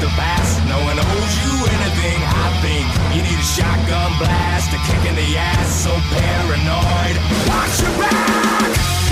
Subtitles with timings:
[0.00, 0.60] The past.
[0.68, 2.86] No one owes you anything, I think.
[3.14, 5.84] You need a shotgun blast, a kick in the ass.
[5.84, 7.16] So paranoid.
[7.48, 9.05] Watch your back!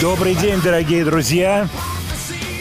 [0.00, 1.68] Добрый день, дорогие друзья.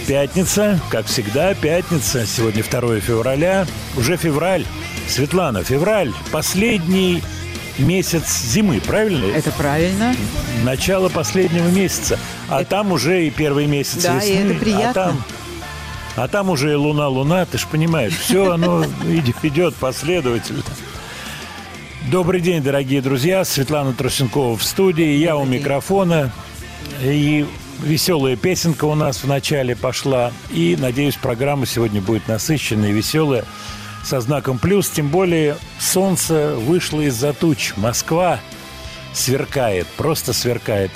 [0.08, 2.26] Пятница, как всегда, пятница.
[2.26, 3.66] Сегодня 2 февраля.
[3.95, 4.66] Уже февраль.
[5.08, 6.12] Светлана, февраль.
[6.32, 7.23] Последний
[7.78, 9.26] месяц зимы, правильно?
[9.26, 10.16] Это правильно.
[10.64, 12.20] Начало последнего месяца.
[12.50, 14.34] А там уже и первый месяц Да, весны.
[14.52, 14.89] это приятно.
[14.89, 15.23] А там,
[16.16, 18.17] а там уже и луна, луна, ты ж понимаешь.
[18.17, 18.83] Все оно
[19.44, 20.64] идет последовательно.
[22.11, 23.45] Добрый день, дорогие друзья.
[23.45, 25.16] Светлана Трусенкова в студии.
[25.17, 26.32] Я у микрофона.
[27.02, 27.45] И
[27.84, 30.32] веселая песенка у нас в начале пошла.
[30.52, 33.45] И, надеюсь, программа сегодня будет насыщенная и веселая.
[34.04, 34.90] Со знаком плюс.
[34.90, 37.73] Тем более солнце вышло из-за туч.
[37.78, 38.40] Москва
[39.14, 40.92] сверкает, просто сверкает.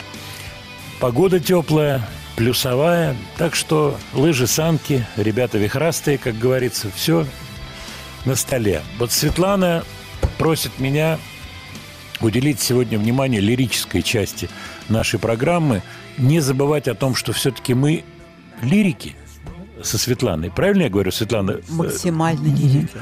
[1.00, 3.16] Погода теплая, плюсовая.
[3.38, 7.26] Так что лыжи, санки, ребята вихрастые, как говорится, все
[8.26, 8.82] на столе.
[8.98, 9.84] Вот Светлана
[10.38, 11.20] просит меня
[12.22, 14.50] уделить сегодня внимание лирической части
[14.90, 15.82] нашей программы.
[16.18, 18.04] Не забывать о том, что все-таки мы
[18.62, 19.16] лирики
[19.82, 20.52] со Светланой.
[20.52, 21.60] Правильно я говорю, Светлана?
[21.70, 22.98] Максимально лирики.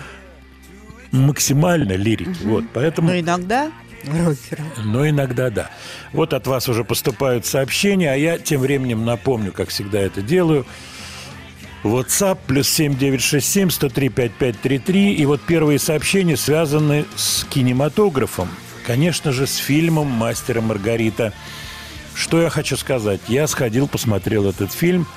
[1.12, 2.38] Максимально лирики.
[2.44, 3.09] Вот, поэтому...
[3.09, 3.72] Но иногда
[4.06, 4.64] рокеры.
[4.84, 5.69] Но иногда да.
[6.14, 10.66] Вот от вас уже поступают сообщения, а я тем временем напомню, как всегда это делаю.
[11.84, 15.13] WhatsApp плюс 7967 103 5533.
[15.16, 18.50] И вот первые сообщения связаны с кинематографом.
[18.86, 21.34] Конечно же, с фильмом «Мастер и Маргарита».
[22.21, 23.19] Что я хочу сказать?
[23.27, 25.07] Я сходил, посмотрел этот фильм,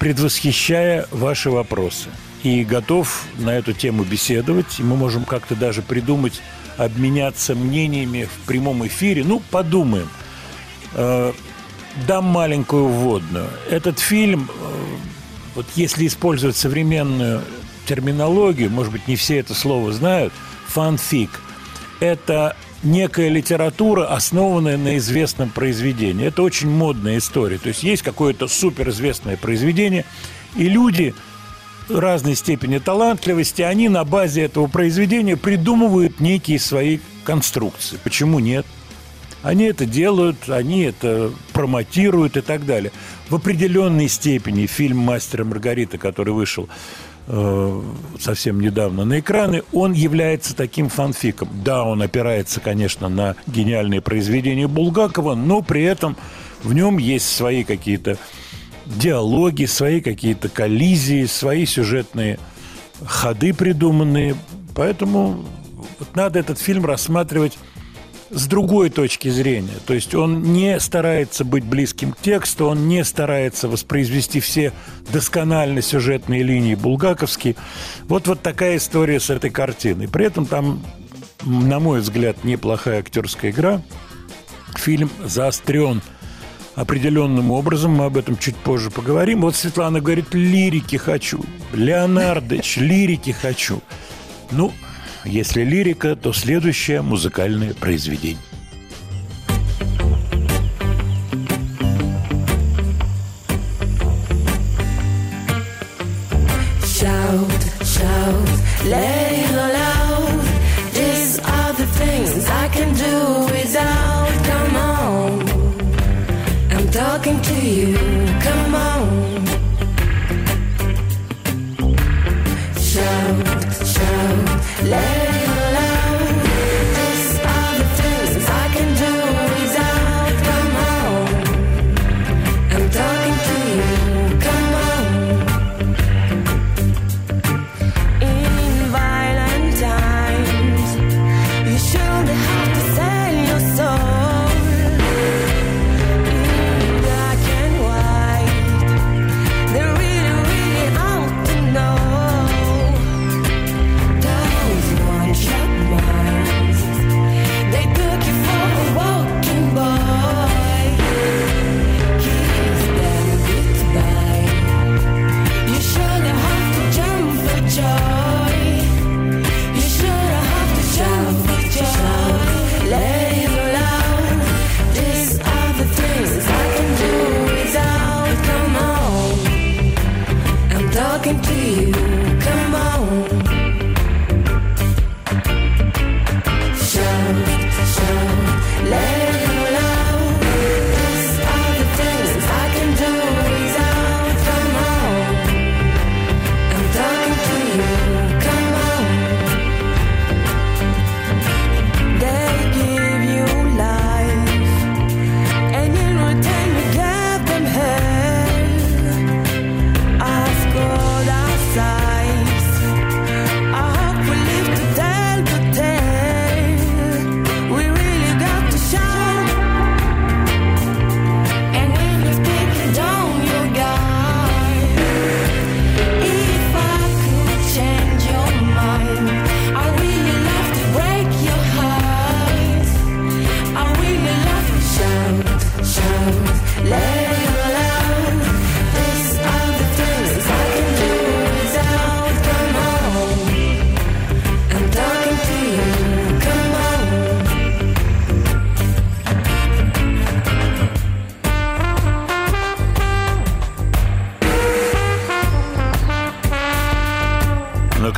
[0.00, 2.08] предвосхищая ваши вопросы.
[2.42, 4.80] И готов на эту тему беседовать.
[4.80, 6.42] И мы можем как-то даже придумать,
[6.78, 9.22] обменяться мнениями в прямом эфире.
[9.22, 10.08] Ну, подумаем.
[10.94, 11.32] Э,
[12.08, 13.48] Дам маленькую вводную.
[13.70, 14.96] Этот фильм, э,
[15.54, 17.40] вот если использовать современную
[17.86, 20.32] терминологию, может быть, не все это слово знают,
[20.66, 21.30] фанфик–
[22.00, 26.26] это некая литература, основанная на известном произведении.
[26.26, 27.58] Это очень модная история.
[27.58, 30.04] То есть есть какое-то суперизвестное произведение,
[30.56, 31.14] и люди
[31.88, 37.98] разной степени талантливости, они на базе этого произведения придумывают некие свои конструкции.
[38.02, 38.66] Почему нет?
[39.42, 42.90] Они это делают, они это промотируют и так далее.
[43.28, 46.68] В определенной степени фильм «Мастер и Маргарита», который вышел
[47.26, 51.48] совсем недавно на экраны, он является таким фанфиком.
[51.64, 56.16] Да, он опирается, конечно, на гениальные произведения Булгакова, но при этом
[56.62, 58.16] в нем есть свои какие-то
[58.86, 62.38] диалоги, свои какие-то коллизии, свои сюжетные
[63.04, 64.36] ходы придуманные.
[64.74, 65.44] Поэтому
[65.98, 67.58] вот надо этот фильм рассматривать
[68.30, 69.76] с другой точки зрения.
[69.86, 74.72] То есть он не старается быть близким к тексту, он не старается воспроизвести все
[75.12, 77.56] досконально сюжетные линии булгаковские.
[78.04, 80.08] Вот, вот такая история с этой картиной.
[80.08, 80.82] При этом там,
[81.44, 83.82] на мой взгляд, неплохая актерская игра.
[84.76, 86.02] Фильм заострен
[86.74, 89.40] определенным образом, мы об этом чуть позже поговорим.
[89.40, 91.42] Вот Светлана говорит, лирики хочу.
[91.72, 93.80] Леонардович, лирики хочу.
[94.50, 94.72] Ну,
[95.26, 98.38] Если лирика, то следующее музыкальное произведение.
[106.82, 107.50] Shout,
[107.82, 108.48] shout,
[108.84, 109.25] let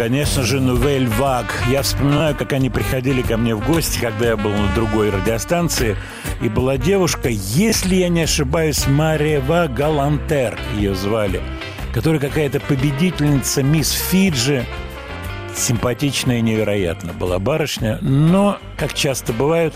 [0.08, 1.44] конечно же, Нувель Ваг.
[1.70, 5.98] Я вспоминаю, как они приходили ко мне в гости, когда я был на другой радиостанции.
[6.40, 11.42] И была девушка, если я не ошибаюсь, Марева Галантер ее звали,
[11.92, 14.64] которая какая-то победительница мисс Фиджи.
[15.54, 17.98] Симпатичная и невероятно была барышня.
[18.00, 19.74] Но, как часто бывает,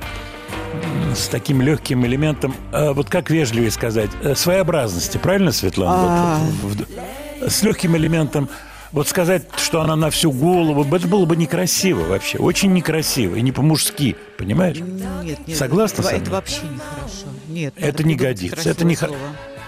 [1.15, 5.19] с таким легким элементом, э, вот как вежливее сказать, э, своеобразности.
[5.19, 6.37] Правильно, Светлана?
[6.37, 6.39] А.
[6.63, 8.49] Вот, в- в- с легким элементом
[8.93, 12.39] вот сказать, что она на всю голову, это было бы некрасиво вообще.
[12.39, 14.79] Очень некрасиво и не по-мужски, понимаешь?
[14.79, 15.57] Нет, нет.
[15.57, 16.33] Согласна это, со это мной?
[16.33, 17.27] вообще нехорошо.
[17.49, 18.69] Нет, Это не годится.
[18.69, 19.17] Это не слово.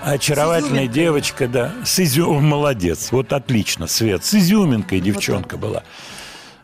[0.03, 1.73] Очаровательная девочка, да.
[1.85, 2.35] С изю...
[2.35, 3.11] Молодец.
[3.11, 4.23] Вот отлично, Свет.
[4.25, 5.83] С изюминкой девчонка была.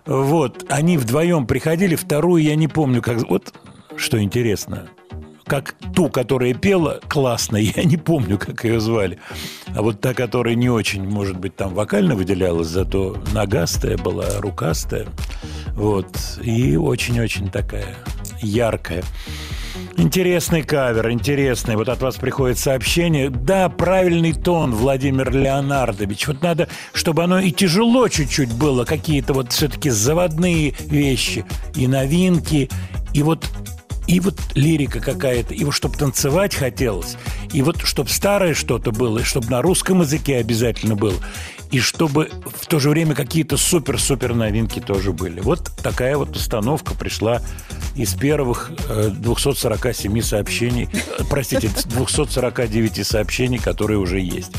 [0.04, 0.66] Вот.
[0.68, 1.94] Они вдвоем приходили.
[1.94, 3.26] Вторую я не помню, как...
[3.28, 3.54] Вот
[3.96, 4.88] что интересно.
[5.50, 9.18] Как ту, которая пела классно, я не помню, как ее звали.
[9.74, 15.08] А вот та, которая не очень, может быть, там вокально выделялась, зато ногастая была, рукастая.
[15.72, 16.06] Вот.
[16.40, 17.96] И очень-очень такая
[18.40, 19.02] яркая.
[19.96, 21.74] Интересный кавер, интересный.
[21.74, 23.28] Вот от вас приходит сообщение.
[23.28, 26.28] Да, правильный тон, Владимир Леонардович.
[26.28, 32.70] Вот надо, чтобы оно и тяжело чуть-чуть было, какие-то вот все-таки заводные вещи и новинки,
[33.12, 33.50] и вот
[34.10, 37.16] и вот лирика какая-то, и вот чтобы танцевать хотелось,
[37.52, 41.14] и вот чтобы старое что-то было, и чтобы на русском языке обязательно было,
[41.70, 45.38] и чтобы в то же время какие-то супер-супер новинки тоже были.
[45.38, 47.40] Вот такая вот установка пришла
[47.94, 54.52] из первых э, 247 сообщений, э, простите, 249 сообщений, которые уже есть.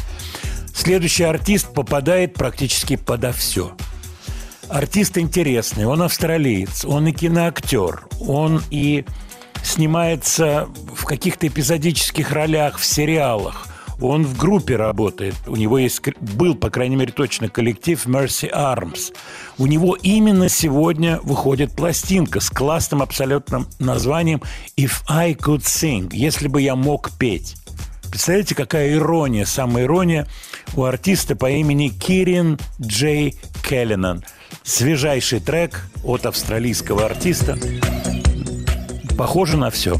[0.73, 3.73] Следующий артист попадает практически подо все.
[4.69, 9.03] Артист интересный, он австралиец, он и киноактер, он и
[9.63, 13.67] снимается в каких-то эпизодических ролях в сериалах.
[14.01, 15.35] Он в группе работает.
[15.45, 19.13] У него есть, был, по крайней мере, точно коллектив Mercy Arms.
[19.59, 24.41] У него именно сегодня выходит пластинка с классным абсолютным названием
[24.75, 27.55] If I Could Sing, если бы я мог петь.
[28.09, 30.27] Представляете, какая ирония, самая ирония.
[30.75, 34.23] у артиста по имени Кирин Джей Келлинан.
[34.63, 37.57] Свежайший трек от австралийского артиста.
[39.17, 39.99] Похоже на все.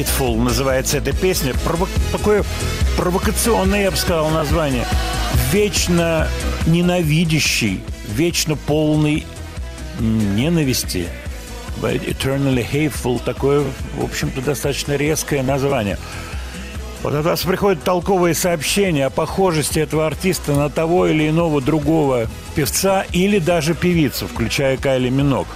[0.00, 1.52] Hateful называется эта песня.
[1.64, 2.44] Прово- Такое
[2.96, 4.84] провокационное, я бы сказал, название.
[5.52, 6.28] Вечно
[6.66, 9.26] ненавидящий, вечно полный
[9.98, 11.08] ненависти.
[11.82, 13.64] But Eternally Hateful такое,
[13.96, 15.98] в общем-то, достаточно резкое название.
[17.02, 22.26] Вот от вас приходят толковые сообщения о похожести этого артиста на того или иного другого
[22.54, 25.46] певца или даже певицу, включая Кайли Минок.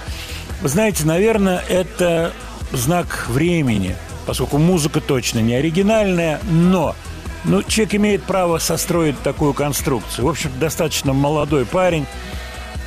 [0.61, 2.33] Вы знаете, наверное, это
[2.71, 3.95] знак времени,
[4.25, 6.95] поскольку музыка точно не оригинальная, но
[7.43, 10.25] ну, человек имеет право состроить такую конструкцию.
[10.25, 12.07] В общем, достаточно молодой парень,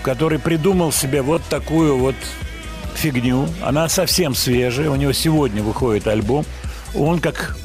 [0.03, 2.17] который придумал себе вот такую вот
[2.95, 3.49] фигню.
[3.63, 4.91] Она совсем свежая.
[4.91, 6.45] У него сегодня выходит альбом.
[6.95, 7.57] Он, как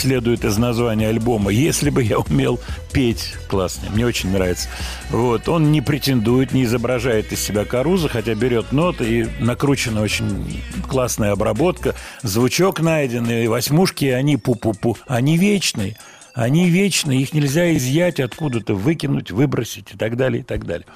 [0.00, 2.58] следует из названия альбома, если бы я умел
[2.92, 4.68] петь, классно, мне очень нравится.
[5.10, 10.62] Вот, он не претендует, не изображает из себя Каруза, хотя берет ноты и накручена очень
[10.88, 15.96] классная обработка, звучок найденный, восьмушки, они пу-пу-пу, они вечные.
[16.32, 20.86] Они вечные, их нельзя изъять откуда-то, выкинуть, выбросить и так далее, и так далее.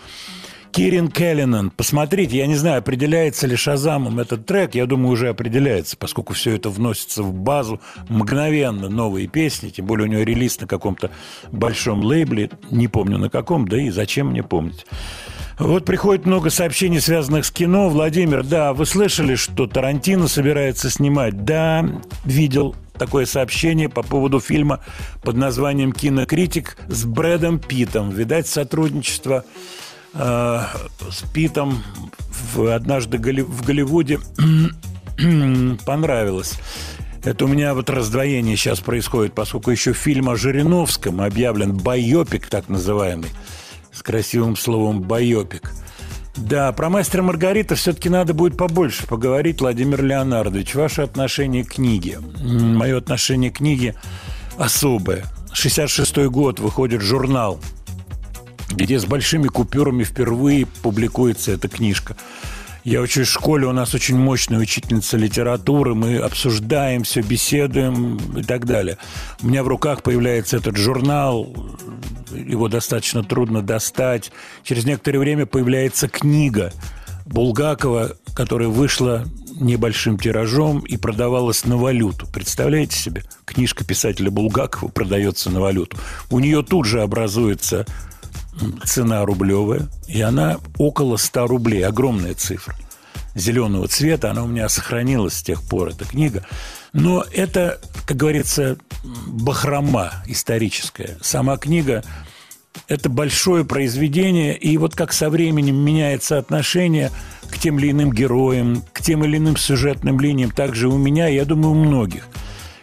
[0.75, 1.71] Кирин Келлинан.
[1.71, 4.75] Посмотрите, я не знаю, определяется ли Шазамом этот трек.
[4.75, 8.89] Я думаю, уже определяется, поскольку все это вносится в базу мгновенно.
[8.89, 11.13] Новые песни, тем более у него релиз на каком-то
[11.53, 12.51] большом лейбле.
[12.73, 14.85] Не помню на каком, да и зачем мне помнить.
[15.61, 17.89] Вот приходит много сообщений, связанных с кино.
[17.89, 21.45] Владимир, да, вы слышали, что Тарантино собирается снимать?
[21.45, 21.89] Да,
[22.25, 24.81] видел такое сообщение по поводу фильма
[25.23, 28.11] под названием «Кинокритик» с Брэдом Питом.
[28.11, 29.45] Видать, сотрудничество
[30.15, 30.61] э,
[31.11, 31.83] с Питом
[32.55, 34.21] в, однажды в Голливуде
[35.85, 36.59] понравилось.
[37.25, 42.69] Это у меня вот раздвоение сейчас происходит, поскольку еще фильм о Жириновском объявлен байопик, так
[42.69, 43.31] называемый,
[43.93, 45.73] с красивым словом байопик.
[46.37, 50.75] Да, про Мастера и Маргариту все-таки надо будет побольше поговорить, Владимир Леонардович.
[50.75, 52.19] Ваше отношение к книге.
[52.41, 53.95] Мое отношение к книге
[54.59, 55.25] особое.
[55.55, 57.61] 66-й год выходит журнал
[58.75, 62.17] где с большими купюрами впервые публикуется эта книжка.
[62.85, 68.43] Я учусь в школе, у нас очень мощная учительница литературы, мы обсуждаем все, беседуем и
[68.43, 68.99] так далее.
[69.41, 71.57] У меня в руках появляется этот журнал,
[72.31, 74.33] его достаточно трудно достать.
[74.65, 76.75] Через некоторое время появляется книга
[77.25, 79.25] Булгакова, которая вышла
[79.59, 82.27] небольшим тиражом и продавалась на валюту.
[82.27, 83.23] Представляете себе?
[83.47, 85.97] Книжка писателя Булгакова продается на валюту.
[86.29, 87.87] У нее тут же образуется
[88.85, 92.75] цена рублевая, и она около 100 рублей, огромная цифра.
[93.35, 96.47] Зеленого цвета, она у меня сохранилась с тех пор, эта книга.
[96.93, 98.77] Но это, как говорится,
[99.27, 101.19] бахрома историческая.
[101.21, 102.05] Сама книга–
[102.89, 107.11] это большое произведение, и вот как со временем меняется отношение
[107.51, 111.45] к тем или иным героям, к тем или иным сюжетным линиям, также у меня, я
[111.45, 112.29] думаю, у многих.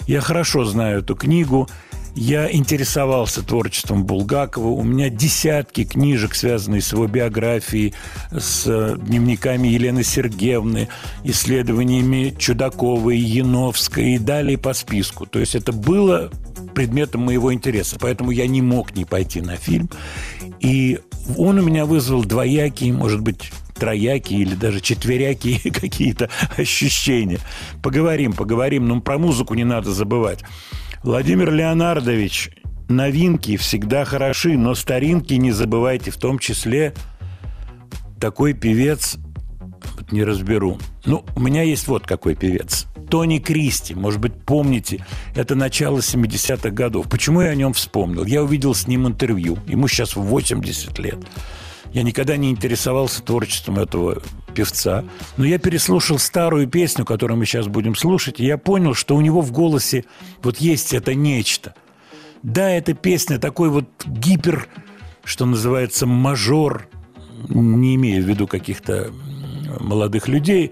[0.05, 1.69] Я хорошо знаю эту книгу–
[2.15, 4.67] я интересовался творчеством Булгакова.
[4.67, 7.93] У меня десятки книжек, связанные с его биографией,
[8.31, 10.89] с э, дневниками Елены Сергеевны,
[11.23, 15.25] исследованиями Чудаковой, Яновской и далее по списку.
[15.25, 16.29] То есть это было
[16.73, 17.97] предметом моего интереса.
[17.99, 19.89] Поэтому я не мог не пойти на фильм.
[20.59, 20.99] И
[21.37, 27.39] он у меня вызвал двоякие, может быть, троякие или даже четверякие какие-то ощущения.
[27.81, 28.87] Поговорим, поговорим.
[28.87, 30.43] Но про музыку не надо забывать.
[31.03, 32.51] Владимир Леонардович,
[32.87, 36.93] новинки всегда хороши, но старинки не забывайте, в том числе
[38.19, 39.17] такой певец,
[39.97, 40.77] вот не разберу.
[41.05, 42.85] Ну, у меня есть вот какой певец.
[43.09, 45.03] Тони Кристи, может быть, помните,
[45.33, 47.09] это начало 70-х годов.
[47.09, 48.23] Почему я о нем вспомнил?
[48.23, 49.57] Я увидел с ним интервью.
[49.65, 51.17] Ему сейчас 80 лет.
[51.93, 55.03] Я никогда не интересовался творчеством этого певца.
[55.37, 59.21] Но я переслушал старую песню, которую мы сейчас будем слушать, и я понял, что у
[59.21, 60.05] него в голосе
[60.43, 61.73] вот есть это нечто.
[62.43, 64.67] Да, эта песня такой вот гипер,
[65.23, 66.87] что называется, мажор,
[67.49, 69.11] не имея в виду каких-то
[69.79, 70.71] молодых людей,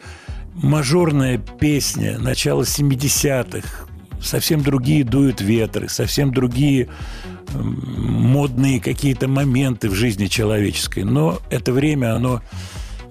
[0.54, 3.88] мажорная песня начала 70-х,
[4.22, 6.90] совсем другие дуют ветры, совсем другие
[7.54, 11.04] модные какие-то моменты в жизни человеческой.
[11.04, 12.42] Но это время, оно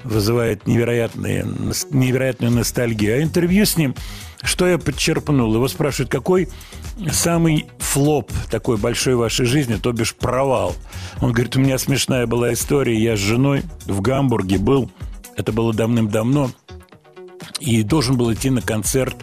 [0.04, 1.46] вызывает невероятные,
[1.90, 3.16] невероятную ностальгию.
[3.16, 3.94] А интервью с ним,
[4.42, 5.54] что я подчерпнул?
[5.54, 6.48] Его спрашивают, какой
[7.10, 10.74] самый флоп такой большой в вашей жизни, то бишь провал?
[11.20, 12.96] Он говорит, у меня смешная была история.
[12.98, 14.90] Я с женой в Гамбурге был,
[15.36, 16.50] это было давным-давно,
[17.60, 19.16] и должен был идти на концерт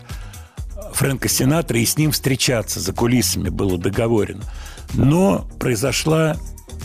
[0.94, 4.44] Фрэнка Синатра и с ним встречаться за кулисами было договорено.
[4.94, 6.38] Но произошла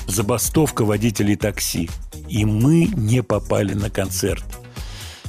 [0.07, 1.91] забастовка водителей такси,
[2.29, 4.45] и мы не попали на концерт.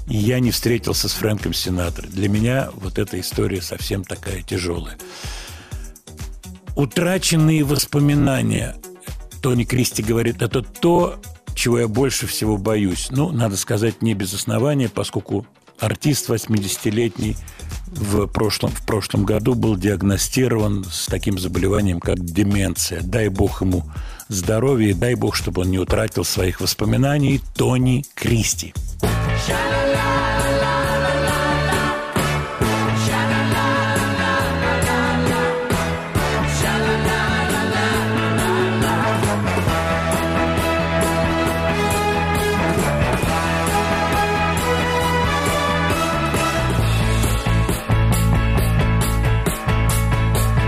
[0.08, 2.08] И я не встретился с Фрэнком Синатро.
[2.08, 4.98] Для меня вот эта история совсем такая тяжелая.
[6.76, 8.76] Утраченные воспоминания,
[9.42, 11.20] Тони Кристи говорит, это то,
[11.54, 13.08] чего я больше всего боюсь.
[13.12, 15.46] Ну, надо сказать, не без основания, поскольку
[15.80, 17.36] артист 80-летний
[17.88, 23.02] в прошлом, в прошлом году был диагностирован с таким заболеванием, как деменция.
[23.02, 23.84] Дай бог ему
[24.32, 27.42] здоровья и дай бог, чтобы он не утратил своих воспоминаний.
[27.56, 28.74] Тони Кристи.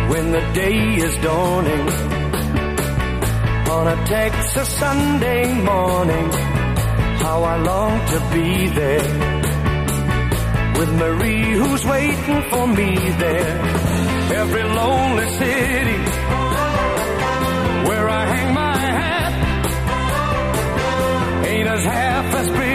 [0.09, 1.92] when the day is dawning
[3.73, 6.29] on a Texas Sunday morning.
[7.25, 9.07] How I long to be there
[10.77, 12.91] with Marie who's waiting for me
[13.23, 13.53] there.
[14.41, 15.99] Every lonely city
[17.87, 19.33] where I hang my hat
[21.51, 22.72] ain't as half as pretty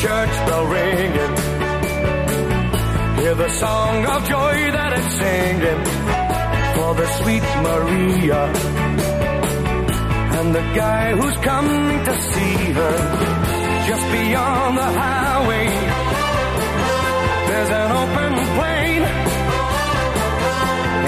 [0.00, 1.36] church bell ringing.
[3.20, 5.82] Hear the song of joy that it's singing.
[6.76, 8.42] for the sweet Maria.
[10.38, 12.96] And the guy who's coming to see her
[13.88, 15.66] just beyond the highway.
[17.48, 19.00] There's an open plain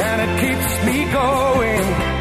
[0.07, 2.12] and it keeps me going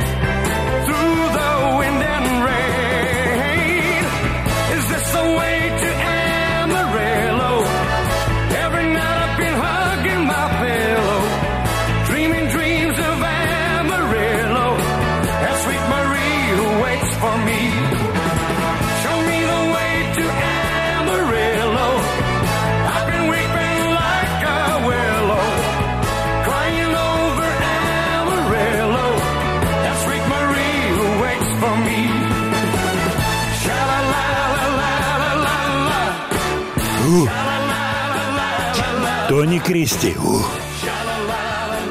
[39.41, 40.13] Тони Кристи.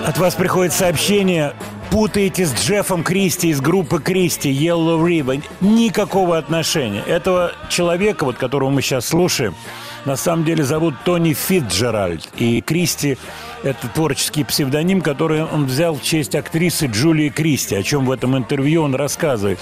[0.07, 1.53] От вас приходит сообщение.
[1.91, 5.43] Путаете с Джеффом Кристи из группы Кристи Yellow Ribbon.
[5.61, 7.03] Никакого отношения.
[7.09, 9.57] Этого человека, вот которого мы сейчас слушаем,
[10.05, 12.29] на самом деле зовут Тони Фитджеральд.
[12.37, 13.19] И Кристи–
[13.65, 18.39] это творческий псевдоним, который он взял в честь актрисы Джулии Кристи, о чем в этом
[18.39, 19.59] интервью он рассказывает.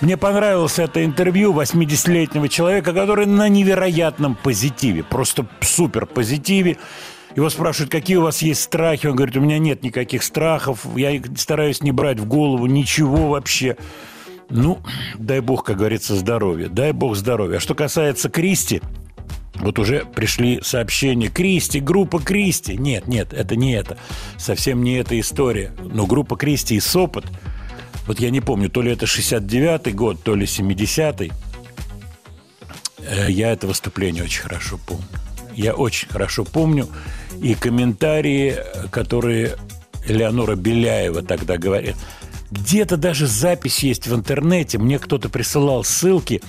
[0.00, 6.78] Мне понравилось это интервью 80-летнего человека, который на невероятном позитиве, просто супер позитиве.
[7.36, 9.06] Его спрашивают, какие у вас есть страхи.
[9.06, 10.86] Он говорит, у меня нет никаких страхов.
[10.96, 13.76] Я стараюсь не брать в голову ничего вообще.
[14.50, 14.80] Ну,
[15.18, 16.68] дай бог, как говорится, здоровья.
[16.68, 17.56] Дай бог здоровья.
[17.56, 18.82] А что касается Кристи,
[19.54, 21.28] вот уже пришли сообщения.
[21.28, 22.76] Кристи, группа Кристи.
[22.76, 23.96] Нет, нет, это не это.
[24.36, 25.72] Совсем не эта история.
[25.80, 27.24] Но группа Кристи и Сопот,
[28.06, 31.32] вот я не помню, то ли это 69-й год, то ли 70-й.
[32.98, 35.04] Э, Я это выступление очень хорошо помню.
[35.54, 36.88] Я очень хорошо помню.
[37.42, 38.56] И комментарии,
[38.90, 39.56] которые
[40.06, 41.96] Элеонора Беляева тогда говорит.
[42.50, 44.78] Где-то даже запись есть в интернете.
[44.78, 46.40] Мне кто-то присылал ссылки.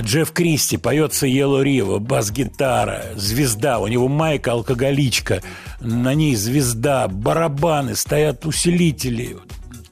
[0.00, 5.42] Джефф Кристи, поется Yellow River, бас-гитара, звезда, у него майка алкоголичка,
[5.80, 9.38] на ней звезда, барабаны, стоят усилители,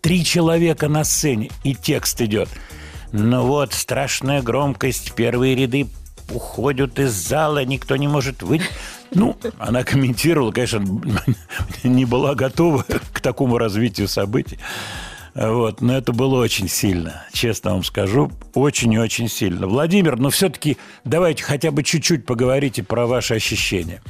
[0.02, 2.50] три человека на сцене, и текст идет.
[3.12, 5.86] Ну вот, страшная громкость, первые ряды
[6.30, 8.64] уходят из зала, никто не может выйти.
[9.12, 10.84] Ну, она комментировала, конечно,
[11.84, 14.58] не была готова к такому развитию событий.
[15.34, 19.66] Вот, но это было очень сильно, честно вам скажу, очень и очень сильно.
[19.66, 24.02] Владимир, но все-таки давайте хотя бы чуть-чуть поговорите про ваши ощущения.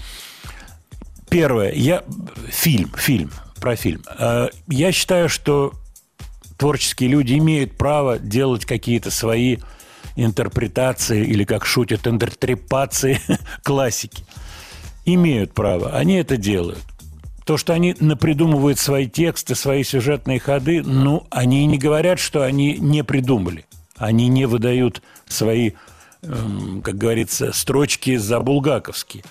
[1.29, 2.05] Первое, я
[2.49, 4.03] фильм, фильм, про фильм.
[4.19, 5.73] Э, Я считаю, что
[6.57, 9.59] творческие люди имеют право делать какие-то свои
[10.17, 13.21] интерпретации или, как шутят, интертрепации
[13.63, 14.25] классики.
[15.05, 16.83] Имеют право, они это делают.
[17.45, 22.77] То, что они напридумывают свои тексты, свои сюжетные ходы, ну, они не говорят, что они
[22.79, 23.67] не придумали.
[23.97, 25.73] Они не выдают свои,
[26.23, 29.23] эм, как говорится, строчки за булгаковские.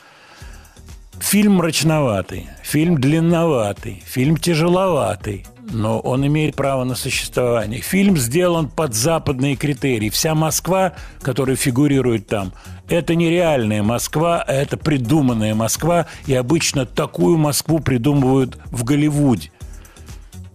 [1.20, 7.82] Фильм мрачноватый, фильм длинноватый, фильм тяжеловатый, но он имеет право на существование.
[7.82, 10.10] Фильм сделан под западные критерии.
[10.10, 12.54] Вся Москва, которая фигурирует там,
[12.88, 19.52] это не реальная Москва, а это придуманная Москва, и обычно такую Москву придумывают в Голливуде.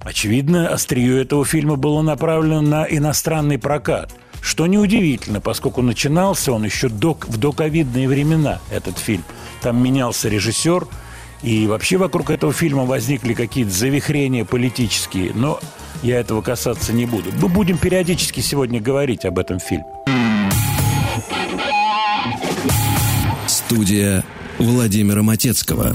[0.02, 4.14] Очевидно, острие этого фильма было направлено на иностранный прокат.
[4.40, 9.24] Что неудивительно, поскольку начинался он еще в доковидные времена, этот фильм.
[9.60, 10.86] Там менялся режиссер,
[11.42, 15.58] и вообще вокруг этого фильма возникли какие-то завихрения политические, но
[16.02, 17.30] я этого касаться не буду.
[17.40, 19.84] Мы будем периодически сегодня говорить об этом фильме.
[23.46, 24.24] Студия
[24.58, 25.94] Владимира Матецкого.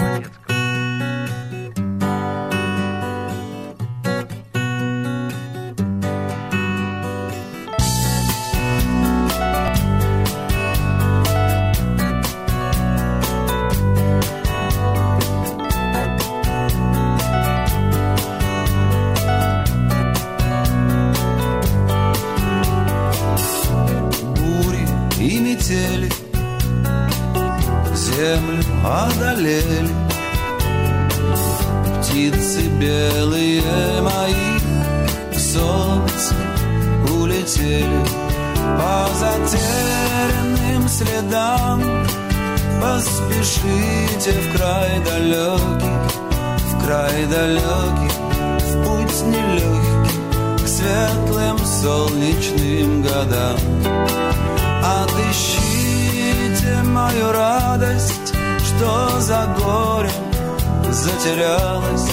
[59.46, 62.12] За горем затерялась.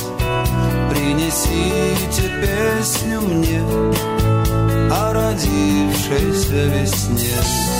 [0.90, 3.62] Принесите песню мне
[4.90, 7.71] о родившейся весне.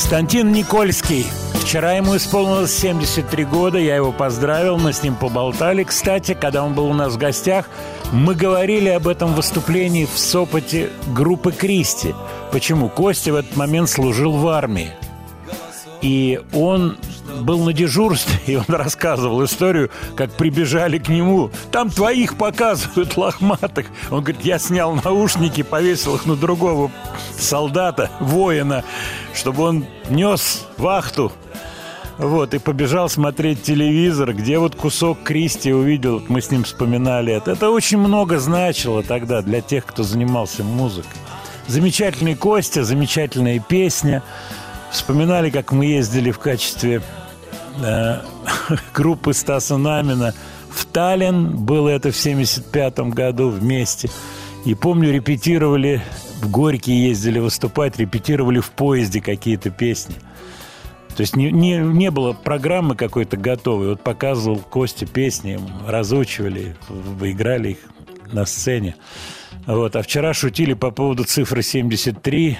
[0.00, 1.26] Константин Никольский.
[1.62, 5.84] Вчера ему исполнилось 73 года, я его поздравил, мы с ним поболтали.
[5.84, 7.68] Кстати, когда он был у нас в гостях,
[8.10, 12.14] мы говорили об этом выступлении в Сопоте группы «Кристи».
[12.50, 12.88] Почему?
[12.88, 14.90] Костя в этот момент служил в армии.
[16.00, 16.96] И он
[17.40, 21.50] был на дежурстве, и он рассказывал историю, как прибежали к нему.
[21.70, 23.86] Там твоих показывают, лохматых.
[24.10, 26.90] Он говорит, я снял наушники, повесил их на другого
[27.38, 28.84] солдата, воина,
[29.40, 31.32] чтобы он нес вахту.
[32.18, 37.52] Вот, и побежал смотреть телевизор, где вот кусок Кристи увидел, мы с ним вспоминали это.
[37.52, 41.18] Это очень много значило тогда для тех, кто занимался музыкой.
[41.66, 44.22] Замечательный Костя, замечательная песня.
[44.90, 47.00] Вспоминали, как мы ездили в качестве
[47.82, 48.16] э,
[48.92, 50.34] группы Стаса Намина
[50.68, 51.56] в Таллин.
[51.56, 54.10] Было это в 75 году вместе.
[54.64, 56.02] И помню, репетировали,
[56.42, 60.16] в Горький ездили выступать, репетировали в поезде какие-то песни.
[61.16, 63.88] То есть не, не, не было программы какой-то готовой.
[63.90, 66.76] Вот показывал Костя песни, разучивали,
[67.20, 67.78] играли их
[68.32, 68.96] на сцене.
[69.66, 69.96] Вот.
[69.96, 72.58] А вчера шутили по поводу цифры 73.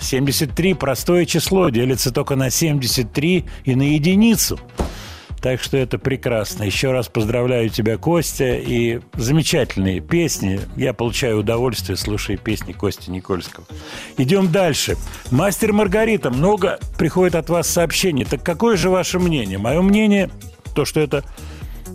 [0.00, 4.58] 73– простое число, делится только на 73 и на единицу.
[5.42, 6.64] Так что это прекрасно.
[6.64, 8.56] Еще раз поздравляю тебя, Костя.
[8.58, 10.60] И замечательные песни.
[10.76, 13.66] Я получаю удовольствие, слушая песни Кости Никольского.
[14.18, 14.96] Идем дальше.
[15.30, 18.24] Мастер Маргарита, много приходит от вас сообщений.
[18.24, 19.56] Так какое же ваше мнение?
[19.56, 20.30] Мое мнение,
[20.74, 21.24] то, что это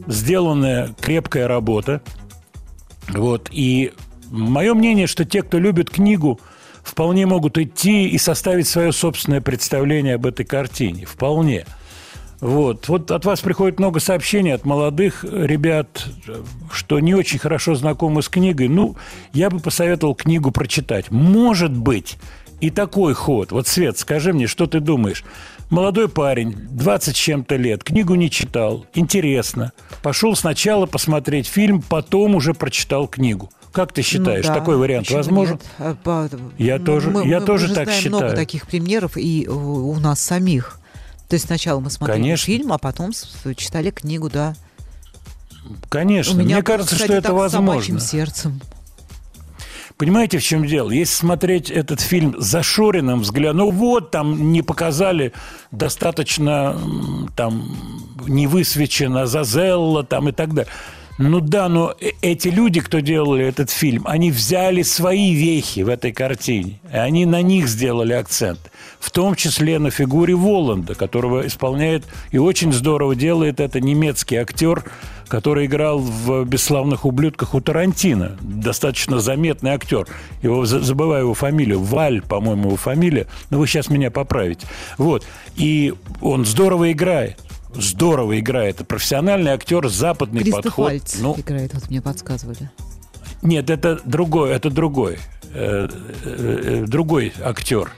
[0.08, 2.02] сделанная крепкая работа.
[3.10, 3.50] Вот.
[3.52, 3.94] И
[4.32, 6.40] мое мнение, что те, кто любит книгу,
[6.84, 11.06] вполне могут идти и составить свое собственное представление об этой картине.
[11.06, 11.66] Вполне.
[12.46, 12.88] Вот.
[12.90, 16.06] вот от вас приходит много сообщений от молодых ребят,
[16.72, 18.68] что не очень хорошо знакомы с книгой.
[18.68, 18.96] Ну,
[19.34, 21.12] я бы посоветовал книгу прочитать.
[21.12, 22.18] Может быть,
[22.62, 23.52] и такой ход.
[23.52, 25.24] Вот, Свет, скажи мне, что ты думаешь?
[25.72, 29.72] Молодой парень, 20 с чем-то лет, книгу не читал, интересно.
[30.04, 33.50] Пошел сначала посмотреть фильм, потом уже прочитал книгу.
[33.72, 35.60] Как ты считаешь, Ну да, такой вариант возможен?
[35.80, 35.98] нет?
[36.06, 38.36] А, Я тоже- я мы тоже так знаем много считаю.
[38.36, 40.80] таких примеров и у нас самих.
[41.36, 42.46] То есть сначала мы смотрели Конечно.
[42.46, 44.56] фильм, а потом с- читали книгу, да.
[45.90, 46.32] Конечно.
[46.34, 48.00] у меня, Мне кажется, кстати, что это так с возможно.
[48.00, 48.62] сердцем.
[49.98, 50.92] Понимаете, в чем дело?
[50.92, 55.34] Если смотреть этот фильм зашоренным взглядом, ну вот, там не показали
[55.72, 56.80] достаточно,
[57.36, 57.76] там,
[58.26, 60.72] не высвечено Зазелла там и так далее.
[61.18, 65.90] Ну да, но э- эти люди, кто делали этот фильм, они взяли свои вехи в
[65.90, 68.72] этой картине, и они на них сделали акцент.
[69.06, 74.84] В том числе на фигуре Воланда, которого исполняет и очень здорово делает это немецкий актер,
[75.28, 78.36] который играл в «Бесславных ублюдках» у Тарантино.
[78.42, 80.08] Достаточно заметный актер.
[80.42, 81.82] Его, за- забываю его фамилию.
[81.82, 83.28] Валь, по-моему, его фамилия.
[83.52, 84.66] Но вы сейчас меня поправите.
[84.98, 85.24] Вот.
[85.56, 87.40] И он здорово играет.
[87.76, 88.78] Здорово играет.
[88.78, 90.86] Это профессиональный актер, западный Кристоф подход.
[90.88, 92.72] Вальц Ну, играет, вот мне подсказывали.
[93.44, 95.20] нет, это другой, это другой.
[95.54, 95.88] Э,
[96.26, 97.92] э, э, другой актер.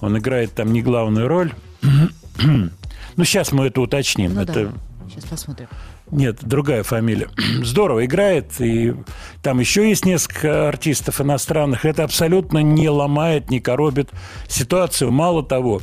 [0.00, 1.52] Он играет там не главную роль.
[3.16, 4.34] Ну, сейчас мы это уточним.
[4.34, 4.72] Ну это да,
[5.08, 5.68] сейчас посмотрим.
[6.10, 7.30] нет, другая фамилия.
[7.64, 8.94] Здорово играет, и
[9.42, 11.86] там еще есть несколько артистов иностранных.
[11.86, 14.10] Это абсолютно не ломает, не коробит
[14.48, 15.10] ситуацию.
[15.12, 15.80] Мало того,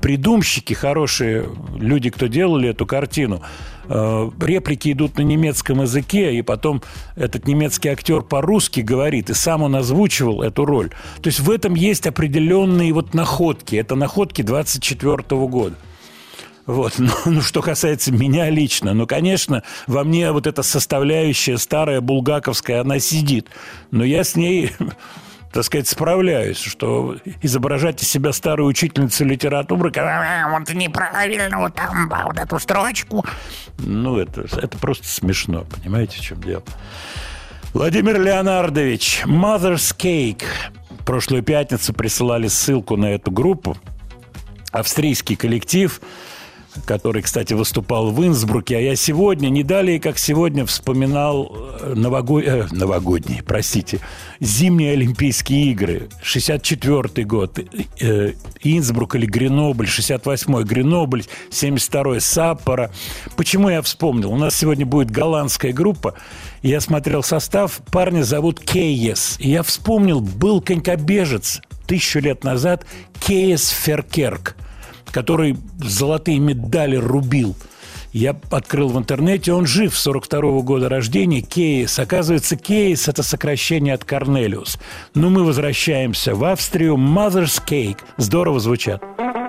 [0.00, 3.42] придумщики, хорошие люди, кто делали эту картину,
[3.88, 6.82] реплики идут на немецком языке, и потом
[7.16, 10.90] этот немецкий актер по-русски говорит, и сам он озвучивал эту роль.
[11.22, 13.76] То есть в этом есть определенные вот находки.
[13.76, 15.16] Это находки 24
[15.46, 15.76] года.
[16.66, 16.94] Вот.
[17.04, 22.80] Ну, ну, что касается меня лично, ну, конечно, во мне вот эта составляющая старая булгаковская,
[22.80, 23.48] она сидит.
[23.90, 24.70] Но я с ней,
[25.54, 31.76] так сказать, справляюсь, что изображать из себя старую учительницу литературы, когда, «А, вот неправильно, вот
[31.76, 33.24] там, вот эту строчку.
[33.78, 36.64] Ну, это, это просто смешно, понимаете, в чем дело.
[37.72, 40.42] Владимир Леонардович, Mother's Cake.
[41.06, 43.76] Прошлую пятницу присылали ссылку на эту группу
[44.72, 46.00] австрийский коллектив,
[46.86, 48.76] который, кстати, выступал в Инсбруке.
[48.76, 54.00] А я сегодня, не далее, как сегодня, вспоминал э, нового- э, новогодние, простите,
[54.40, 56.08] зимние Олимпийские игры.
[56.22, 57.58] 64 год.
[58.00, 58.32] э,
[58.62, 62.90] Инсбрук или Гренобль, 68-й Гренобль, 72-й Саппора.
[63.36, 64.32] Почему я вспомнил?
[64.32, 66.14] У нас сегодня будет голландская группа.
[66.62, 67.80] Я смотрел состав.
[67.90, 69.36] Парня зовут Кейес.
[69.38, 72.86] И я вспомнил, был конькобежец тысячу лет назад
[73.20, 74.56] Кейес Феркерк
[75.14, 77.54] который золотые медали рубил.
[78.12, 82.00] Я открыл в интернете, он жив, 42 года рождения, Кейс.
[82.00, 84.76] Оказывается, Кейс– это сокращение от Корнелиус.
[85.14, 86.96] Но мы возвращаемся в Австрию.
[86.96, 87.98] Mother's Cake.
[88.16, 89.02] Здорово звучат.
[89.18, 89.43] Oh,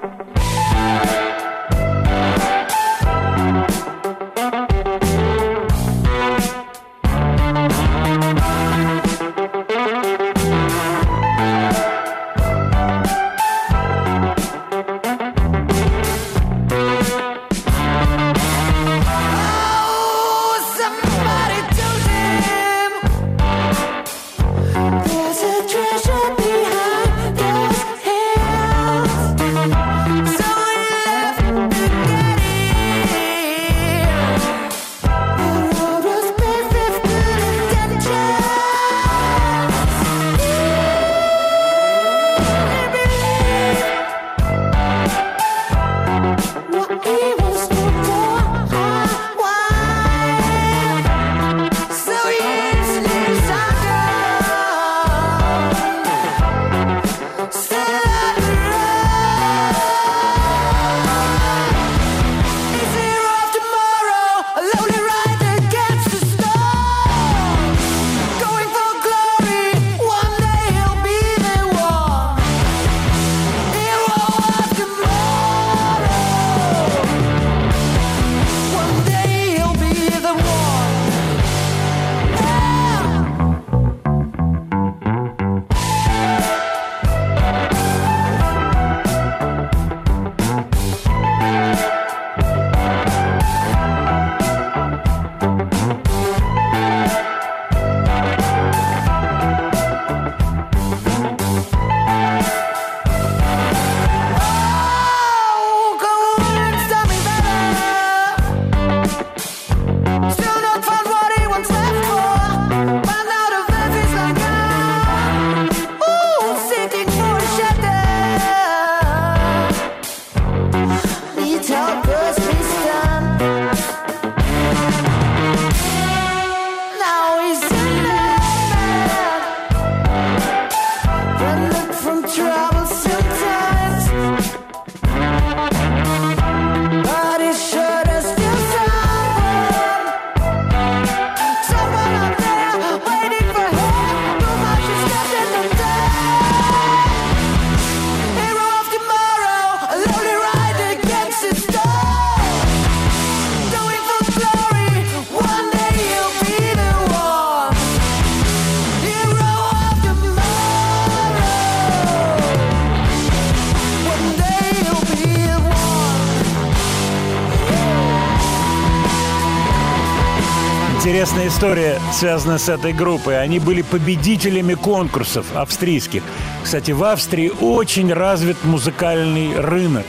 [171.65, 173.41] история, связанная с этой группой.
[173.41, 176.21] Они были победителями конкурсов австрийских.
[176.63, 180.05] Кстати, в Австрии очень развит музыкальный рынок.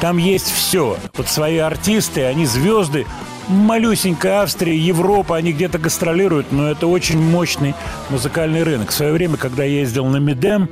[0.00, 0.96] Там есть все.
[1.16, 3.06] Вот свои артисты, они звезды.
[3.46, 7.76] Малюсенькая Австрия, Европа, они где-то гастролируют, но это очень мощный
[8.10, 8.90] музыкальный рынок.
[8.90, 10.68] В свое время, когда я ездил на Медем,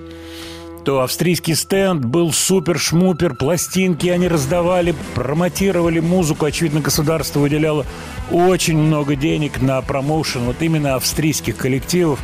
[0.85, 6.45] то австрийский стенд был супер-шмупер, пластинки они раздавали, промотировали музыку.
[6.45, 7.87] Очевидно, государство выделяло
[8.31, 12.21] очень много денег на промоушен вот именно австрийских коллективов.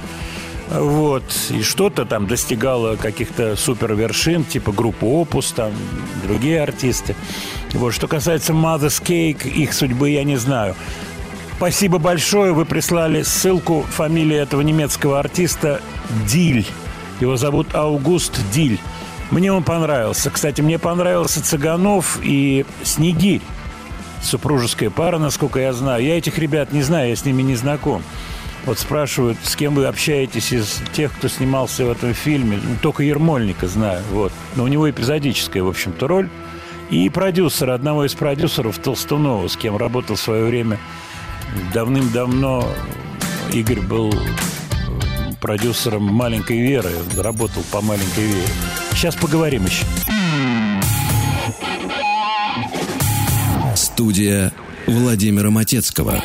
[0.70, 1.24] Вот.
[1.50, 5.72] И что-то там достигало каких-то супер вершин, типа группы Опус, там
[6.22, 7.16] другие артисты.
[7.72, 7.92] Вот.
[7.92, 10.76] Что касается Mother's Cake, их судьбы я не знаю.
[11.56, 12.52] Спасибо большое.
[12.52, 13.82] Вы прислали ссылку.
[13.82, 15.82] Фамилия этого немецкого артиста
[16.26, 16.66] Диль.
[17.20, 18.78] Его зовут Аугуст Диль.
[19.30, 20.30] Мне он понравился.
[20.30, 23.42] Кстати, мне понравился Цыганов и Снегирь.
[24.22, 26.04] Супружеская пара, насколько я знаю.
[26.04, 28.02] Я этих ребят не знаю, я с ними не знаком.
[28.66, 32.58] Вот спрашивают, с кем вы общаетесь из тех, кто снимался в этом фильме.
[32.62, 34.02] Ну, только Ермольника знаю.
[34.10, 34.32] Вот.
[34.56, 36.28] Но у него эпизодическая, в общем-то, роль.
[36.90, 40.78] И продюсера, одного из продюсеров Толстунова, с кем работал в свое время
[41.72, 42.68] давным-давно.
[43.52, 44.12] Игорь был
[45.40, 48.48] продюсером «Маленькой Веры», работал по «Маленькой Вере».
[48.92, 49.86] Сейчас поговорим еще.
[54.00, 54.50] Студия
[54.86, 56.24] Владимира Матецкого.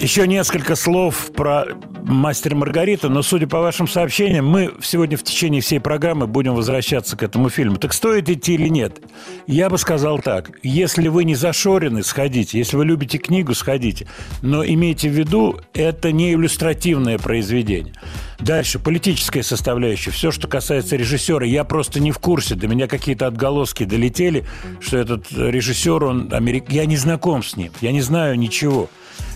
[0.00, 1.66] Еще несколько слов про
[2.06, 7.16] «Мастер Маргарита», но, судя по вашим сообщениям, мы сегодня в течение всей программы будем возвращаться
[7.16, 7.78] к этому фильму.
[7.78, 9.00] Так стоит идти или нет?
[9.48, 10.52] Я бы сказал так.
[10.62, 12.58] Если вы не зашорены, сходите.
[12.58, 14.06] Если вы любите книгу, сходите.
[14.40, 17.94] Но имейте в виду, это не иллюстративное произведение.
[18.38, 20.12] Дальше, политическая составляющая.
[20.12, 22.54] Все, что касается режиссера, я просто не в курсе.
[22.54, 24.44] До меня какие-то отголоски долетели,
[24.80, 26.70] что этот режиссер, он америк...
[26.70, 27.72] Я не знаком с ним.
[27.80, 28.88] Я не знаю ничего.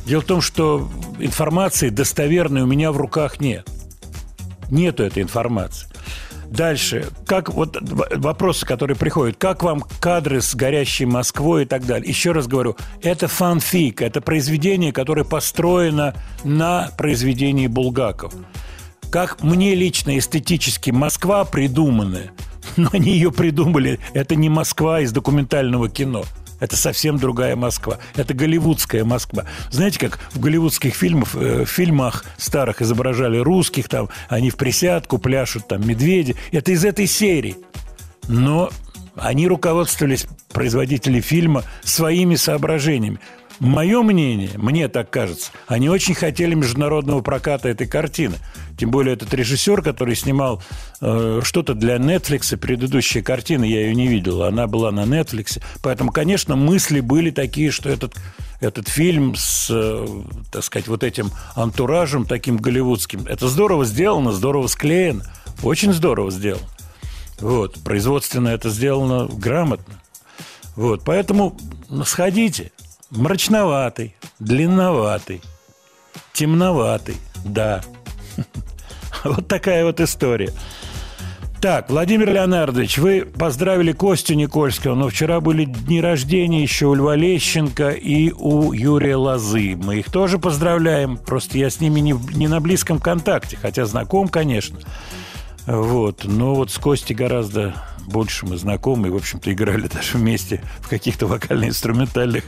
[0.06, 0.88] Дело в том, что
[1.18, 3.68] информации достоверной у меня в руках нет.
[4.70, 5.88] Нету этой информации.
[6.50, 12.08] Дальше, как вот вопросы, которые приходят, как вам кадры с горящей Москвой и так далее.
[12.08, 18.34] Еще раз говорю, это фанфик, это произведение, которое построено на произведении Булгаков.
[19.10, 22.32] Как мне лично эстетически Москва придуманная,
[22.76, 26.24] но они ее придумали, это не Москва из документального кино.
[26.60, 27.98] Это совсем другая Москва.
[28.14, 29.46] Это голливудская Москва.
[29.70, 35.68] Знаете, как в голливудских фильмах, э, фильмах старых изображали русских, там они в присядку пляшут,
[35.68, 36.36] там медведи.
[36.52, 37.56] Это из этой серии.
[38.28, 38.70] Но
[39.16, 43.18] они руководствовались, производители фильма, своими соображениями.
[43.60, 48.36] Мое мнение, мне так кажется, они очень хотели международного проката этой картины.
[48.78, 50.62] Тем более этот режиссер, который снимал
[51.02, 55.62] э, что-то для Netflix, предыдущая картина, я ее не видел, она была на Netflix.
[55.82, 58.16] Поэтому, конечно, мысли были такие, что этот,
[58.60, 60.06] этот фильм с, э,
[60.50, 65.22] так сказать, вот этим антуражем таким голливудским, это здорово сделано, здорово склеено,
[65.62, 66.66] очень здорово сделано.
[67.40, 70.00] Вот, производственно это сделано грамотно.
[70.76, 71.58] Вот, поэтому
[72.06, 72.72] сходите.
[73.10, 75.42] Мрачноватый, длинноватый,
[76.32, 77.82] темноватый, да.
[79.24, 80.50] Вот такая вот история.
[81.60, 87.16] Так, Владимир Леонардович, вы поздравили Костю Никольского, но вчера были дни рождения еще у Льва
[87.16, 89.76] Лещенко и у Юрия Лозы.
[89.76, 94.28] Мы их тоже поздравляем, просто я с ними не, не на близком контакте, хотя знаком,
[94.28, 94.78] конечно.
[95.66, 97.74] Вот, но вот с Костей гораздо
[98.06, 102.44] больше мы знакомы, и, в общем-то, играли даже вместе в каких-то вокально-инструментальных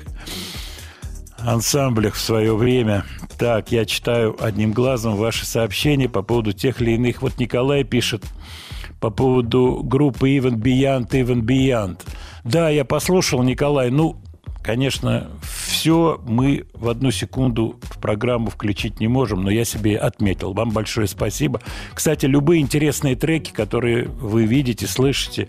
[1.39, 3.05] ансамблях в свое время.
[3.39, 7.23] Так, я читаю одним глазом ваши сообщения по поводу тех или иных.
[7.23, 8.25] Вот Николай пишет
[9.01, 12.01] по поводу группы Even Beyond, Even Beyond.
[12.45, 13.91] Да, я послушал, Николай.
[13.91, 14.17] Ну,
[14.63, 20.53] конечно, все мы в одну секунду в программу включить не можем, но я себе отметил.
[20.53, 21.61] Вам большое спасибо.
[21.95, 25.49] Кстати, любые интересные треки, которые вы видите, слышите,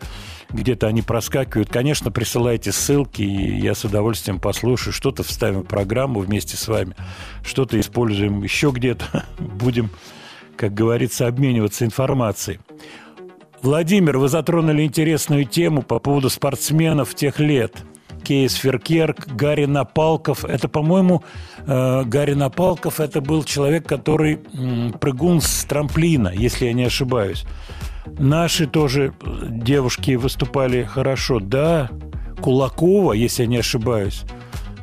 [0.50, 1.70] где-то они проскакивают.
[1.70, 4.94] Конечно, присылайте ссылки, и я с удовольствием послушаю.
[4.94, 6.96] Что-то вставим в программу вместе с вами,
[7.44, 9.26] что-то используем еще где-то.
[9.40, 9.90] Будем,
[10.56, 12.60] как говорится, обмениваться информацией.
[13.62, 17.84] Владимир, вы затронули интересную тему по поводу спортсменов тех лет.
[18.24, 20.46] Кейс Феркерк, Гарри Напалков.
[20.46, 21.24] Это, по-моему,
[21.66, 24.40] э, Гарри Напалков это был человек, который
[25.00, 27.46] прыгун с трамплина, если я не ошибаюсь.
[28.06, 31.40] Наши тоже э, девушки выступали хорошо.
[31.40, 31.90] Да,
[32.42, 34.24] Кулакова, если я не ошибаюсь,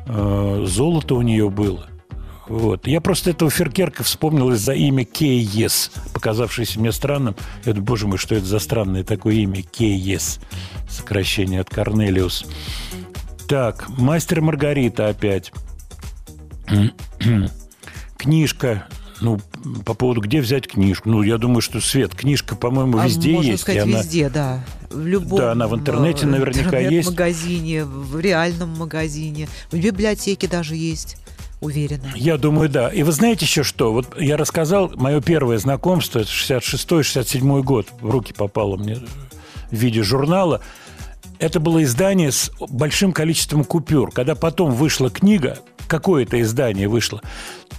[0.07, 1.87] э, золото у нее было.
[2.51, 2.85] Вот.
[2.85, 7.35] Я просто этого Феркерка вспомнил из-за имя Кейес, показавшееся мне странным.
[7.63, 10.41] Я думаю, боже мой, что это за странное такое имя Кейес,
[10.89, 12.45] сокращение от Корнелиус.
[13.51, 15.51] Так, мастер Маргарита опять.
[18.17, 18.87] Книжка.
[19.19, 19.41] Ну,
[19.85, 21.09] по поводу, где взять книжку?
[21.09, 23.63] Ну, я думаю, что, Свет, книжка, по-моему, А, везде можно есть.
[23.63, 24.63] сказать, она- везде, да.
[24.89, 27.09] В любом Да, она в интернете э, наверняка есть.
[27.09, 31.17] интернет-магазине, в реальном магазине, в библиотеке даже есть,
[31.59, 32.09] уверена.
[32.15, 32.87] Я думаю, да.
[32.87, 33.91] И вы знаете еще что?
[33.91, 38.95] Вот я рассказал, мое первое знакомство, это 66-67 год, в руки попало мне
[39.69, 40.61] в виде журнала.
[41.41, 44.11] Это было издание с большим количеством купюр.
[44.11, 47.19] Когда потом вышла книга, какое-то издание вышло,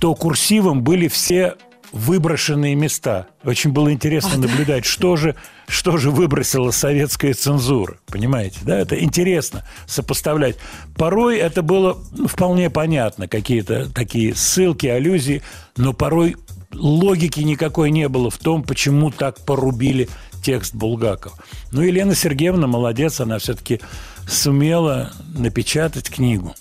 [0.00, 1.54] то курсивом были все
[1.92, 3.28] выброшенные места.
[3.44, 5.36] Очень было интересно наблюдать, что же,
[5.68, 7.98] что же выбросила советская цензура.
[8.06, 8.80] Понимаете, да?
[8.80, 10.56] Это интересно сопоставлять.
[10.96, 15.40] Порой это было ну, вполне понятно, какие-то такие ссылки, аллюзии,
[15.76, 16.34] но порой
[16.72, 20.08] логики никакой не было в том, почему так порубили
[20.42, 21.34] текст Булгакова.
[21.70, 23.80] Ну, Елена Сергеевна молодец, она все-таки
[24.28, 26.54] сумела напечатать книгу,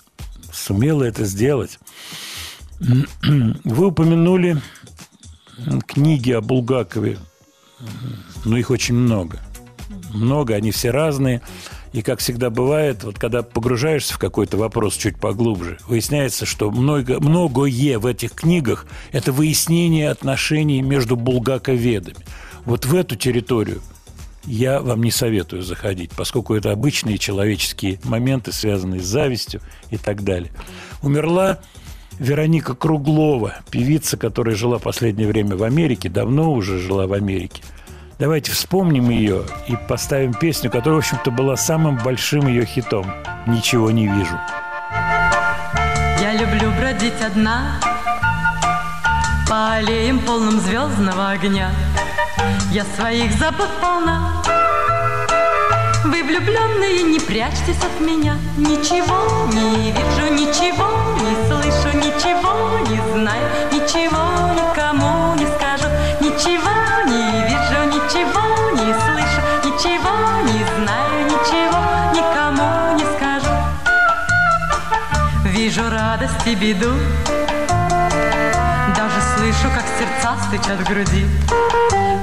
[0.53, 1.79] сумела это сделать.
[2.79, 4.61] Вы упомянули
[5.87, 7.17] книги о Булгакове.
[8.45, 9.39] Ну, их очень много.
[10.13, 11.41] Много, они все разные.
[11.93, 17.19] И, как всегда бывает, вот когда погружаешься в какой-то вопрос чуть поглубже, выясняется, что много,
[17.19, 22.15] многое в этих книгах– это выяснение отношений между булгаковедами.
[22.65, 23.81] Вот в эту территорию
[24.45, 30.23] я вам не советую заходить, поскольку это обычные человеческие моменты, связанные с завистью и так
[30.23, 30.51] далее.
[31.01, 31.59] Умерла
[32.19, 37.63] Вероника Круглова, певица, которая жила последнее время в Америке, давно уже жила в Америке.
[38.19, 43.11] Давайте вспомним ее и поставим песню, которая, в общем-то, была самым большим ее хитом.
[43.47, 44.37] «Ничего не вижу».
[46.21, 47.79] Я люблю бродить одна
[49.51, 51.71] По аллеям полным звездного огня.
[52.71, 54.41] Я своих забот полна.
[56.05, 58.37] Вы влюбленные, не прячьтесь от меня.
[58.55, 60.87] Ничего не вижу, ничего
[61.19, 64.23] не слышу Ничего не знаю, ничего
[64.55, 65.89] никому не скажу.
[66.21, 66.71] Ничего
[67.07, 71.83] не вижу, ничего не слышу Ничего не знаю, ничего
[72.15, 73.53] никому не скажу.
[75.43, 76.93] Вижу радость и беду
[79.51, 81.25] слышу, как сердца стучат в груди.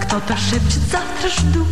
[0.02, 1.66] Кто-то шепчет «завтра жду»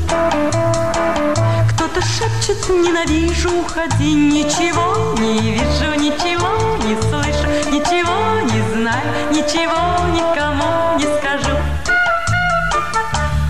[1.70, 10.98] Кто-то шепчет «ненавижу, уходи» Ничего не вижу, ничего не слышу Ничего не знаю, ничего никому
[10.98, 11.56] не скажу.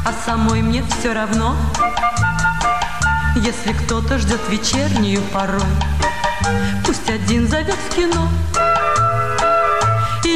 [0.04, 1.56] А самой мне все равно
[3.36, 5.62] Если кто-то ждет вечернюю порой
[6.84, 8.28] Пусть один зовет в кино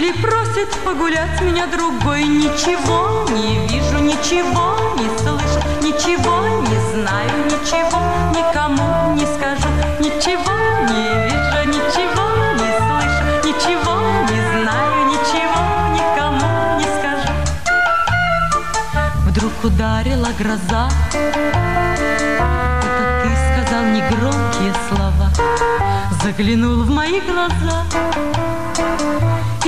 [0.01, 2.25] Или просит погулять меня другой.
[2.25, 8.01] Ничего не вижу, ничего не слышу Ничего не знаю, ничего
[8.33, 9.69] никому не скажу.
[9.99, 10.57] Ничего
[10.89, 13.95] не вижу, ничего не слышу Ничего
[14.31, 17.35] не знаю, ничего никому не скажу.
[19.27, 20.89] Вдруг ударила гроза.
[21.13, 25.29] Это ты сказал негромкие слова.
[26.23, 27.85] Заглянул в мои глаза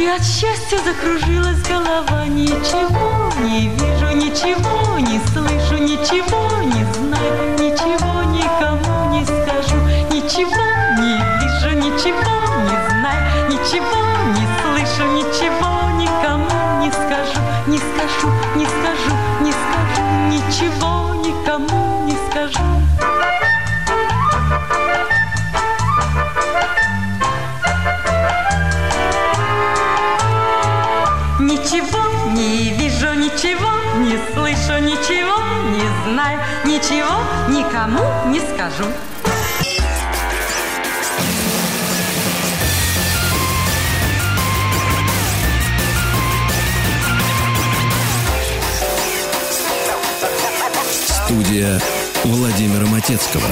[0.03, 8.24] И от счастья закружилась голова Ничего не вижу, ничего не слышу Ничего не знаю, ничего
[8.24, 9.76] никому не скажу
[10.11, 10.64] Ничего
[10.98, 12.34] не вижу, ничего
[12.64, 14.01] не знаю Ничего
[36.05, 38.84] знаю, ничего никому не скажу.
[51.24, 51.80] Студия
[52.24, 53.48] Владимира Матецкого.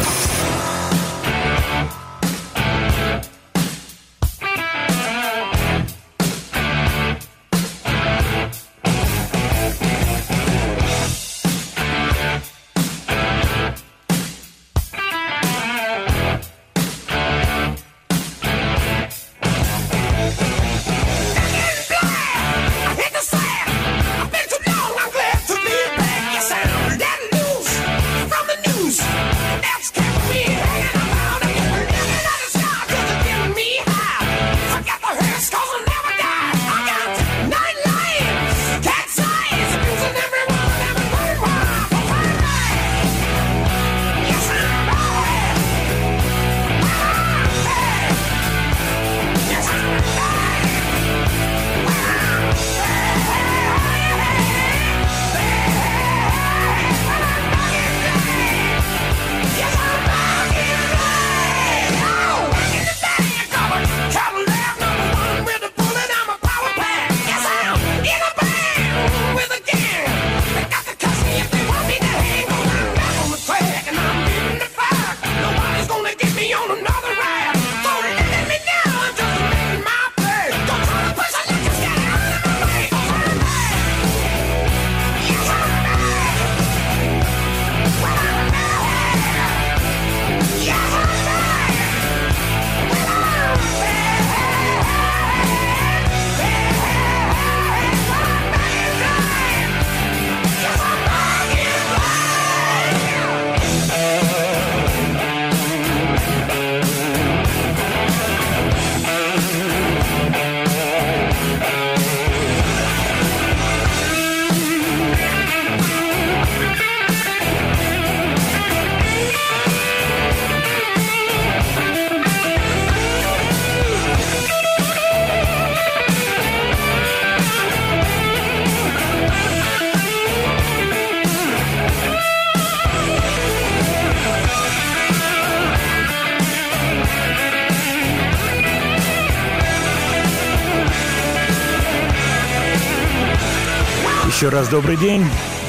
[144.50, 145.24] Раз добрый день,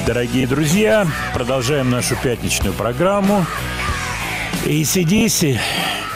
[0.08, 1.06] дорогие друзья.
[1.34, 3.46] Продолжаем нашу пятничную программу.
[4.66, 5.60] ACDC,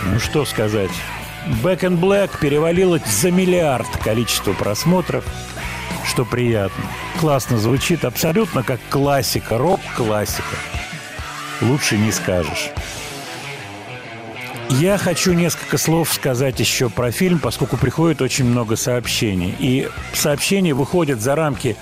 [0.06, 0.90] ну что сказать,
[1.64, 5.26] Back in Black перевалило за миллиард количество просмотров,
[6.08, 6.86] что приятно.
[7.20, 10.56] Классно звучит, абсолютно как классика, рок-классика.
[11.62, 12.72] Лучше не скажешь.
[14.72, 19.56] Я хочу несколько слов сказать еще про фильм, поскольку приходит очень много сообщений.
[19.60, 21.78] И сообщения выходят за рамки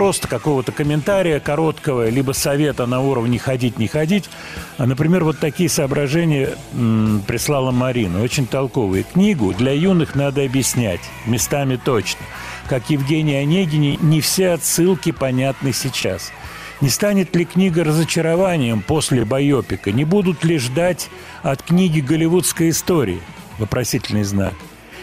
[0.00, 4.30] просто какого-то комментария короткого, либо совета на уровне ходить, не ходить.
[4.78, 8.22] А, Например, вот такие соображения м, прислала Марина.
[8.22, 9.04] Очень толковые.
[9.04, 11.02] Книгу для юных надо объяснять.
[11.26, 12.20] Местами точно.
[12.66, 16.32] Как Евгений Онегине, не все отсылки понятны сейчас.
[16.80, 19.92] Не станет ли книга разочарованием после байопика?
[19.92, 21.10] Не будут ли ждать
[21.42, 23.20] от книги голливудской истории?
[23.58, 24.54] Вопросительный знак.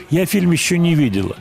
[0.10, 1.38] Я фильм еще не видела.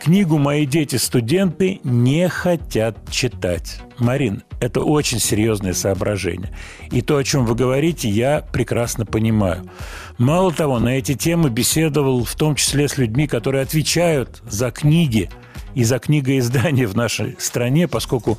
[0.00, 3.80] Книгу мои дети-студенты не хотят читать.
[3.98, 6.50] Марин, это очень серьезное соображение.
[6.92, 9.68] И то, о чем вы говорите, я прекрасно понимаю.
[10.16, 15.30] Мало того, на эти темы беседовал в том числе с людьми, которые отвечают за книги
[15.74, 18.38] и за книгоиздание в нашей стране, поскольку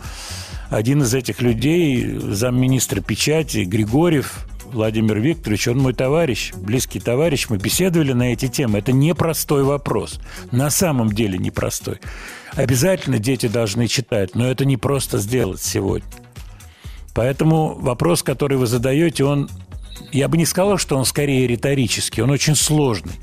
[0.69, 7.57] один из этих людей, замминистра печати Григорьев Владимир Викторович, он мой товарищ, близкий товарищ, мы
[7.57, 8.79] беседовали на эти темы.
[8.79, 10.19] Это непростой вопрос.
[10.51, 11.99] На самом деле непростой.
[12.53, 16.07] Обязательно дети должны читать, но это не просто сделать сегодня.
[17.13, 19.49] Поэтому вопрос, который вы задаете, он,
[20.11, 23.13] я бы не сказал, что он скорее риторический, он очень сложный.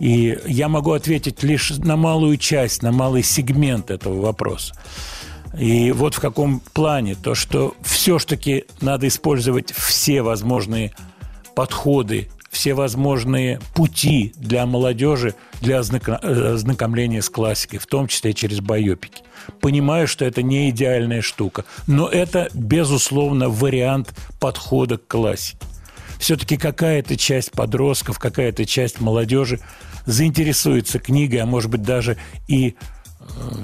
[0.00, 4.74] И я могу ответить лишь на малую часть, на малый сегмент этого вопроса.
[5.58, 7.14] И вот в каком плане.
[7.14, 10.92] То, что все-таки надо использовать все возможные
[11.54, 18.60] подходы, все возможные пути для молодежи для э, ознакомления с классикой, в том числе через
[18.60, 19.22] байопики.
[19.60, 25.58] Понимаю, что это не идеальная штука, но это, безусловно, вариант подхода к классике.
[26.18, 29.58] Все-таки какая-то часть подростков, какая-то часть молодежи
[30.06, 32.16] заинтересуется книгой, а может быть даже
[32.48, 32.76] и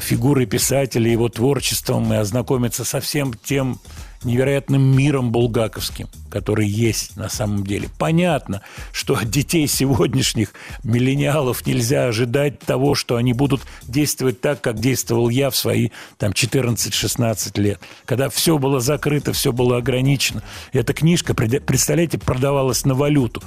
[0.01, 3.81] фигурой писателя, его творчеством и ознакомиться со всем тем
[4.25, 7.89] невероятным миром булгаковским, который есть на самом деле.
[7.99, 8.63] Понятно,
[8.93, 15.29] что от детей сегодняшних миллениалов нельзя ожидать того, что они будут действовать так, как действовал
[15.29, 20.43] я в свои там 14-16 лет, когда все было закрыто, все было ограничено.
[20.73, 23.43] Эта книжка, пред- представляете, продавалась на валюту.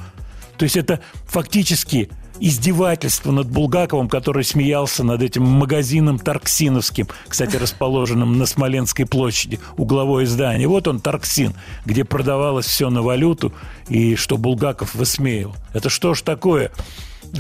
[0.57, 2.09] То есть это фактически
[2.41, 10.25] издевательство над Булгаковым, который смеялся над этим магазином Тарксиновским, кстати, расположенным на Смоленской площади, угловое
[10.25, 10.67] здание.
[10.67, 11.53] Вот он, Тарксин,
[11.85, 13.53] где продавалось все на валюту,
[13.87, 15.55] и что Булгаков высмеял.
[15.73, 16.71] Это что ж такое?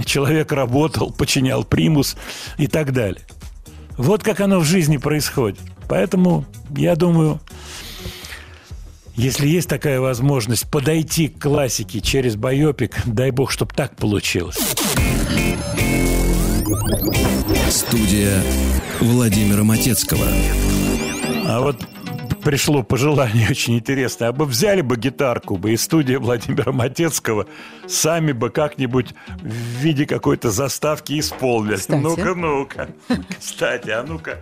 [0.05, 2.15] Человек работал, починял примус
[2.57, 3.23] и так далее.
[3.97, 5.59] Вот как оно в жизни происходит.
[5.89, 6.45] Поэтому,
[6.77, 7.41] я думаю,
[9.21, 14.57] если есть такая возможность подойти к классике через байопик, дай бог, чтобы так получилось.
[17.69, 18.41] Студия
[18.99, 20.25] Владимира Матецкого.
[21.45, 21.87] А вот
[22.43, 24.29] пришло пожелание очень интересное.
[24.29, 27.45] А бы взяли бы гитарку бы из студии Владимира Матецкого,
[27.87, 29.13] сами бы как-нибудь
[29.43, 29.53] в
[29.83, 31.77] виде какой-то заставки исполнили.
[31.89, 32.89] Ну-ка, ну-ка.
[33.39, 34.39] Кстати, а ну-ка.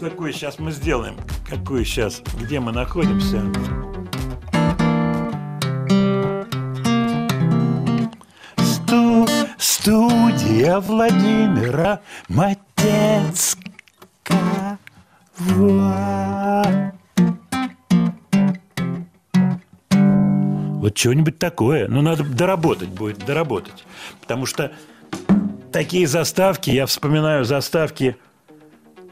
[0.00, 1.14] Какой сейчас мы сделаем?
[1.46, 2.22] Какой сейчас?
[2.40, 3.42] Где мы находимся?
[8.56, 9.28] Сту-
[9.58, 13.58] студия Владимира Матецкого.
[20.80, 21.88] Вот что-нибудь такое.
[21.88, 23.84] Ну, надо доработать будет, доработать.
[24.22, 24.72] Потому что
[25.72, 28.16] такие заставки, я вспоминаю заставки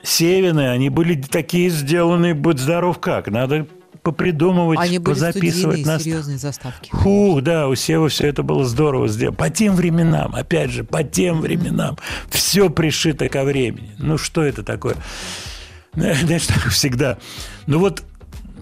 [0.03, 3.28] Севины, они были такие сделаны, будь здоров как.
[3.28, 3.66] Надо
[4.03, 5.76] попридумывать, Они были позаписывать.
[5.78, 6.90] студийные, на- серьезные заставки.
[6.92, 9.36] Фух, да, у Сева все это было здорово сделано.
[9.36, 11.99] По тем временам, опять же, по тем временам.
[12.30, 13.94] Все пришито ко времени.
[13.99, 14.96] Ну, что это такое?
[15.94, 17.18] Знаешь, так всегда.
[17.66, 18.03] Ну, вот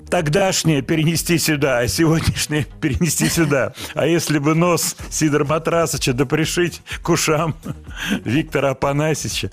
[0.08, 3.72] тогдашнее перенести сюда, а сегодняшнее перенести сюда.
[3.94, 7.54] А если бы нос Сидора Матрасыча да пришить к ушам
[8.24, 9.50] Виктора Апанасича,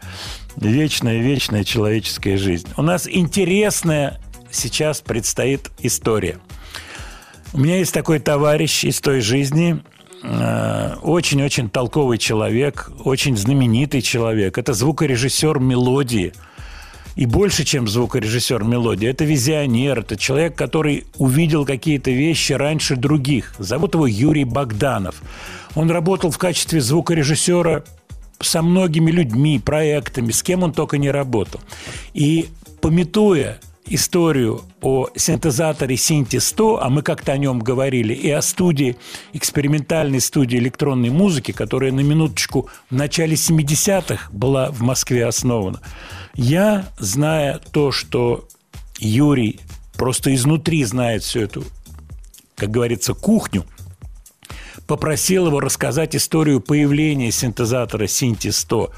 [0.57, 2.67] вечная, вечная человеческая жизнь.
[2.77, 4.19] У нас интересная
[4.51, 6.39] сейчас предстоит история.
[7.53, 9.83] У меня есть такой товарищ из той жизни,
[10.23, 14.57] э, очень-очень толковый человек, очень знаменитый человек.
[14.57, 16.33] Это звукорежиссер мелодии.
[17.15, 23.53] И больше, чем звукорежиссер мелодии, это визионер, это человек, который увидел какие-то вещи раньше других.
[23.59, 25.21] Зовут его Юрий Богданов.
[25.75, 27.83] Он работал в качестве звукорежиссера
[28.47, 31.61] со многими людьми, проектами, с кем он только не работал.
[32.13, 32.47] И
[32.81, 38.97] пометуя историю о синтезаторе Синти 100, а мы как-то о нем говорили, и о студии,
[39.33, 45.81] экспериментальной студии электронной музыки, которая на минуточку в начале 70-х была в Москве основана.
[46.35, 48.47] Я, зная то, что
[48.99, 49.59] Юрий
[49.93, 51.63] просто изнутри знает всю эту,
[52.55, 53.65] как говорится, кухню,
[54.93, 58.91] попросил его рассказать историю появления синтезатора Синти 100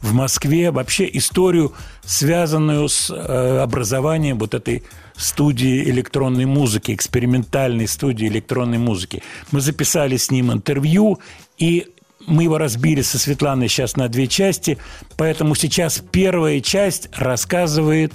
[0.00, 1.72] в Москве, вообще историю,
[2.04, 4.84] связанную с э, образованием вот этой
[5.16, 9.24] студии электронной музыки, экспериментальной студии электронной музыки.
[9.50, 11.18] Мы записали с ним интервью,
[11.58, 11.88] и
[12.28, 14.78] мы его разбили со Светланой сейчас на две части,
[15.16, 18.12] поэтому сейчас первая часть рассказывает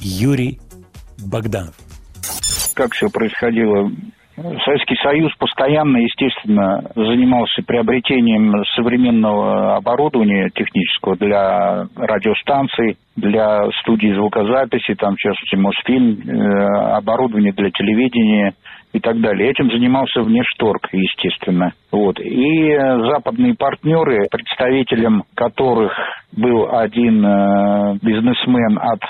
[0.00, 0.60] Юрий
[1.18, 1.76] Богданов.
[2.74, 3.92] как все происходило.
[4.64, 15.14] Советский Союз постоянно, естественно, занимался приобретением современного оборудования технического для радиостанций, для студии звукозаписи, там,
[15.14, 18.54] в частности, Мосфильм, э, оборудование для телевидения
[18.92, 19.50] и так далее.
[19.50, 21.72] Этим занимался внешторг, естественно.
[21.90, 22.20] Вот.
[22.20, 25.92] И э, западные партнеры, представителем которых
[26.32, 29.00] был один э, бизнесмен от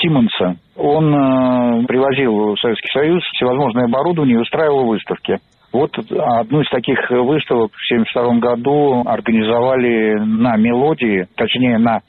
[0.00, 5.38] Симонса, он э, привозил в Советский Союз всевозможное оборудование и устраивал выставки.
[5.72, 12.00] Вот одну из таких выставок в 1972 году организовали на «Мелодии», точнее, на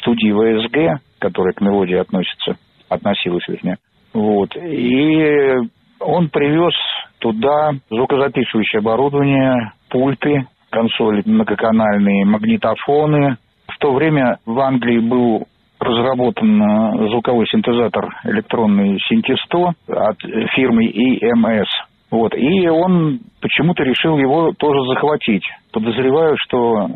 [0.00, 2.56] студии ВСГ, которая к «Мелодии» относится,
[2.88, 3.76] относилась, вернее.
[4.14, 4.56] Вот.
[4.56, 5.54] И
[6.00, 6.74] он привез
[7.18, 13.36] туда звукозаписывающее оборудование, пульты, консоли многоканальные, магнитофоны.
[13.68, 15.46] В то время в Англии был
[15.78, 18.98] разработан э, звуковой синтезатор электронный
[19.46, 20.16] 100 от
[20.54, 21.66] фирмы EMS.
[22.10, 22.34] Вот.
[22.34, 25.44] И он почему-то решил его тоже захватить.
[25.72, 26.88] Подозреваю, что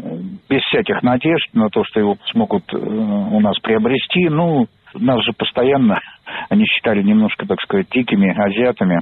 [0.50, 5.32] без всяких надежд на то, что его смогут э, у нас приобрести, ну, нас же
[5.36, 6.00] постоянно
[6.48, 9.00] они считали немножко, так сказать, дикими азиатами.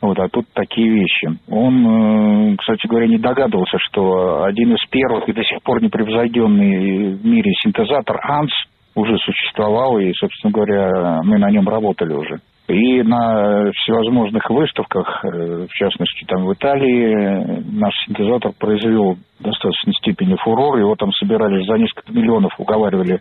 [0.00, 1.38] Вот, а тут такие вещи.
[1.48, 7.14] Он, э, кстати говоря, не догадывался, что один из первых и до сих пор непревзойденный
[7.16, 8.52] в мире синтезатор АНС
[8.94, 12.40] уже существовал, и, собственно говоря, мы на нем работали уже.
[12.68, 20.36] И на всевозможных выставках, э, в частности, там в Италии, наш синтезатор произвел достаточной степени
[20.36, 20.78] фурор.
[20.78, 23.20] Его там собирались за несколько миллионов, уговаривали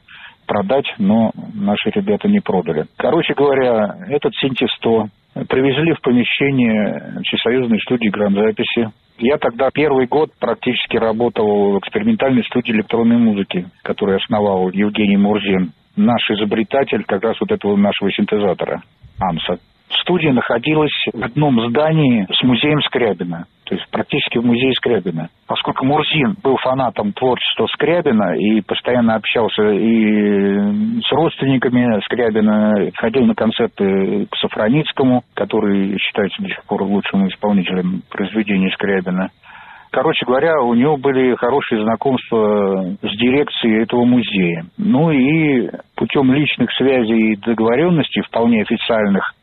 [0.49, 2.85] продать, но наши ребята не продали.
[2.97, 5.05] Короче говоря, этот Синти 100
[5.47, 8.89] привезли в помещение Всесоюзной студии грамзаписи.
[9.19, 15.71] Я тогда первый год практически работал в экспериментальной студии электронной музыки, которую основал Евгений Мурзин.
[15.95, 18.81] Наш изобретатель как раз вот этого нашего синтезатора,
[19.19, 19.59] АМСа.
[20.01, 25.29] Студия находилась в одном здании с музеем Скрябина, то есть практически в музее Скрябина.
[25.47, 33.35] Поскольку Мурзин был фанатом творчества Скрябина и постоянно общался и с родственниками Скрябина, ходил на
[33.35, 39.29] концерты к Сафраницкому, который считается до сих пор лучшим исполнителем произведений Скрябина.
[39.91, 44.65] Короче говоря, у него были хорошие знакомства с дирекцией этого музея.
[44.77, 49.33] Ну и путем личных связей и договоренностей, вполне официальных,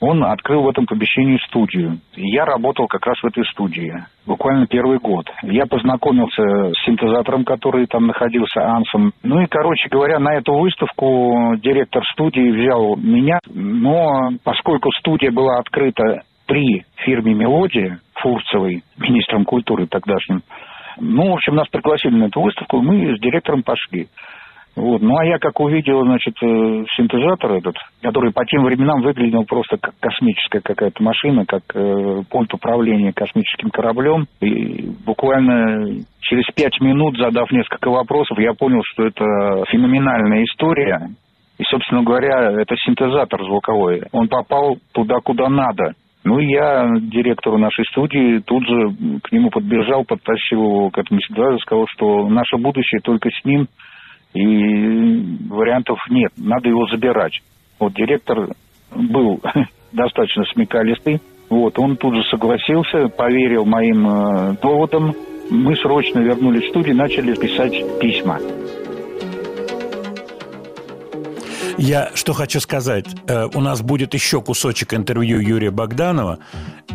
[0.00, 1.98] он открыл в этом помещении студию.
[2.14, 3.92] И я работал как раз в этой студии.
[4.26, 5.26] Буквально первый год.
[5.42, 9.12] Я познакомился с синтезатором, который там находился, Ансом.
[9.22, 13.38] Ну и, короче говоря, на эту выставку директор студии взял меня.
[13.52, 20.42] Но поскольку студия была открыта при фирме «Мелодия» Фурцевой, министром культуры тогдашним,
[20.98, 24.08] ну, в общем, нас пригласили на эту выставку, мы с директором пошли.
[24.76, 25.00] Вот.
[25.00, 29.78] Ну, а я как увидел, значит, э, синтезатор этот, который по тем временам выглядел просто
[29.78, 34.26] как космическая какая-то машина, как э, пульт управления космическим кораблем.
[34.40, 39.24] И буквально через пять минут, задав несколько вопросов, я понял, что это
[39.70, 41.08] феноменальная история.
[41.58, 44.02] И, собственно говоря, это синтезатор звуковой.
[44.12, 45.94] Он попал туда, куда надо.
[46.22, 51.58] Ну, я директору нашей студии тут же к нему подбежал, подтащил его к этому синтезатору,
[51.60, 53.68] сказал, что наше будущее только с ним–
[54.36, 57.40] и вариантов нет, надо его забирать.
[57.78, 58.48] Вот директор
[58.90, 59.40] был
[59.92, 65.14] достаточно смекалистый, вот, он тут же согласился, поверил моим э, доводам.
[65.48, 68.40] Мы срочно вернулись в студию начали писать письма.
[71.78, 73.06] Я что хочу сказать.
[73.28, 76.38] Э, У нас будет еще кусочек интервью Юрия Богданова.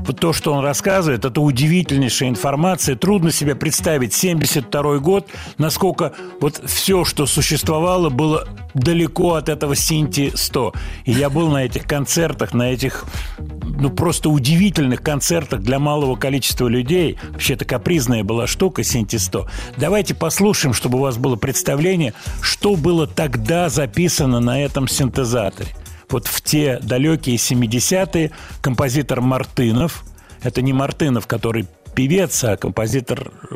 [0.05, 2.95] Вот то, что он рассказывает, это удивительнейшая информация.
[2.95, 5.27] Трудно себе представить 72 год,
[5.57, 10.73] насколько вот все, что существовало, было далеко от этого Синти 100.
[11.05, 13.05] И я был на этих концертах, на этих
[13.37, 17.17] ну, просто удивительных концертах для малого количества людей.
[17.29, 19.47] Вообще, это капризная была штука Синти-100.
[19.77, 25.75] Давайте послушаем, чтобы у вас было представление, что было тогда записано на этом синтезаторе
[26.11, 28.31] вот в те далекие 70-е
[28.61, 30.03] композитор Мартынов,
[30.43, 33.55] это не Мартынов, который певец, а композитор, э,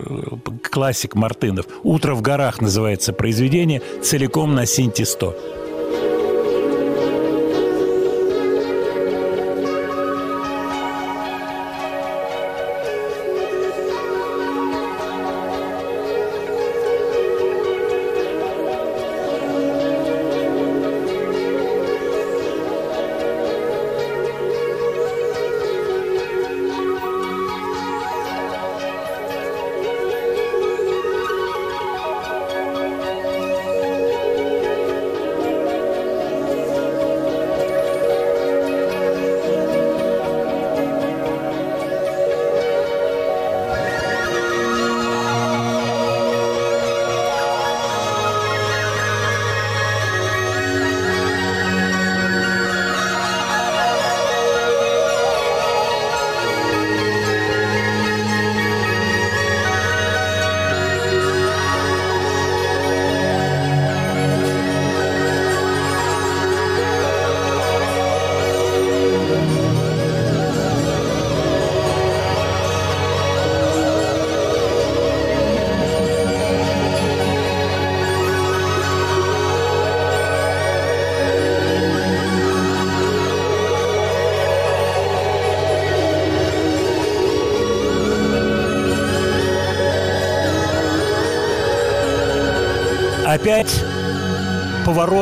[0.71, 1.65] классик Мартынов.
[1.83, 5.64] «Утро в горах» называется произведение, целиком на синте 100.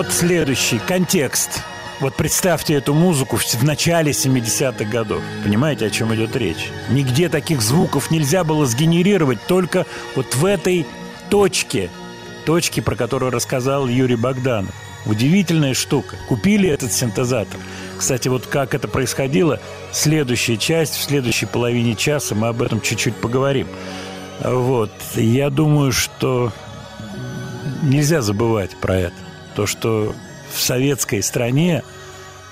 [0.04, 1.62] вот следующий контекст.
[1.99, 5.22] Вот представьте эту музыку в начале 70-х годов.
[5.43, 6.70] Понимаете, о чем идет речь?
[6.89, 9.86] Нигде таких звуков нельзя было сгенерировать, только
[10.16, 10.86] вот в этой
[11.30, 11.89] точке,
[12.45, 14.74] точке, про которую рассказал Юрий Богданов.
[15.06, 16.16] Удивительная штука.
[16.28, 17.60] Купили этот синтезатор.
[17.97, 23.16] Кстати, вот как это происходило, следующая часть, в следующей половине часа мы об этом чуть-чуть
[23.16, 23.68] поговорим.
[24.43, 24.91] Вот.
[25.16, 26.51] Я думаю, что
[27.84, 29.33] нельзя забывать про это.
[29.56, 30.16] То, что
[30.51, 31.84] в советской стране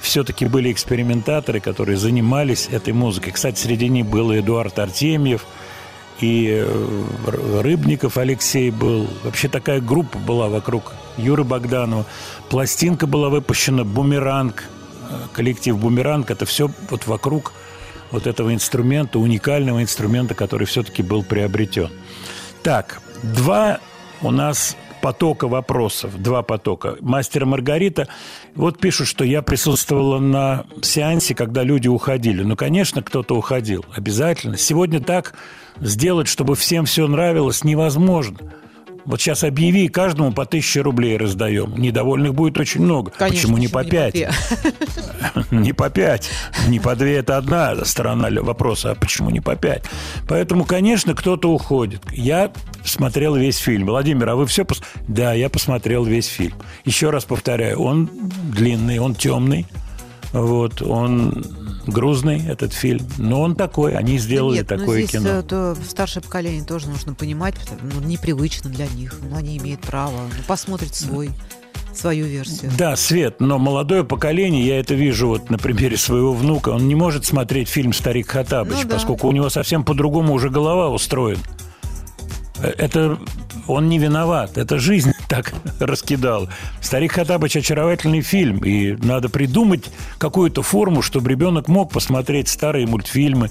[0.01, 3.33] все-таки были экспериментаторы, которые занимались этой музыкой.
[3.33, 5.45] Кстати, среди них был и Эдуард Артемьев,
[6.19, 9.07] и э, Рыбников Алексей был.
[9.23, 12.05] Вообще такая группа была вокруг Юры Богданова.
[12.49, 14.63] Пластинка была выпущена «Бумеранг»,
[15.09, 16.29] э, коллектив «Бумеранг».
[16.31, 17.53] Это все вот вокруг
[18.11, 21.89] вот этого инструмента, уникального инструмента, который все-таки был приобретен.
[22.61, 23.79] Так, два
[24.21, 26.95] у нас потока вопросов, два потока.
[27.01, 28.07] Мастер Маргарита,
[28.55, 32.43] вот пишут, что я присутствовала на сеансе, когда люди уходили.
[32.43, 34.57] Ну, конечно, кто-то уходил, обязательно.
[34.57, 35.33] Сегодня так
[35.79, 38.37] сделать, чтобы всем все нравилось, невозможно.
[39.05, 41.75] Вот сейчас объяви, каждому по тысяче рублей раздаем.
[41.77, 43.11] Недовольных будет очень много.
[43.11, 44.15] Конечно, Почему не по пять?
[45.51, 46.29] Не по пять,
[46.67, 49.83] не по две, это одна сторона вопроса, а почему не по пять?
[50.27, 52.01] Поэтому, конечно, кто-то уходит.
[52.11, 52.51] Я
[52.83, 53.87] смотрел весь фильм.
[53.87, 54.81] Владимир, а вы все пос...
[55.07, 56.55] Да, я посмотрел весь фильм.
[56.85, 58.09] Еще раз повторяю, он
[58.43, 59.67] длинный, он темный,
[60.33, 61.45] вот, он
[61.87, 65.29] грузный, этот фильм, но он такой, они сделали Нет, ну такое здесь кино.
[65.29, 69.81] э, то старшее поколение тоже нужно понимать, потому- ну, непривычно для них, но они имеют
[69.81, 71.29] право ну, посмотреть свой,
[71.93, 72.71] свою версию.
[72.77, 76.95] Да, Свет, но молодое поколение, я это вижу вот на примере своего внука, он не
[76.95, 78.95] может смотреть фильм «Старик Хатабыч», Ну да.
[78.95, 81.41] поскольку у него совсем по-другому уже голова устроена.
[82.61, 83.17] Э, Это
[83.67, 86.49] он не виноват, это жизнь так раскидала.
[86.81, 93.49] «Старик Хатабыч»– очаровательный фильм, и надо придумать какую-то форму, чтобы ребенок мог посмотреть старые мультфильмы,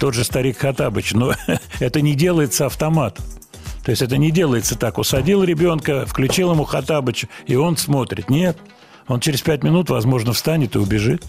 [0.00, 1.34] тот же «Старик Хатабыч», но
[1.78, 3.24] это не делается автоматом.
[3.84, 4.98] То есть это не делается так.
[4.98, 8.28] Усадил ребенка, включил ему Хатабыча, и он смотрит.
[8.28, 8.58] Нет.
[9.06, 11.24] Он через пять минут, возможно, встанет и убежит.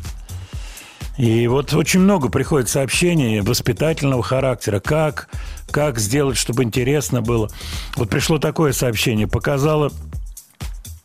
[1.21, 4.79] И вот очень много приходит сообщений воспитательного характера.
[4.79, 5.29] Как,
[5.69, 7.47] как сделать, чтобы интересно было.
[7.95, 9.27] Вот пришло такое сообщение.
[9.27, 9.91] Показала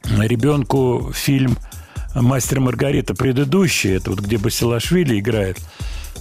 [0.04, 1.58] ребенку фильм
[2.14, 3.94] «Мастер Маргарита» предыдущий.
[3.94, 5.58] Это вот где Басилашвили играет.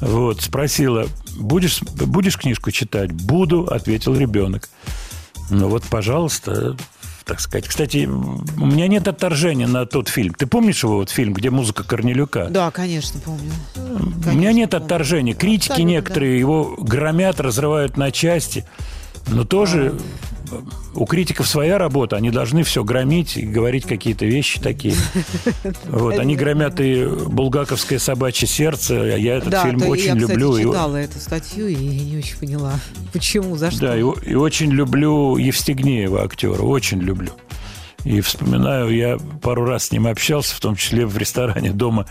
[0.01, 3.13] Вот, спросила, будешь, будешь книжку читать?
[3.13, 4.67] Буду, ответил ребенок.
[5.49, 6.75] Ну вот, пожалуйста,
[7.26, 7.67] так сказать.
[7.67, 10.34] Кстати, у меня нет отторжения на тот фильм.
[10.34, 12.45] Ты помнишь его вот фильм, где музыка Корнелюка?
[12.49, 13.51] Да, конечно, помню.
[13.76, 15.34] У меня нет отторжения.
[15.34, 18.65] Критики Абсолютно, некоторые его громят, разрывают на части.
[19.28, 19.97] Но тоже
[20.93, 24.95] у критиков своя работа, они должны все громить и говорить какие-то вещи такие.
[25.85, 30.15] Вот, они громят и «Булгаковское собачье сердце», а я этот да, фильм то очень я,
[30.15, 30.57] кстати, люблю.
[30.57, 32.73] и- читала эту статью и не очень поняла,
[33.13, 33.87] почему, за что.
[33.87, 37.31] Да, и, очень люблю Евстигнеева актера, очень люблю.
[38.05, 42.05] И вспоминаю, я пару раз с ним общался, в том числе в ресторане дома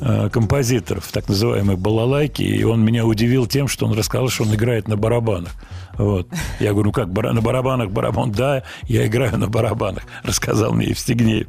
[0.00, 4.54] э, композиторов, так называемой балалайки, и он меня удивил тем, что он рассказал, что он
[4.54, 5.52] играет на барабанах.
[5.98, 6.28] Вот.
[6.60, 8.32] Я говорю, ну как, на барабанах барабан?
[8.32, 11.46] Да, я играю на барабанах, рассказал мне Евстигнеев.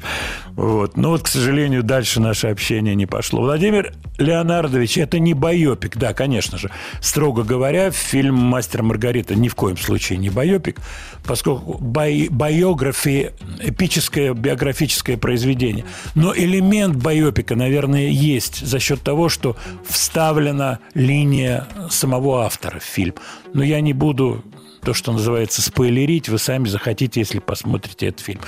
[0.52, 0.98] Вот.
[0.98, 3.42] Но вот, к сожалению, дальше наше общение не пошло.
[3.42, 6.72] Владимир Леонардович, это не байопик, да, конечно же.
[7.02, 10.80] Строго говоря, фильм «Мастер и Маргарита» ни в коем случае не байопик,
[11.26, 15.86] поскольку bio, biography– эпическое биографическое произведение.
[16.14, 19.56] Но элемент байопика, наверное, есть за счет того, что
[19.88, 23.16] вставлена линия самого автора в фильм.
[23.54, 24.35] Но я не буду
[24.82, 28.42] то, что называется, спойлерить, вы сами захотите, если посмотрите этот фильм.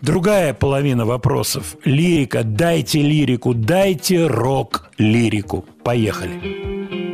[0.00, 1.76] Другая половина вопросов.
[1.84, 2.42] Лирика.
[2.42, 5.64] Дайте лирику, дайте рок-лирику.
[5.84, 7.09] Поехали.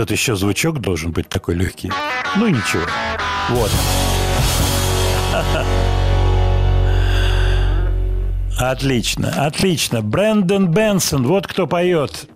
[0.00, 1.92] Тут еще звучок должен быть такой легкий.
[2.34, 2.84] Ну ничего.
[3.50, 3.70] Вот.
[8.58, 10.00] Отлично, отлично.
[10.00, 12.30] Брэндон Бенсон, вот кто поет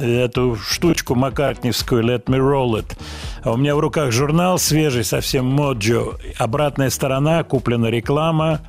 [0.00, 2.96] эту штучку маккартневскую «Let me roll it».
[3.42, 6.16] А у меня в руках журнал свежий, совсем Моджо.
[6.38, 8.60] Обратная сторона, куплена реклама.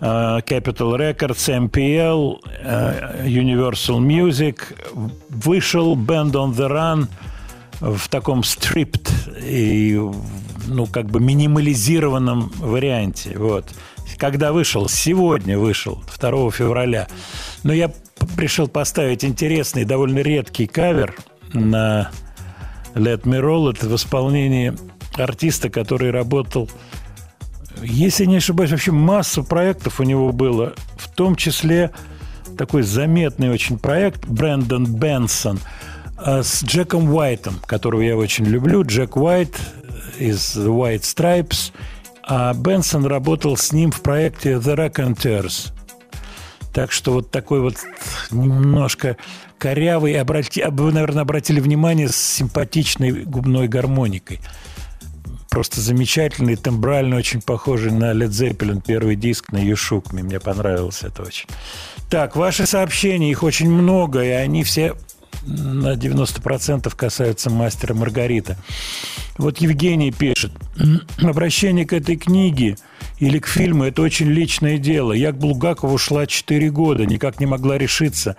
[0.00, 4.56] э, Capital Records, MPL, э, Universal Music.
[5.28, 7.08] Вышел Band on the Run
[7.80, 9.10] в таком stripped
[9.44, 9.98] и
[10.66, 13.36] ну как бы минимализированном варианте.
[13.36, 13.66] Вот.
[14.16, 14.88] Когда вышел?
[14.88, 17.08] Сегодня вышел, 2 февраля.
[17.62, 17.94] Но я п-
[18.36, 21.14] решил поставить интересный, довольно редкий кавер
[21.52, 22.10] на
[22.94, 24.74] Let Me Roll It в исполнении
[25.16, 26.70] артиста, который работал
[27.82, 31.92] если не ошибаюсь, вообще масса проектов у него было, в том числе
[32.56, 35.60] такой заметный очень проект Брэндон Бенсон
[36.24, 38.84] с Джеком Уайтом, которого я очень люблю.
[38.84, 39.56] Джек Уайт
[40.18, 41.72] из White Stripes,
[42.22, 45.72] а Бенсон работал с ним в проекте The Raconteurs.
[46.74, 47.76] Так что вот такой вот
[48.30, 49.16] немножко
[49.58, 54.40] корявый, обрати, а вы, наверное, обратили внимание, с симпатичной губной гармоникой.
[55.50, 60.12] Просто замечательный, тембрально очень похожий на Led Zeppelin первый диск на Юшук.
[60.12, 61.48] Мне понравилось это очень.
[62.10, 64.94] Так, ваши сообщения, их очень много, и они все
[65.46, 68.56] на 90% касаются мастера Маргарита.
[69.36, 70.52] Вот Евгений пишет.
[71.22, 72.76] Обращение к этой книге
[73.18, 75.12] или к фильму– это очень личное дело.
[75.12, 78.36] Я к Булгакову шла 4 года, никак не могла решиться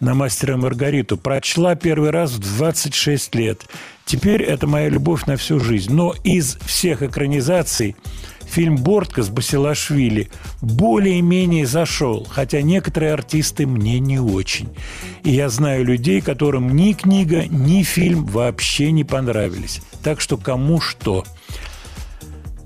[0.00, 1.16] на мастера Маргариту.
[1.16, 3.66] Прочла первый раз в 26 лет.
[4.04, 5.92] Теперь это моя любовь на всю жизнь.
[5.92, 7.96] Но из всех экранизаций
[8.50, 14.68] фильм «Бортка» с Басилашвили более-менее зашел, хотя некоторые артисты мне не очень.
[15.24, 19.80] И я знаю людей, которым ни книга, ни фильм вообще не понравились.
[20.02, 21.24] Так что кому что.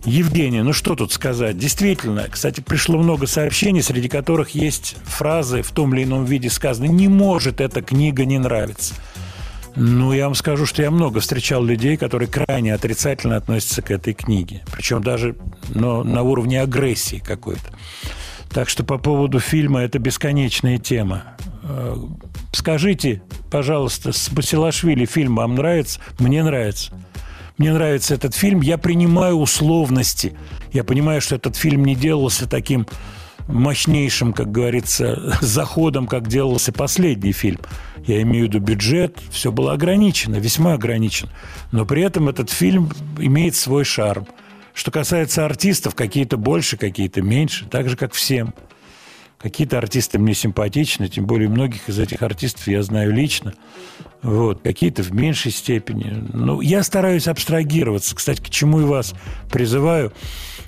[0.04, 1.56] Евгений, ну что тут сказать?
[1.56, 6.88] Действительно, кстати, пришло много сообщений, среди которых есть фразы в том или ином виде сказаны
[6.88, 8.94] «Не может эта книга не нравиться».
[9.76, 14.14] Ну, я вам скажу, что я много встречал людей, которые крайне отрицательно относятся к этой
[14.14, 14.62] книге.
[14.72, 15.36] Причем даже
[15.74, 17.72] но, на уровне агрессии какой-то.
[18.50, 21.24] Так что по поводу фильма это бесконечная тема.
[21.64, 21.96] Э,
[22.54, 23.20] Скажите,
[23.50, 26.00] пожалуйста, с Басилашвили фильм вам нравится?
[26.20, 26.92] Мне нравится.
[27.58, 28.60] Мне нравится этот фильм.
[28.60, 30.34] Я принимаю условности.
[30.72, 32.86] Я понимаю, что этот фильм не делался таким
[33.48, 37.60] мощнейшим, как говорится, заходом, как делался последний фильм.
[38.06, 41.30] Я имею в виду бюджет, все было ограничено, весьма ограничено.
[41.72, 44.26] Но при этом этот фильм имеет свой шарм.
[44.74, 48.54] Что касается артистов, какие-то больше, какие-то меньше, так же, как всем.
[49.38, 53.52] Какие-то артисты мне симпатичны, тем более многих из этих артистов я знаю лично.
[54.22, 56.16] Вот, какие-то в меньшей степени.
[56.32, 58.16] Ну, я стараюсь абстрагироваться.
[58.16, 59.14] Кстати, к чему и вас
[59.50, 60.14] призываю.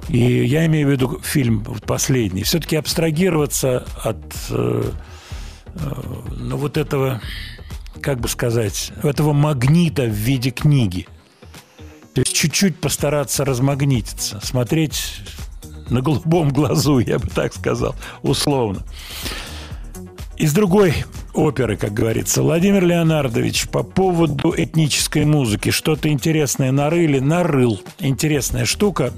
[0.09, 2.43] И я имею в виду фильм последний.
[2.43, 4.91] Все-таки абстрагироваться от э,
[5.75, 5.93] э,
[6.39, 7.21] ну, вот этого,
[8.01, 11.07] как бы сказать, этого магнита в виде книги.
[12.15, 15.21] То есть чуть-чуть постараться размагнититься, смотреть
[15.91, 18.83] на голубом глазу, я бы так сказал, условно.
[20.37, 20.95] Из другой
[21.33, 25.71] оперы, как говорится, Владимир Леонардович по поводу этнической музыки.
[25.71, 27.81] Что-то интересное нарыли, нарыл.
[27.99, 29.13] Интересная штука.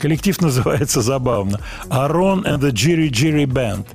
[0.00, 1.60] Коллектив называется забавно.
[1.88, 3.86] Арон and the Jiri Jiri Band.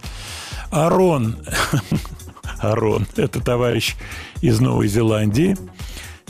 [0.72, 1.38] Арон.
[2.60, 3.08] Арон.
[3.16, 3.96] Это товарищ
[4.42, 5.58] из Новой Зеландии.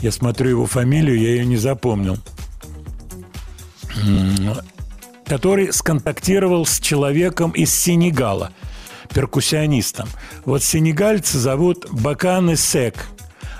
[0.00, 2.18] Я смотрю его фамилию, я ее не запомнил.
[5.26, 8.52] Который сконтактировал с человеком из Сенегала,
[9.12, 10.08] перкуссионистом.
[10.44, 13.06] Вот сенегальца зовут Баканы Сек,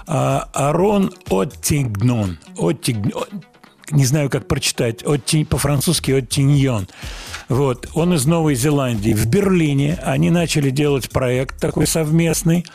[0.06, 2.38] а Арон Оттигнон.
[2.56, 3.26] Оттиг- о-
[3.90, 5.04] Не знаю, как прочитать.
[5.48, 6.88] По-французски Оттиньон.
[7.48, 7.88] Вот.
[7.94, 9.12] Он из Новой Зеландии.
[9.12, 12.66] В Берлине они начали делать проект такой совместный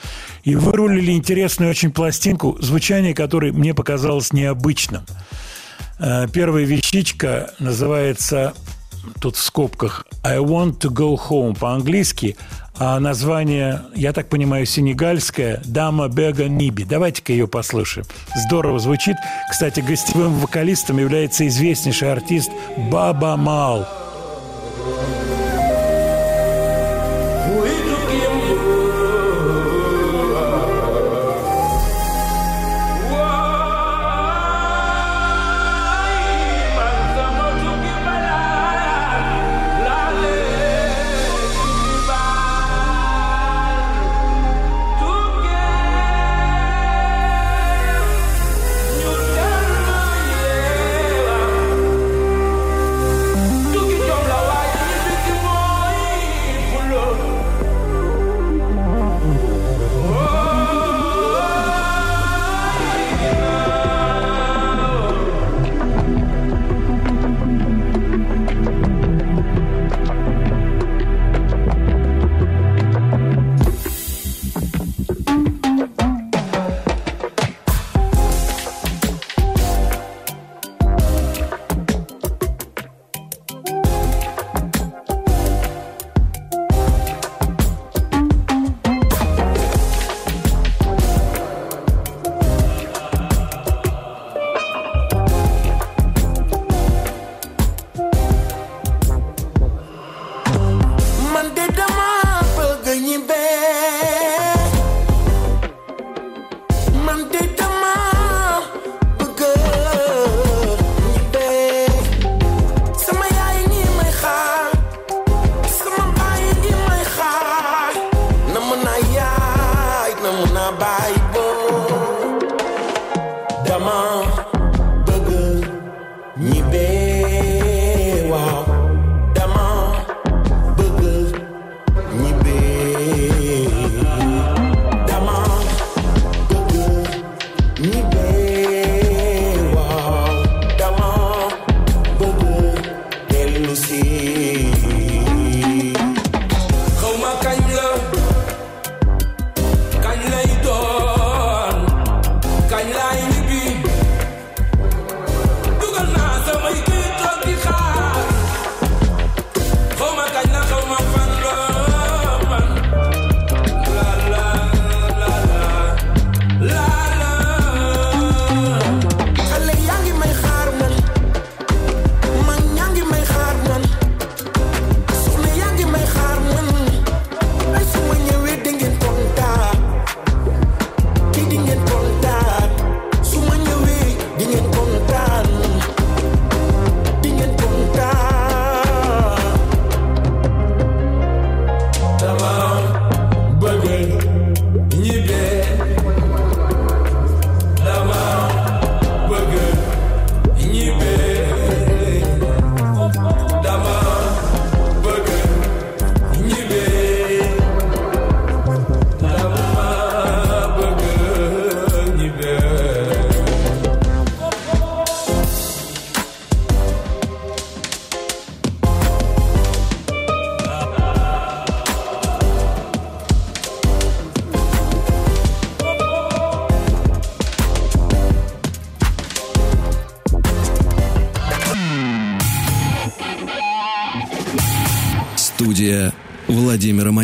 [0.43, 5.05] и вырулили интересную очень пластинку, звучание которой мне показалось необычным.
[5.99, 8.53] Э, Первая вещичка называется,
[9.21, 12.35] тут в скобках, «I want to go home» по-английски,
[12.77, 16.83] а название, я так понимаю, сенегальское «Дама Бега Ниби».
[16.83, 18.07] Давайте-ка ее послушаем.
[18.35, 19.15] Здорово звучит.
[19.49, 22.51] Кстати, гостевым вокалистом является известнейший артист
[22.89, 23.87] Баба Мал.
[24.85, 25.42] New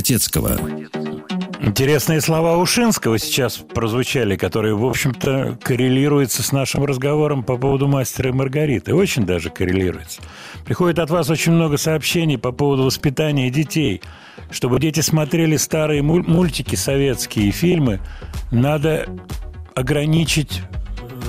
[0.10, 0.58] Матецкого.
[1.62, 8.30] Интересные слова Ушинского сейчас прозвучали, которые, в общем-то, коррелируются с нашим разговором по поводу «Мастера
[8.30, 8.96] и Маргариты».
[8.96, 10.22] Очень даже коррелируется.
[10.66, 14.02] Приходит от вас очень много сообщений по поводу воспитания детей.
[14.50, 18.00] Чтобы дети смотрели старые муль- мультики советские фильмы,
[18.50, 19.06] надо
[19.76, 20.64] ограничить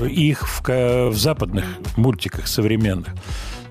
[0.01, 0.66] э, их в,
[1.11, 1.66] в западных
[1.98, 3.12] мультиках современных.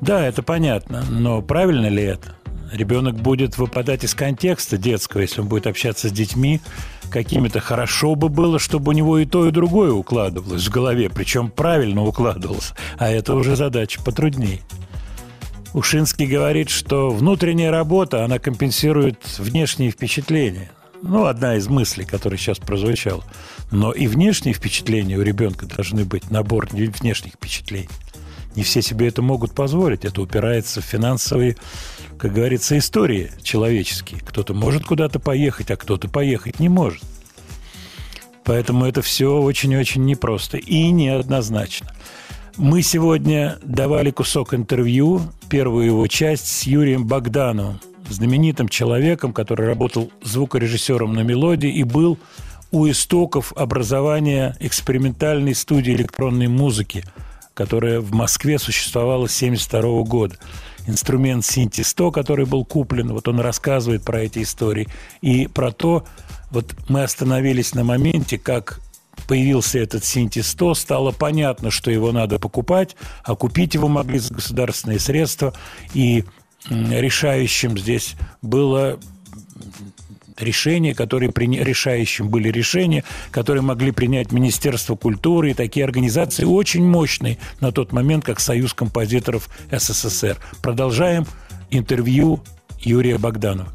[0.01, 2.38] Да, это понятно, но правильно ли это?
[2.71, 6.61] Ребенок будет выпадать из контекста детского, если он будет общаться с детьми
[7.09, 7.59] какими-то.
[7.59, 12.03] Хорошо бы было, чтобы у него и то, и другое укладывалось в голове, причем правильно
[12.03, 12.73] укладывалось.
[12.97, 14.59] А это уже задача потруднее.
[15.73, 20.71] Ушинский говорит, что внутренняя работа, она компенсирует внешние впечатления.
[21.01, 23.23] Ну, одна из мыслей, которая сейчас прозвучала.
[23.71, 27.89] Но и внешние впечатления у ребенка должны быть, набор внешних впечатлений.
[28.55, 30.05] Не все себе это могут позволить.
[30.05, 31.55] Это упирается в финансовые,
[32.17, 34.21] как говорится, истории человеческие.
[34.21, 37.03] Кто-то может куда-то поехать, а кто-то поехать не может.
[38.43, 41.93] Поэтому это все очень-очень непросто и неоднозначно.
[42.57, 50.11] Мы сегодня давали кусок интервью, первую его часть с Юрием Богдановым, знаменитым человеком, который работал
[50.23, 52.17] звукорежиссером на «Мелодии» и был
[52.71, 57.05] у истоков образования экспериментальной студии электронной музыки,
[57.59, 60.37] которая в Москве существовала с 1972 года.
[60.87, 64.87] Инструмент Синти 100, который был куплен, вот он рассказывает про эти истории
[65.19, 66.05] и про то,
[66.51, 68.79] вот мы остановились на моменте, как
[69.27, 72.95] появился этот Синти 100, стало понятно, что его надо покупать,
[73.25, 75.53] а купить его могли за государственные средства,
[75.93, 76.23] и
[76.69, 78.97] решающим здесь было
[80.39, 86.85] решения, которые приня- решающим были решения, которые могли принять Министерство культуры и такие организации очень
[86.85, 90.37] мощные на тот момент, как Союз композиторов СССР.
[90.63, 91.23] Продолжаем
[91.71, 92.39] интервью
[92.79, 93.69] Юрия Богданова.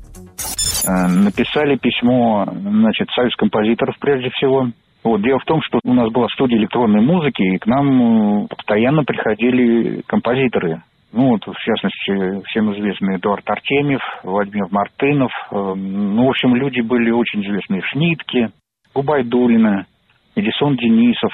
[0.86, 4.68] Э, Написали письмо, значит, Союз композиторов прежде всего.
[5.02, 8.46] Вот, дело в том, что у нас была студия электронной музыки, и к нам э,
[8.48, 10.82] постоянно приходили композиторы.
[11.14, 15.30] Ну, вот, в частности, всем известный Эдуард Артемьев, Владимир Мартынов.
[15.52, 17.82] Э, Ну, в общем, люди были очень известные.
[17.82, 18.50] Шнитки,
[18.92, 19.86] Губайдулина,
[20.34, 21.30] Эдисон Денисов.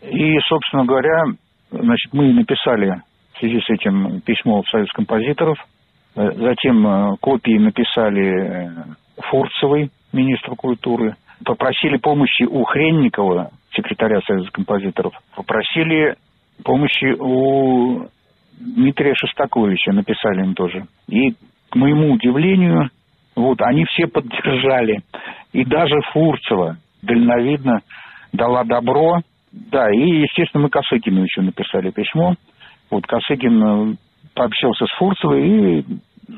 [0.00, 1.24] И, собственно говоря,
[1.70, 3.02] значит, мы написали
[3.34, 5.58] в связи с этим письмо в Союз композиторов.
[6.16, 8.68] Э, Затем э, копии написали э,
[9.20, 11.16] Фурцевой, министру культуры.
[11.44, 15.12] Попросили помощи у Хренникова, секретаря Союза композиторов.
[15.36, 16.16] Попросили
[16.64, 18.06] помощи у
[18.60, 20.86] Дмитрия Шостаковича, написали им тоже.
[21.08, 21.32] И,
[21.70, 22.90] к моему удивлению,
[23.34, 25.00] вот, они все поддержали.
[25.52, 27.80] И даже Фурцева дальновидно
[28.32, 29.20] дала добро.
[29.50, 32.34] Да, и, естественно, мы Косыгину еще написали письмо.
[32.90, 33.94] Вот Косыгин э,
[34.34, 35.84] пообщался с Фурцевой и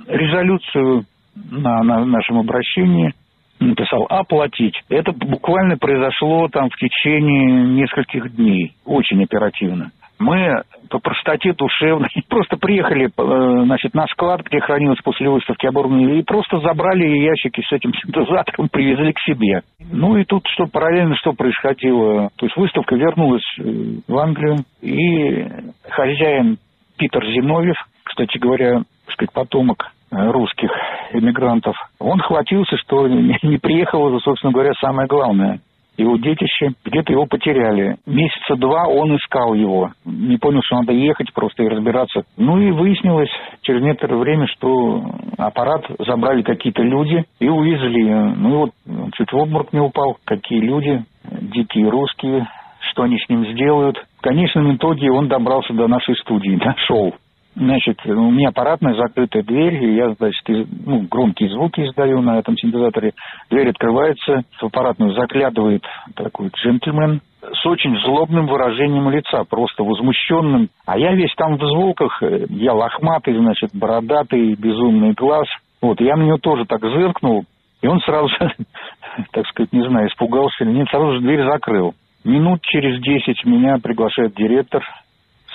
[0.06, 1.04] резолюцию
[1.34, 3.12] на, на нашем обращении
[3.58, 4.80] написал оплатить.
[4.88, 9.90] Это буквально произошло там в течение нескольких дней, очень оперативно.
[10.22, 16.20] Мы по простоте душевной просто приехали э, значит, на склад, где хранилось после выставки оборудование,
[16.20, 19.62] и просто забрали ящики с этим синтезатором, привезли к себе.
[19.90, 22.30] Ну и тут что параллельно что происходило?
[22.36, 23.62] То есть выставка вернулась э,
[24.06, 25.44] в Англию, и
[25.88, 26.58] хозяин
[26.98, 28.82] Питер Зиновьев, кстати говоря,
[29.12, 30.70] сказать, потомок э, русских
[31.12, 35.58] эмигрантов, он хватился, что не приехало, собственно говоря, самое главное.
[35.96, 37.96] Его детище, где-то его потеряли.
[38.06, 39.90] Месяца два он искал его.
[40.04, 42.22] Не понял, что надо ехать просто и разбираться.
[42.36, 45.02] Ну и выяснилось через некоторое время, что
[45.38, 48.10] аппарат забрали какие-то люди и увезли.
[48.36, 48.70] Ну и вот
[49.16, 50.16] чуть в обморок не упал.
[50.24, 52.46] Какие люди, дикие русские,
[52.90, 53.96] что они с ним сделают.
[54.18, 57.14] В конечном итоге он добрался до нашей студии, нашел.
[57.54, 62.38] Значит, у меня аппаратная закрытая дверь, и я, значит, из- ну, громкие звуки издаю на
[62.38, 63.12] этом синтезаторе.
[63.50, 65.84] Дверь открывается, в аппаратную заглядывает
[66.14, 70.68] такой джентльмен с очень злобным выражением лица, просто возмущенным.
[70.86, 75.46] А я весь там в звуках, э, я лохматый, значит, бородатый, безумный глаз.
[75.82, 77.44] Вот, я на него тоже так зыркнул,
[77.82, 78.38] и он сразу же,
[79.32, 81.94] так сказать, не знаю, испугался или нет, сразу же дверь закрыл.
[82.24, 84.82] Минут через десять меня приглашает директор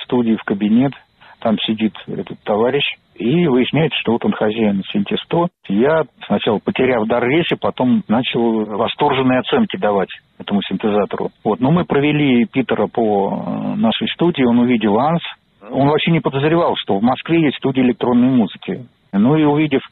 [0.04, 0.92] студии в кабинет.
[1.40, 2.84] Там сидит этот товарищ
[3.14, 5.48] и выясняется, что вот он хозяин Синти 100.
[5.68, 11.30] Я сначала, потеряв дар речи, потом начал восторженные оценки давать этому синтезатору.
[11.44, 11.60] Вот.
[11.60, 15.22] Но мы провели Питера по э, нашей студии, он увидел АНС.
[15.70, 18.86] Он вообще не подозревал, что в Москве есть студия электронной музыки.
[19.12, 19.82] Ну и увидев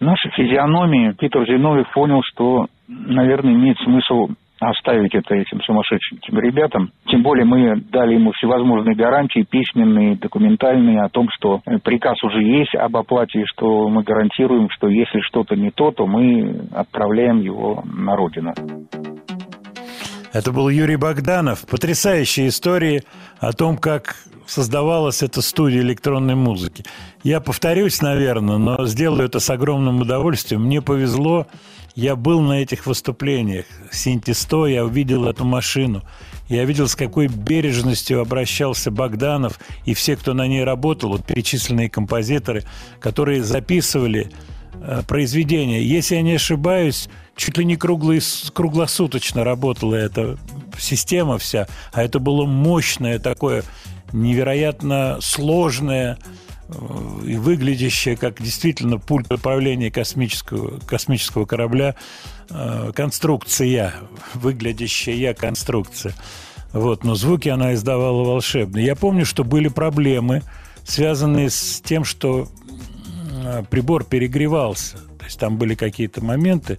[0.00, 4.28] наши физиономии, Питер Зиновьев понял, что, наверное, имеет смысл
[4.60, 6.90] оставить это этим сумасшедшим ребятам.
[7.08, 12.42] Тем более мы дали ему всевозможные гарантии, письменные, документальные, о том, что э, приказ уже
[12.42, 17.40] есть об оплате, и что мы гарантируем, что если что-то не то, то мы отправляем
[17.40, 18.52] его на родину.
[20.32, 21.66] Это был Юрий Богданов.
[21.66, 23.02] Потрясающие истории
[23.40, 24.16] о том, как
[24.46, 26.84] создавалась эта студия электронной музыки.
[27.22, 30.64] Я повторюсь, наверное, но сделаю это с огромным удовольствием.
[30.64, 31.46] Мне повезло,
[31.96, 33.64] я был на этих выступлениях.
[33.90, 36.02] Синти 100, я увидел эту машину.
[36.46, 41.88] Я видел, с какой бережностью обращался Богданов и все, кто на ней работал, вот перечисленные
[41.88, 42.64] композиторы,
[43.00, 44.30] которые записывали
[44.74, 45.82] э, произведения.
[45.82, 48.20] Если я не ошибаюсь, чуть ли не круглый,
[48.52, 50.36] круглосуточно работала эта
[50.78, 53.64] система вся, а это было мощное такое,
[54.12, 56.18] невероятно сложное
[57.24, 61.94] и выглядящее как действительно пульт управления космического, космического корабля
[62.50, 63.94] э, конструкция,
[64.34, 66.14] выглядящая конструкция.
[66.72, 68.84] Вот, но звуки она издавала волшебные.
[68.84, 70.42] Я помню, что были проблемы,
[70.84, 72.48] связанные с тем, что
[73.44, 74.96] э, прибор перегревался.
[75.18, 76.78] То есть там были какие-то моменты,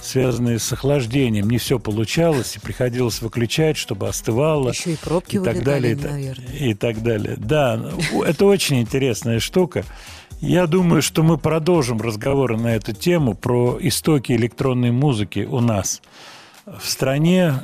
[0.00, 1.48] связанные с охлаждением.
[1.50, 4.70] Не все получалось, и приходилось выключать, чтобы остывало.
[4.70, 6.56] Еще и пробки и так далее, и, наверное.
[6.56, 7.36] и так далее.
[7.36, 7.92] Да,
[8.24, 9.84] это очень интересная штука.
[10.40, 16.00] Я думаю, что мы продолжим разговоры на эту тему про истоки электронной музыки у нас
[16.64, 17.54] в стране.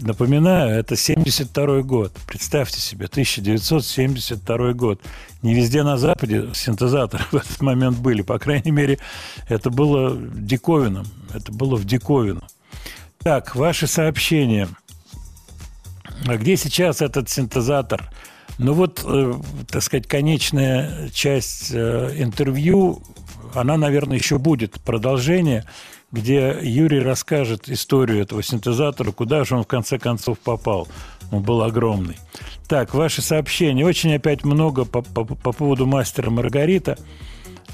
[0.00, 2.12] Напоминаю, это 72 год.
[2.26, 5.00] Представьте себе, 1972 год.
[5.42, 8.22] Не везде на Западе синтезаторы в этот момент были.
[8.22, 8.98] По крайней мере,
[9.48, 11.06] это было диковином.
[11.34, 12.42] Это было в диковину.
[13.18, 14.68] Так, ваши сообщения.
[16.26, 18.10] А где сейчас этот синтезатор?
[18.58, 19.34] Ну вот, э,
[19.68, 23.02] так сказать, конечная часть э, интервью,
[23.54, 25.64] она, наверное, еще будет продолжение,
[26.12, 30.88] где Юрий расскажет историю этого синтезатора, куда же он в конце концов попал.
[31.30, 32.16] Он был огромный.
[32.68, 33.84] Так, ваши сообщения.
[33.84, 36.96] Очень опять много по, по- по поводу «Мастера Маргарита».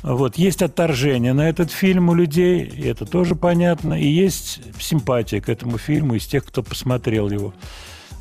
[0.02, 5.40] Вот, есть отторжение на этот фильм у людей, и это тоже понятно, и есть симпатия
[5.40, 7.54] к этому фильму из тех, кто посмотрел его.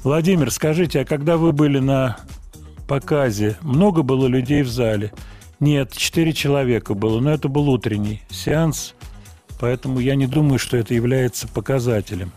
[0.03, 2.17] Владимир, скажите, а когда вы были на
[2.87, 5.11] показе, много было людей в зале?
[5.59, 8.93] Нет, четыре человека было, но это был утренний сеанс,
[9.61, 12.33] поэтому я не думаю, что это является показателем.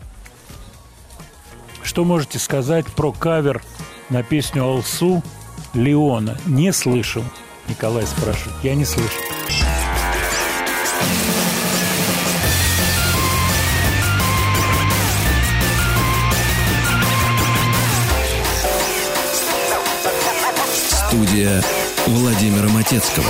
[1.83, 3.61] Что можете сказать про кавер
[4.09, 5.21] на песню «Алсу»
[5.73, 6.37] Леона?
[6.45, 7.23] Не слышал.
[7.67, 8.55] Николай спрашивает.
[8.63, 9.19] Я не слышал.
[21.09, 21.63] Студия
[22.05, 23.25] Владимира Матецкого.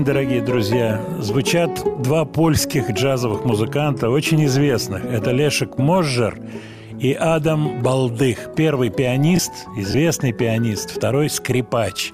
[0.00, 1.00] День, дорогие друзья.
[1.18, 5.04] Звучат два польских джазовых музыканта, очень известных.
[5.04, 6.38] Это Лешек Можжер
[6.98, 8.54] и Адам Балдых.
[8.56, 12.12] Первый пианист, известный пианист, второй скрипач.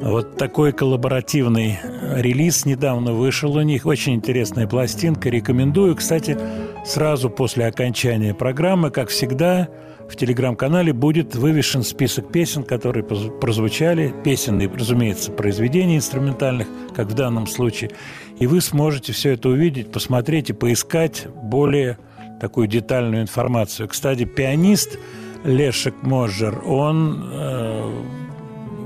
[0.00, 1.78] Вот такой коллаборативный
[2.16, 3.84] релиз недавно вышел у них.
[3.84, 5.28] Очень интересная пластинка.
[5.28, 5.96] Рекомендую.
[5.96, 6.38] Кстати,
[6.86, 9.68] сразу после окончания программы, как всегда,
[10.08, 17.46] в телеграм-канале будет вывешен список песен, которые прозвучали, песенные, разумеется, произведения инструментальных, как в данном
[17.46, 17.90] случае.
[18.38, 21.98] И вы сможете все это увидеть, посмотреть и поискать более
[22.40, 23.88] такую детальную информацию.
[23.88, 24.98] Кстати, пианист
[25.44, 28.04] Лешек Можжер, он э,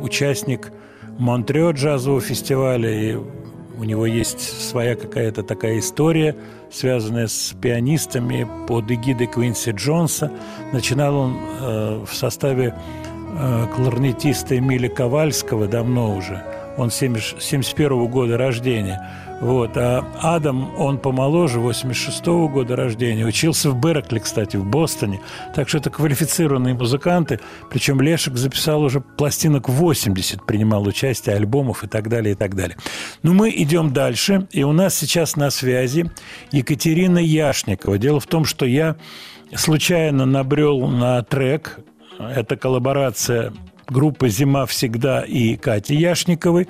[0.03, 0.73] участник
[1.19, 3.17] Монтрео джазового фестиваля, и
[3.79, 6.35] у него есть своя какая-то такая история,
[6.71, 10.33] связанная с пианистами под эгидой Квинси Джонса.
[10.73, 16.43] Начинал он э, в составе э, кларнетиста Эмиля Ковальского давно уже.
[16.77, 19.07] Он 70 71 года рождения.
[19.41, 19.77] Вот.
[19.77, 23.25] А Адам, он помоложе, 86 года рождения.
[23.25, 25.21] Учился в Беркли, кстати, в Бостоне.
[25.55, 27.39] Так что это квалифицированные музыканты.
[27.71, 32.77] Причем Лешек записал уже пластинок 80, принимал участие, альбомов и так далее, и так далее.
[33.23, 34.49] Но мы идем дальше.
[34.51, 36.11] И у нас сейчас на связи
[36.51, 37.99] Екатерина Яшникова.
[37.99, 38.97] Дело в том, что я
[39.55, 41.79] случайно набрел на трек.
[42.19, 43.53] Это коллаборация
[43.89, 46.69] группы «Зима всегда» и Кати Яшниковой.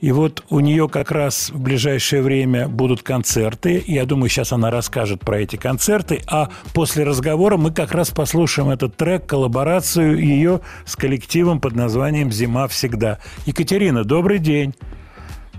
[0.00, 3.82] И вот у нее как раз в ближайшее время будут концерты.
[3.86, 6.20] Я думаю, сейчас она расскажет про эти концерты.
[6.26, 12.30] А после разговора мы как раз послушаем этот трек, коллаборацию ее с коллективом под названием
[12.30, 13.18] «Зима всегда».
[13.46, 14.74] Екатерина, добрый день.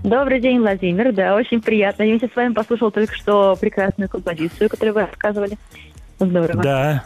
[0.04, 1.12] Добрый день, Владимир.
[1.12, 2.04] Да, очень приятно.
[2.04, 5.58] Я с вами послушал только что прекрасную композицию, которую вы рассказывали.
[6.20, 6.62] Здорово.
[6.62, 7.04] Да.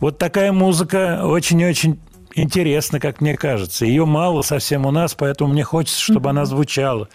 [0.00, 1.98] Вот такая музыка очень-очень
[2.34, 3.84] интересна, как мне кажется.
[3.86, 7.08] Ее мало совсем у нас, поэтому мне хочется, чтобы она звучала.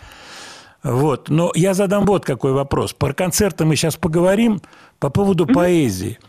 [0.84, 1.30] Вот.
[1.30, 2.94] Но я задам вот какой вопрос.
[2.94, 4.61] Про концерты мы сейчас поговорим.
[4.99, 6.19] По поводу поэзии.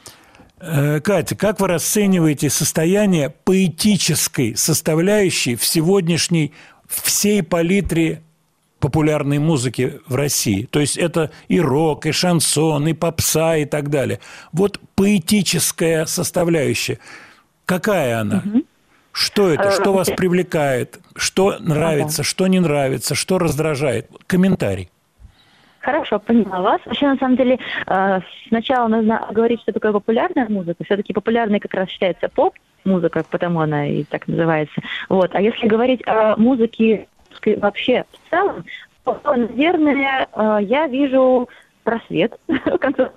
[0.61, 6.53] Э, Катя, как вы расцениваете состояние поэтической составляющей в сегодняшней
[6.89, 8.23] всей палитре
[8.79, 10.67] популярной музыки в России.
[10.71, 14.21] То есть это и рок, и шансон, и попса, и так далее.
[14.53, 16.99] Вот поэтическая составляющая.
[17.65, 18.45] Какая она?
[19.15, 19.71] Что это?
[19.71, 20.99] Что вас Э, привлекает?
[21.15, 24.11] Что нравится, что не нравится, что раздражает?
[24.27, 24.91] Комментарий.
[25.79, 26.81] Хорошо, поняла вас.
[26.85, 30.83] Вообще, на самом деле, э, сначала нужно говорить, что такое популярная музыка.
[30.85, 34.81] Все-таки популярной как раз считается поп-музыка, потому она и так называется.
[35.09, 35.33] Вот.
[35.35, 37.07] А если говорить о музыке
[37.59, 38.65] вообще в целом,
[39.05, 41.49] то, наверное, э, я вижу
[41.85, 43.15] просвет в концовке.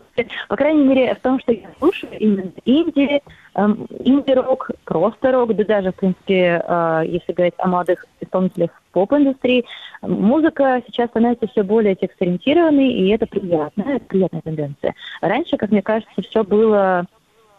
[0.47, 3.21] По крайней мере, в том, что я слушаю именно инди,
[3.55, 9.65] эм, инди-рок, просто рок, да даже, в принципе, э, если говорить о молодых исполнителях поп-индустрии,
[10.01, 14.95] музыка сейчас становится все более текст-ориентированной, и это приятно, это приятная тенденция.
[15.21, 17.05] Раньше, как мне кажется, все было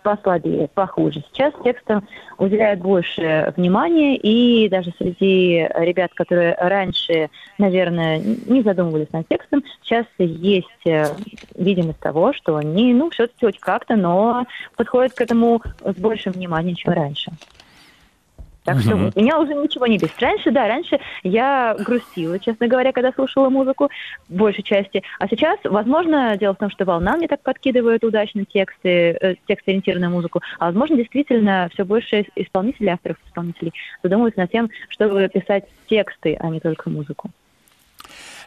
[0.08, 1.22] послабее, похуже.
[1.30, 2.08] Сейчас текстам
[2.38, 7.28] уделяют больше внимания, и даже среди ребят, которые раньше,
[7.58, 11.08] наверное, не задумывались над текстом, сейчас есть э,
[11.54, 16.74] видимость того, что они, ну, все-таки хоть как-то, но подходят к этому с большим вниманием,
[16.74, 17.30] чем раньше.
[18.68, 19.12] Так что Мгм.
[19.16, 20.20] меня уже ничего не бесит.
[20.20, 23.88] Раньше, да, раньше я грустила, честно говоря, когда слушала музыку,
[24.28, 25.02] в большей части.
[25.18, 30.10] А сейчас, возможно, дело в том, что волна мне так подкидывает удачно тексты, э, текст-ориентированную
[30.10, 33.72] музыку, а возможно, действительно, все больше исполнителей, авторов, исполнителей
[34.02, 37.30] задумываются над тем, чтобы писать тексты, а не только музыку.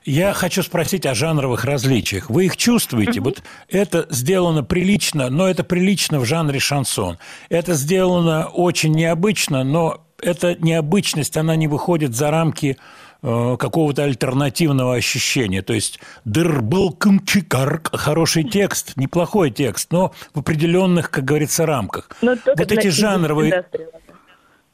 [0.04, 2.30] Я хочу спросить о жанровых различиях.
[2.30, 3.22] Вы их чувствуете?
[3.22, 7.20] Вот это сделано прилично, но это прилично в жанре шансон.
[7.50, 12.78] Это сделано очень необычно, но эта необычность, она не выходит за рамки
[13.22, 15.62] э, какого-то альтернативного ощущения.
[15.62, 22.10] То есть «дыр-был кымчикарк»– хороший текст, неплохой текст, но в определенных, как говорится, рамках.
[22.22, 23.66] Но Вот эти жанровые.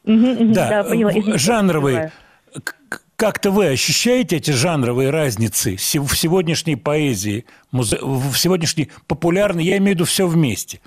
[0.04, 1.12] Мгм, мгм, да, поняла.
[1.38, 2.12] жанровые.
[3.16, 9.94] Как-то вы ощущаете эти жанровые разницы в сегодняшней поэзии, в сегодняшней популярной, я имею в
[9.96, 10.80] виду все вместе?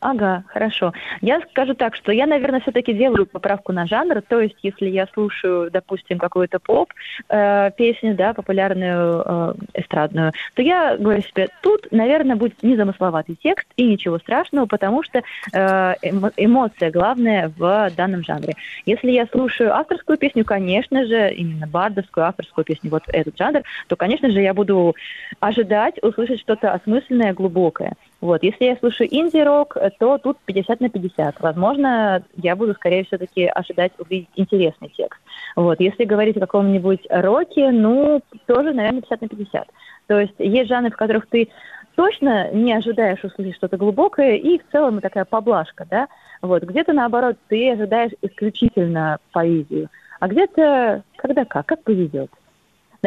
[0.00, 0.92] Ага, хорошо.
[1.22, 4.20] Я скажу так, что я, наверное, все-таки делаю поправку на жанр.
[4.20, 6.92] То есть, если я слушаю, допустим, какую-то поп
[7.30, 13.66] э, песню, да, популярную э, эстрадную, то я говорю себе, тут, наверное, будет незамысловатый текст
[13.76, 18.54] и ничего страшного, потому что э, эмо- эмоция главная в данном жанре.
[18.84, 23.96] Если я слушаю авторскую песню, конечно же, именно бардовскую авторскую песню, вот этот жанр, то,
[23.96, 24.94] конечно же, я буду
[25.40, 27.94] ожидать услышать что-то осмысленное, глубокое.
[28.20, 28.42] Вот.
[28.42, 31.40] Если я слушаю инди-рок, э, то тут 50 на 50.
[31.40, 35.20] Возможно, я буду, скорее все-таки ожидать увидеть интересный текст.
[35.54, 35.80] Вот.
[35.80, 39.68] Если говорить о каком-нибудь роке, ну, тоже, наверное, 50 на 50.
[40.06, 41.48] То есть есть жанры, в которых ты
[41.94, 46.08] точно не ожидаешь услышать что-то глубокое, и в целом такая поблажка, да.
[46.40, 46.62] Вот.
[46.62, 49.88] Где-то, наоборот, ты ожидаешь исключительно поэзию,
[50.20, 52.30] а где-то когда как, как повезет.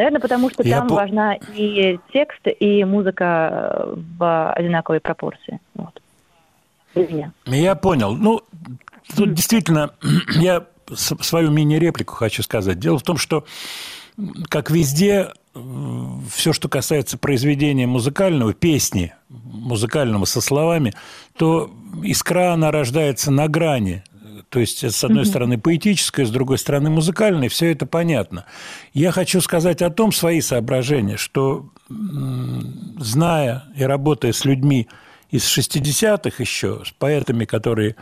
[0.00, 5.60] Наверное, потому что Я там по- важна и текст, и музыка э, в одинаковой пропорции.
[5.74, 6.00] Вот.
[6.94, 7.32] Для меня.
[7.44, 8.16] Я понял.
[8.16, 8.40] Ну,
[9.14, 9.90] тут действительно,
[10.36, 10.64] я
[10.94, 12.78] свою мини-реплику хочу сказать.
[12.78, 13.44] Дело в том, что,
[14.48, 15.32] как везде,
[16.30, 20.94] все, что касается произведения музыкального, песни музыкального со словами,
[21.36, 21.70] то
[22.02, 24.02] искра, она рождается на грани.
[24.50, 28.46] То есть, с одной стороны, поэтическая, с другой стороны, музыкальная, все это понятно.
[28.92, 34.88] Я хочу сказать о том свои соображения, что, зная и работая с людьми
[35.30, 37.94] из 60-х еще, с поэтами, которые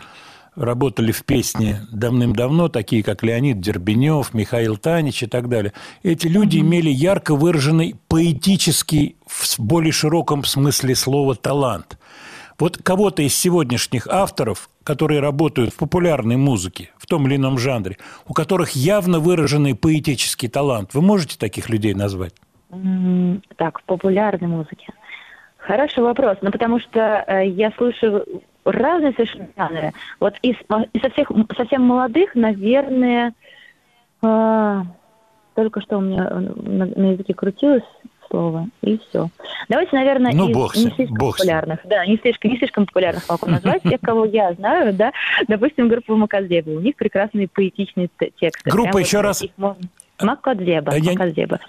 [0.57, 6.59] работали в песне давным-давно, такие как Леонид Дербенев, Михаил Танич и так далее, эти люди
[6.59, 11.98] имели ярко выраженный поэтический, в более широком смысле слова, талант.
[12.59, 17.99] Вот кого-то из сегодняшних авторов, которые работают в популярной музыке, в том или ином жанре,
[18.27, 22.35] у которых явно выраженный поэтический талант, вы можете таких людей назвать?
[23.57, 24.93] Так, в популярной музыке.
[25.57, 28.25] Хороший вопрос, ну потому что э, я слышу
[28.65, 29.93] разные совершенно жанры.
[30.19, 30.57] Вот из,
[30.93, 33.35] из со всех совсем молодых, наверное,
[34.23, 34.85] а,
[35.55, 37.83] только что у меня на, на языке крутилось
[38.31, 39.29] слово, и все.
[39.69, 41.81] Давайте, наверное, Ну, из бог не слишком бог популярных.
[41.85, 43.83] Да, не слишком, не слишком популярных могу назвать.
[43.83, 45.13] Тех, кого я знаю, да.
[45.49, 46.71] Допустим, группа Макадзеба.
[46.71, 48.09] У них прекрасные поэтичные
[48.41, 48.71] тексты.
[48.71, 49.45] Группа Прям еще вот раз.
[49.57, 49.77] можно-
[50.21, 50.93] Макадзеба.
[50.93, 51.61] А я- Макадзеба.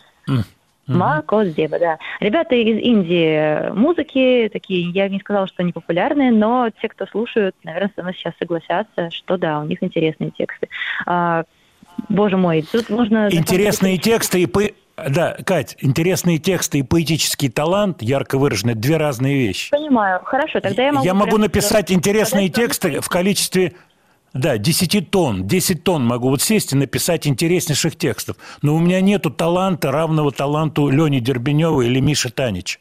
[0.88, 1.98] Макозеба, да.
[2.20, 7.56] Ребята из Индии, музыки такие, я не сказала, что они популярные, но те, кто слушают,
[7.64, 10.68] наверное, со мной сейчас согласятся, что да, у них интересные тексты.
[11.06, 11.44] А,
[12.10, 13.30] боже мой, тут можно...
[13.32, 14.62] Интересные тексты и по...
[15.08, 19.72] Да, Кать, интересные тексты и поэтический талант, ярко выраженные, две разные вещи.
[19.72, 21.08] Понимаю, хорошо, тогда я могу...
[21.14, 23.74] могу прям написать интересные тексты в количестве,
[24.34, 25.48] да, 10 тонн.
[25.48, 28.38] 10 тонн могу вот сесть и написать интереснейших текстов.
[28.62, 32.80] Но у меня нету таланта, равного таланту Лени Дербенева или Миши Танич.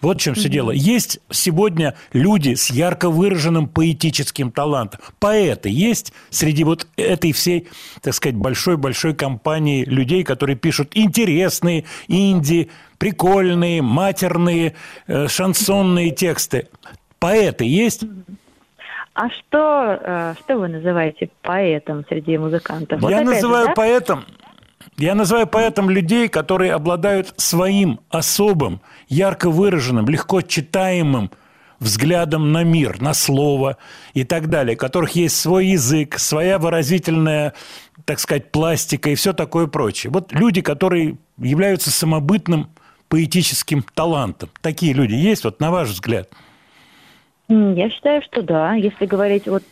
[0.00, 0.70] Вот в чем все дело.
[0.70, 5.00] Есть сегодня люди с ярко выраженным поэтическим талантом.
[5.18, 7.68] Поэты есть среди вот этой всей,
[8.02, 14.74] так сказать, большой-большой компании людей, которые пишут интересные инди, прикольные, матерные,
[15.06, 16.68] э, шансонные тексты.
[17.18, 18.04] Поэты есть?
[19.14, 23.00] А что, э, что вы называете поэтом среди музыкантов?
[23.02, 23.72] Вот Я опять же, называю да?
[23.74, 24.24] поэтом,
[25.02, 31.30] я называю поэтом людей, которые обладают своим особым, ярко выраженным, легко читаемым
[31.78, 33.78] взглядом на мир, на слово
[34.12, 37.54] и так далее, у которых есть свой язык, своя выразительная,
[38.04, 40.10] так сказать, пластика и все такое прочее.
[40.12, 42.68] Вот люди, которые являются самобытным
[43.08, 44.50] поэтическим талантом.
[44.60, 46.28] Такие люди есть, вот на ваш взгляд?
[47.48, 48.74] Я считаю, что да.
[48.74, 49.64] Если говорить вот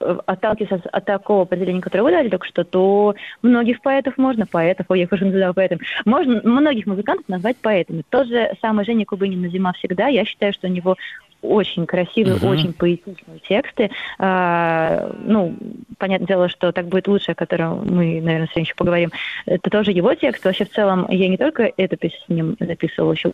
[0.00, 5.00] отталкиваясь от, такого определения, которое вы дали только что, то многих поэтов можно, поэтов, ой,
[5.00, 8.02] я уже называю поэтом, можно многих музыкантов назвать поэтами.
[8.08, 10.96] Тот же самый Женя Кубынин «Зима всегда», я считаю, что у него
[11.42, 12.46] очень красивые, Мгм.
[12.48, 13.90] очень поэтичные тексты.
[14.18, 15.54] А, ну,
[15.98, 19.10] понятное дело, что так будет лучше, о котором мы, наверное, сегодня еще поговорим.
[19.46, 20.44] Это тоже его текст.
[20.44, 23.32] Вообще, в целом, я не только эту песню с ним записывала, еще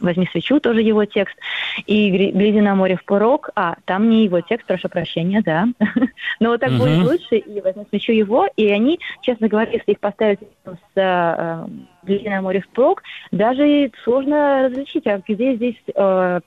[0.00, 1.36] «Возьми свечу» тоже его текст.
[1.86, 3.50] И «Гри- «Гляди на море в порог».
[3.54, 5.66] А, там не его текст, прошу прощения, да.
[6.40, 6.78] Но вот так Мгм.
[6.78, 8.46] будет лучше, и «Возьми свечу» его.
[8.56, 11.66] И они, честно говоря, если их поставить с э,
[12.02, 16.40] «Гляди на море в порог», даже сложно различить, а где здесь э,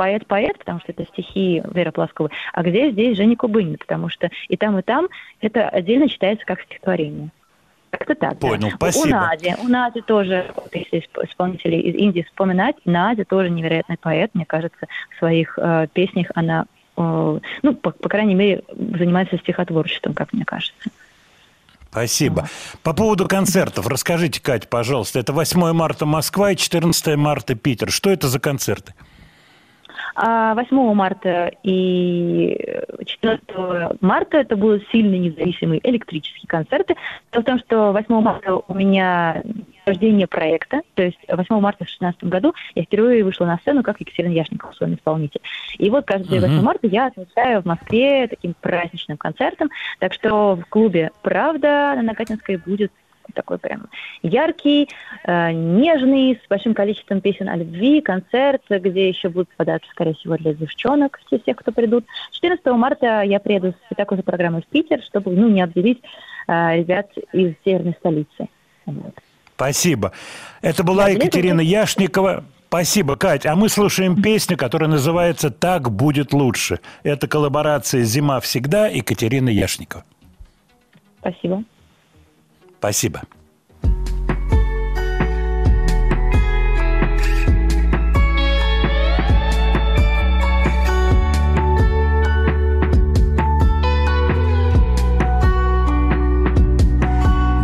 [0.00, 4.56] поэт-поэт, потому что это стихи Веры Пласковой, а где здесь Женя Кубынин, потому что и
[4.56, 5.08] там, и там
[5.42, 7.28] это отдельно читается как стихотворение.
[7.90, 8.38] Как-то так.
[8.38, 8.48] да.
[8.48, 9.08] Понял, У спасибо.
[9.08, 14.30] Нади, у Нади тоже, вот если исп- исполнителей из Индии вспоминать, Надя тоже невероятный поэт,
[14.32, 16.64] мне кажется, в своих э, песнях она,
[16.96, 20.88] э, ну, по, по крайней мере, занимается стихотворчеством, как мне кажется.
[21.90, 22.48] Спасибо.
[22.82, 27.90] По поводу концертов, расскажите, Кать, пожалуйста, это 8 марта Москва и 14 марта Питер.
[27.90, 28.94] Что это за концерты?
[30.14, 36.96] 8 марта и 14 марта это будут сильные независимые электрические концерты.
[37.32, 39.42] Дело в том, что 8 марта у меня
[39.86, 44.00] рождение проекта, то есть 8 марта в 2016 году я впервые вышла на сцену как
[44.00, 45.40] Екатерина Яшникова, сольный исполнитель.
[45.78, 46.64] И вот каждый 8 Мгм.
[46.64, 49.70] марта я отмечаю в Москве таким праздничным концертом.
[49.98, 52.92] Так что в клубе «Правда» на Накатинской будет
[53.30, 53.88] такой прям
[54.22, 54.88] яркий,
[55.24, 60.36] э, нежный, с большим количеством песен о любви, концерт, где еще будут подарки, скорее всего,
[60.36, 62.04] для девчонок, все всех, кто придут.
[62.32, 66.00] 14 марта я приеду с такой же программой в Питер, чтобы ну, не обделить
[66.46, 68.48] э, ребят из северной столицы.
[68.86, 69.14] Вот.
[69.54, 70.12] Спасибо.
[70.62, 72.44] Это была Да, Екатерина билеты Яшникова.
[72.68, 73.46] Спасибо, Кать.
[73.46, 76.78] А мы слушаем песню, которая называется «Так будет лучше».
[77.02, 80.04] Это коллаборация «Зима всегда» Екатерина Яшникова.
[81.18, 81.64] Спасибо.
[82.80, 83.20] Спасибо.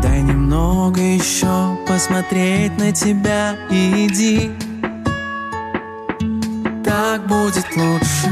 [0.03, 4.51] Дай немного еще посмотреть на тебя и иди.
[6.85, 8.29] Так будет лучше.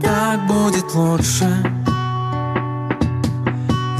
[0.00, 1.79] Так будет лучше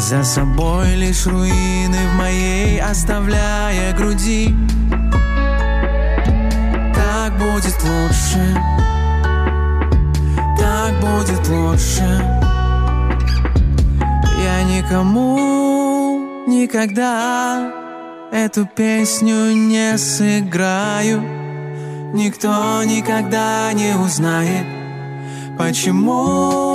[0.01, 4.56] За собой лишь руины в моей оставляя груди.
[6.94, 8.56] Так будет лучше.
[10.59, 12.40] Так будет лучше.
[14.43, 17.70] Я никому никогда
[18.32, 21.20] эту песню не сыграю.
[22.14, 24.66] Никто никогда не узнает,
[25.59, 26.74] почему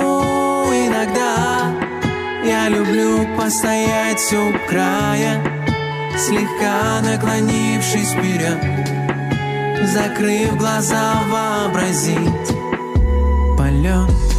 [0.70, 1.75] иногда
[2.46, 5.42] я люблю постоять у края,
[6.16, 8.58] слегка наклонившись вперед,
[9.92, 12.52] закрыв глаза, вообразить
[13.58, 14.35] полет.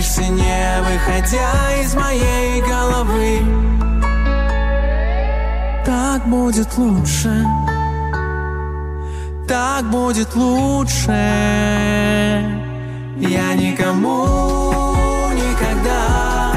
[0.00, 3.40] Прощаешься, не выходя из моей головы.
[5.84, 7.46] Так будет лучше,
[9.46, 11.10] так будет лучше.
[13.18, 14.26] Я никому
[15.34, 16.52] никогда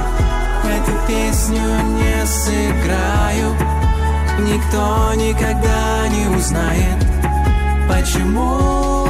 [0.63, 1.61] эту песню
[1.97, 3.55] не сыграю.
[4.39, 7.05] Никто никогда не узнает,
[7.87, 9.02] почему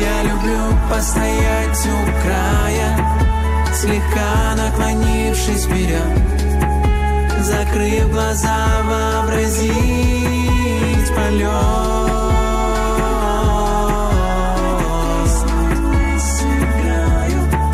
[0.00, 2.96] я люблю постоять у края,
[3.74, 6.18] слегка наклонившись вперед,
[7.40, 9.74] закрыв глаза, вообразить
[11.14, 12.30] полет.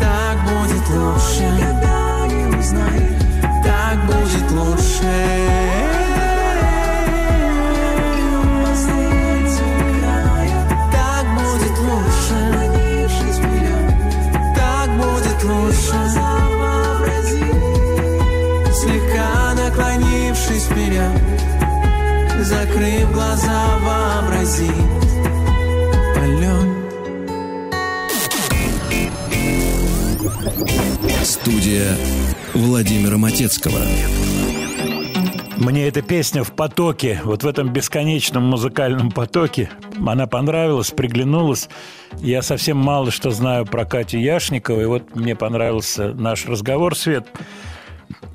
[0.01, 1.47] Так будет лучше,
[3.63, 5.36] так будет лучше.
[20.47, 21.11] Наклонившись вперед,
[22.41, 24.71] закрыв глаза, вообразить
[26.15, 26.67] полет.
[31.23, 31.97] Студия
[32.53, 33.79] Владимира Матецкого.
[35.57, 39.71] Мне эта песня в потоке, вот в этом бесконечном музыкальном потоке,
[40.05, 41.67] она понравилась, приглянулась.
[42.19, 47.27] Я совсем мало что знаю про Катю Яшникову, и вот мне понравился наш разговор, Свет.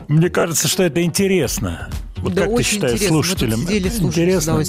[0.09, 1.89] Мне кажется, что это интересно.
[2.17, 3.09] Вот да, как ты считаешь, интересно.
[3.09, 3.61] Слушателям?
[3.61, 4.63] сидели, с интересно?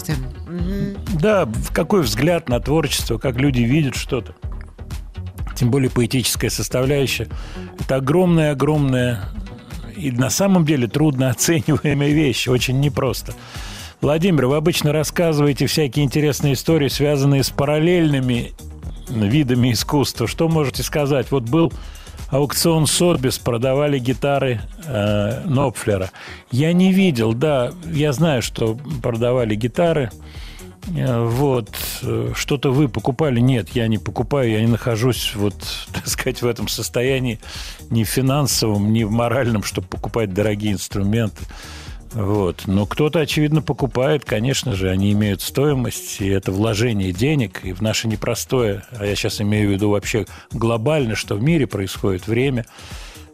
[0.48, 0.98] Мгм.
[1.20, 4.36] Да, какой взгляд на творчество, как люди видят что-то.
[5.56, 7.28] Тем более поэтическая составляющая.
[7.80, 9.30] Это огромная-огромная
[9.96, 13.34] и на самом деле трудно оцениваемая вещь, очень непросто.
[14.02, 18.52] Владимир, вы обычно рассказываете всякие интересные истории, связанные с параллельными
[19.08, 20.28] видами искусства.
[20.28, 21.32] Что можете сказать?
[21.32, 21.72] Вот был
[22.34, 26.10] аукцион Сотбис, продавали гитары э, Нопфлера.
[26.52, 30.10] Я не видел, да, я знаю, что продавали гитары.
[30.88, 31.70] Э, Вот,
[32.02, 33.40] э, что-то вы покупали?
[33.40, 35.54] Нет, я не покупаю, я не нахожусь, вот,
[35.94, 37.40] так сказать, в этом состоянии
[37.92, 41.44] ни финансовом, ни в моральном, чтобы покупать дорогие инструменты.
[42.14, 42.64] Вот.
[42.68, 47.82] Но кто-то, очевидно, покупает, конечно же, они имеют стоимость, и это вложение денег, и в
[47.82, 52.66] наше непростое, а я сейчас имею в виду вообще глобально, что в мире происходит время,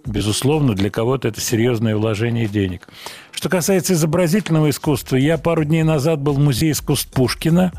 [0.05, 2.87] безусловно, для кого-то это серьезное вложение денег.
[3.31, 7.71] Что касается изобразительного искусства, я пару дней назад был в музее искусств Пушкина.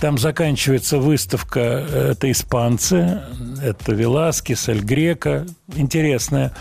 [0.00, 3.22] Там заканчивается выставка «Это испанцы»,
[3.62, 6.52] это Веласкес, Эль Грека, интересная.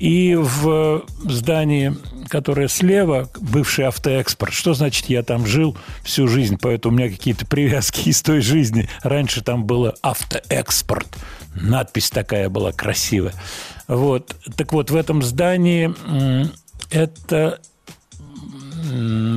[0.00, 1.94] И в здании,
[2.28, 4.54] которое слева, бывший автоэкспорт.
[4.54, 8.88] Что значит, я там жил всю жизнь, поэтому у меня какие-то привязки из той жизни.
[9.02, 11.06] Раньше там было автоэкспорт.
[11.54, 13.34] Надпись такая была красивая.
[13.88, 14.34] Вот.
[14.56, 15.94] Так вот, в этом здании
[16.90, 17.60] это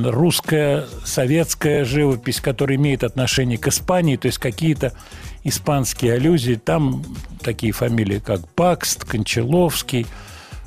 [0.06, 4.94] русская, советская живопись, которая имеет отношение к Испании, то есть какие-то
[5.42, 6.54] испанские аллюзии.
[6.54, 7.04] Там
[7.42, 10.06] такие фамилии, как Бакст, Кончаловский.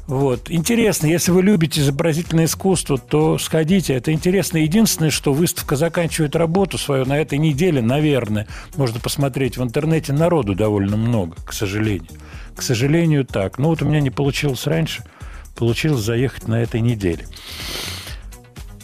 [0.07, 0.49] Вот.
[0.49, 3.93] Интересно, если вы любите изобразительное искусство, то сходите.
[3.93, 4.57] Это интересно.
[4.57, 8.47] Единственное, что выставка заканчивает работу свою на этой неделе, наверное.
[8.77, 10.13] Можно посмотреть в интернете.
[10.13, 12.07] Народу довольно много, к сожалению.
[12.55, 13.57] К сожалению, так.
[13.57, 15.03] Ну вот у меня не получилось раньше.
[15.57, 17.25] Получилось заехать на этой неделе.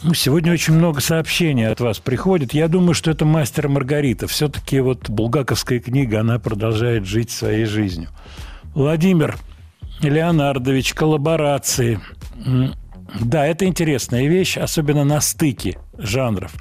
[0.02, 2.52] Ну, сегодня очень много сообщений от вас приходит.
[2.52, 4.26] Я думаю, что это мастер Маргарита.
[4.26, 8.10] Все-таки вот булгаковская книга, она продолжает жить своей жизнью.
[8.74, 9.38] Владимир
[10.02, 12.00] Леонардович, коллаборации.
[13.20, 16.52] Да, это интересная вещь, особенно на стыке жанров.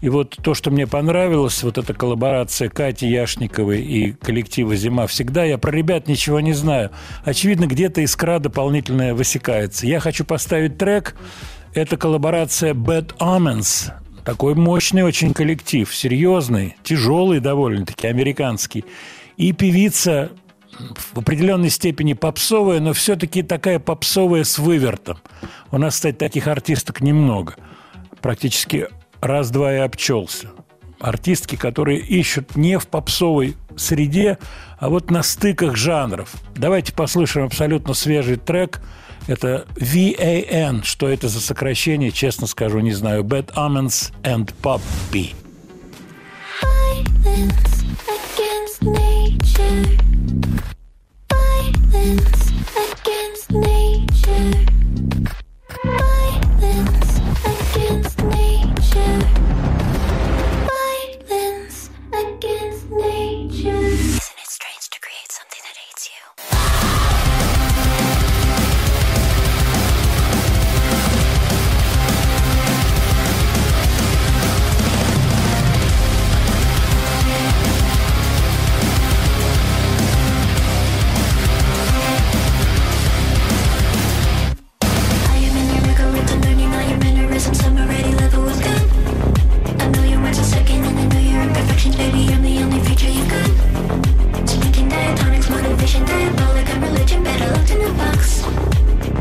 [0.00, 5.44] И вот то, что мне понравилось, вот эта коллаборация Кати Яшниковой и коллектива «Зима всегда»,
[5.44, 6.90] я про ребят ничего не знаю.
[7.24, 9.86] Очевидно, где-то искра дополнительная высекается.
[9.86, 11.14] Я хочу поставить трек.
[11.72, 13.92] Это коллаборация Bad Omens.
[14.24, 18.84] Такой мощный очень коллектив, серьезный, тяжелый довольно-таки, американский.
[19.36, 20.32] И певица
[20.78, 25.18] в определенной степени попсовая, но все-таки такая попсовая с вывертом.
[25.70, 27.54] У нас, кстати, таких артисток немного.
[28.20, 28.88] Практически
[29.20, 30.50] раз-два и обчелся.
[31.00, 34.38] Артистки, которые ищут не в попсовой среде,
[34.78, 36.32] а вот на стыках жанров.
[36.54, 38.80] Давайте послушаем абсолютно свежий трек.
[39.26, 40.84] Это VAN.
[40.84, 43.24] Что это за сокращение, честно скажу, не знаю.
[43.24, 44.80] Bad Omens and against
[45.12, 45.41] nature.
[46.62, 50.02] Violence against nature.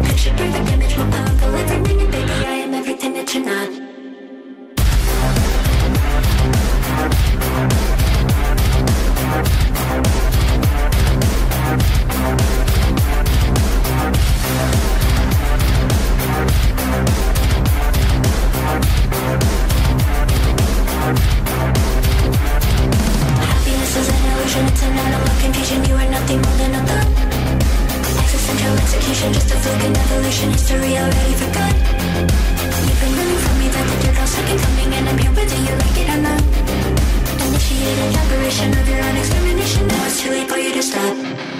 [0.03, 3.90] Picture perfect image, baby, I am everything that you're not.
[24.51, 25.79] Is an illusion, it's an analog confusion.
[25.85, 27.07] You are nothing more than a thought.
[28.19, 30.51] Existential execution, just a fluke in evolution.
[30.51, 31.75] History already forgot.
[32.83, 35.55] You've been running from me, that the dirt all second coming, and I'm here whether
[35.55, 36.43] you like it or not.
[37.47, 39.87] Initiated operation of your own extermination.
[39.87, 41.50] Now it's too late for you to stop.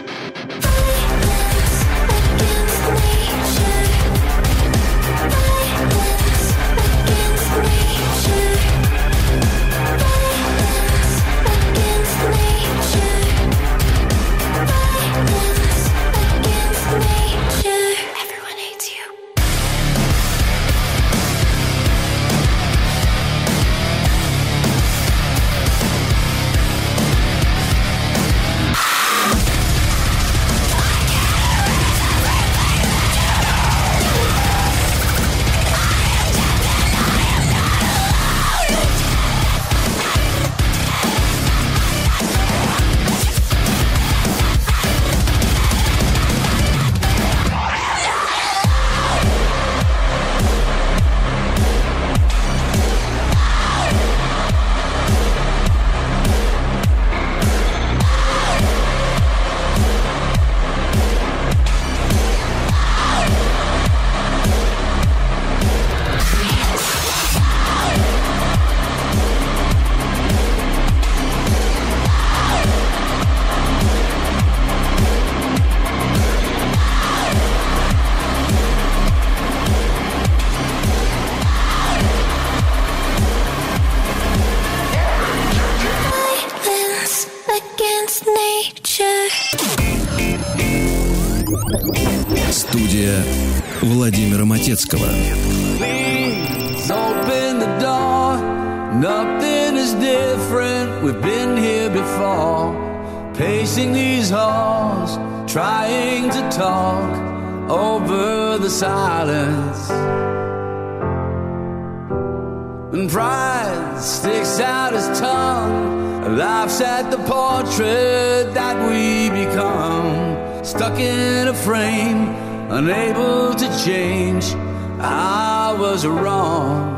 [117.81, 120.63] That we become.
[120.63, 122.29] Stuck in a frame,
[122.69, 124.53] unable to change.
[124.99, 126.90] I was wrong.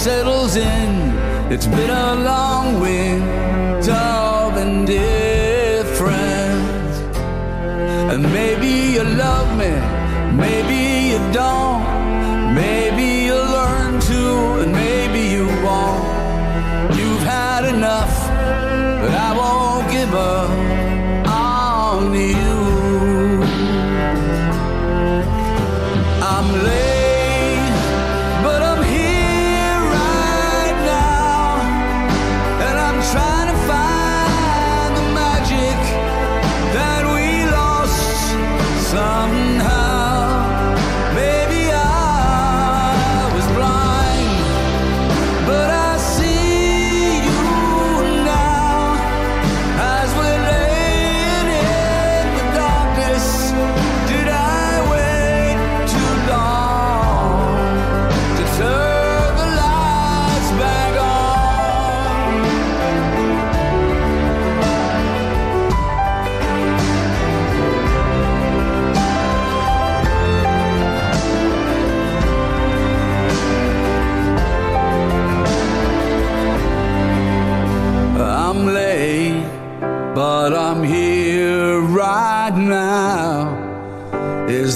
[0.00, 1.14] Settles in,
[1.52, 3.29] it's been a long winter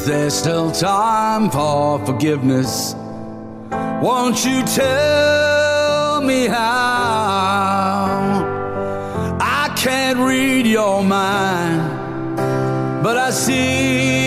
[0.04, 2.94] Is there still time for forgiveness?
[4.02, 8.04] Won't you tell me how?
[9.40, 12.36] I can't read your mind,
[13.02, 14.23] but I see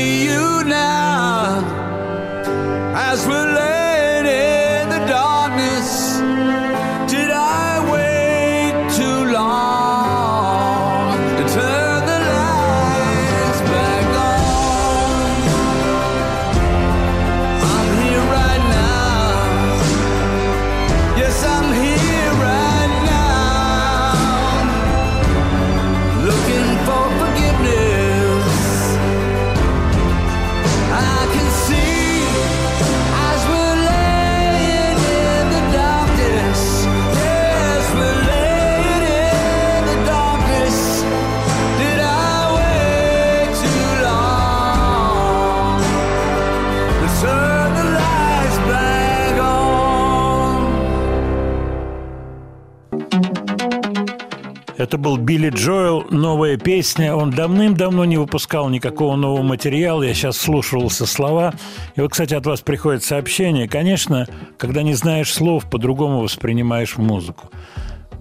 [55.08, 57.16] Был Билли Джоэл, новая песня.
[57.16, 60.04] Он давным-давно не выпускал никакого нового материала.
[60.04, 61.54] Я сейчас слушался слова.
[61.96, 63.70] И вот, кстати, от вас приходит сообщение.
[63.70, 64.28] Конечно,
[64.58, 67.50] когда не знаешь слов, по-другому воспринимаешь музыку.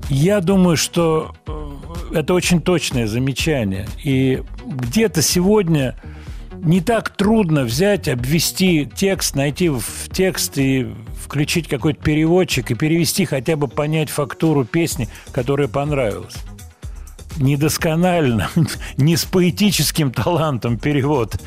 [0.08, 3.88] Я думаю, что э, это очень точное замечание.
[4.04, 5.96] И где-то сегодня
[6.52, 9.82] не так трудно взять, обвести текст, найти в
[10.12, 10.86] текст и
[11.20, 16.36] включить какой-то переводчик и перевести, хотя бы понять фактуру песни, которая понравилась.
[17.36, 18.50] Недосконально,
[18.96, 21.40] не с поэтическим талантом перевод.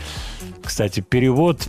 [0.64, 1.68] Кстати, перевод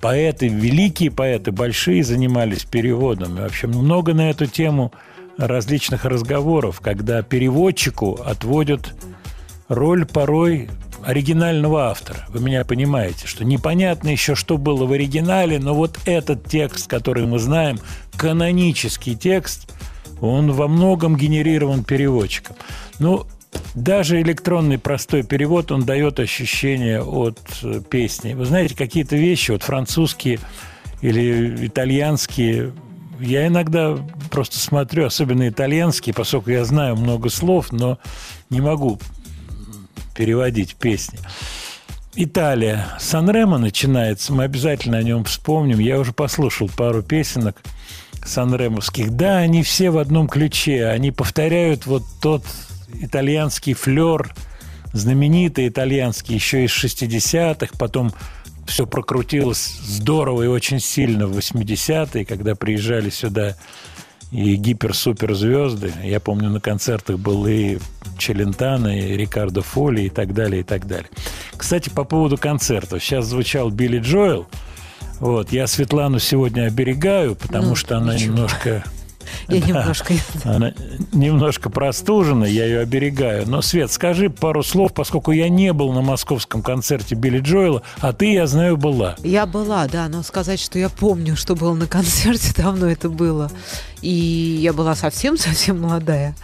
[0.00, 3.38] поэты, великие поэты, большие занимались переводом.
[3.38, 4.92] И вообще много на эту тему
[5.36, 8.94] различных разговоров, когда переводчику отводят
[9.68, 10.68] роль порой
[11.04, 12.26] оригинального автора.
[12.28, 17.26] Вы меня понимаете, что непонятно еще, что было в оригинале, но вот этот текст, который
[17.26, 17.78] мы знаем,
[18.16, 19.72] канонический текст,
[20.20, 22.56] он во многом генерирован переводчиком.
[22.98, 23.26] Ну,
[23.74, 28.34] даже электронный простой перевод, он дает ощущение от э, песни.
[28.34, 30.38] Вы знаете, какие-то вещи, вот французские
[31.00, 32.72] или итальянские,
[33.20, 33.98] я иногда
[34.30, 37.98] просто смотрю, особенно итальянские, поскольку я знаю много слов, но
[38.50, 38.98] не могу
[40.14, 41.18] переводить песни.
[42.14, 42.86] Италия.
[42.98, 45.78] Санремо начинается, мы обязательно о нем вспомним.
[45.78, 47.62] Я уже послушал пару песенок
[48.28, 49.10] санремовских.
[49.10, 50.86] Да, они все в одном ключе.
[50.86, 52.44] Они повторяют вот тот
[53.00, 54.34] итальянский флер,
[54.92, 58.12] знаменитый итальянский, еще из 60-х, потом
[58.66, 63.56] все прокрутилось здорово и очень сильно в 80-е, когда приезжали сюда
[64.30, 65.92] и гипер-суперзвезды.
[66.04, 67.78] Я помню, на концертах был и
[68.18, 71.08] Челентано, и Рикардо Фоли, и так далее, и так далее.
[71.56, 73.02] Кстати, по поводу концертов.
[73.02, 74.46] Сейчас звучал Билли Джоэл.
[75.20, 78.34] Вот, я Светлану сегодня оберегаю, потому Ну, что она ничего.
[78.34, 78.84] немножко...
[79.48, 79.66] Я Да.
[79.66, 80.14] немножко...
[80.44, 80.72] Она
[81.12, 83.46] немножко простужена, я ее оберегаю.
[83.46, 88.14] Но, Свет, скажи пару слов, поскольку я не был на московском концерте Билли Джоэла, а
[88.14, 89.16] ты, я знаю, была.
[89.22, 93.50] Я была, да, но сказать, что я помню, что было на концерте, давно это было.
[94.00, 94.08] И
[94.62, 96.34] я была совсем-совсем молодая.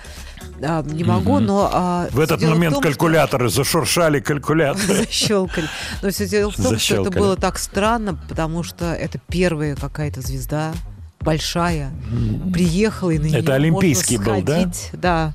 [0.62, 1.68] А, не могу, но...
[1.72, 4.94] а, В этот момент том, что- калькуляторы зашуршали калькуляторы.
[5.04, 5.68] Защелкали.
[6.02, 10.20] Но все дело в том, что это было так странно, потому что это первая какая-то
[10.20, 10.72] звезда
[11.20, 11.90] большая
[12.52, 14.70] приехала и на нее Это олимпийский можно был, да?
[14.92, 15.32] Да.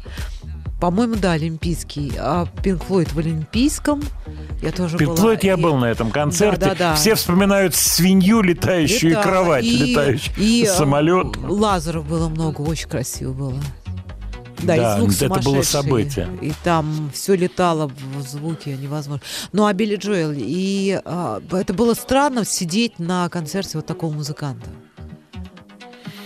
[0.79, 2.13] По-моему, да, олимпийский.
[2.17, 4.01] А Пинк Флойд в олимпийском.
[4.61, 5.17] Я тоже Пинк была.
[5.19, 6.59] Флойд я И- был на этом концерте.
[6.61, 6.95] Да, да, да.
[6.95, 9.23] Все вспоминают свинью летающую и Летала.
[9.23, 10.33] кровать И- летающую.
[10.37, 11.35] и, э, Самолет.
[11.37, 13.55] Лазеров было много, очень красиво было.
[14.63, 16.27] Да, Да, и звук это было событие.
[16.41, 19.21] И там все летало в звуке невозможно.
[19.53, 24.69] Ну, а Билли Джоэл, и а, это было странно сидеть на концерте вот такого музыканта.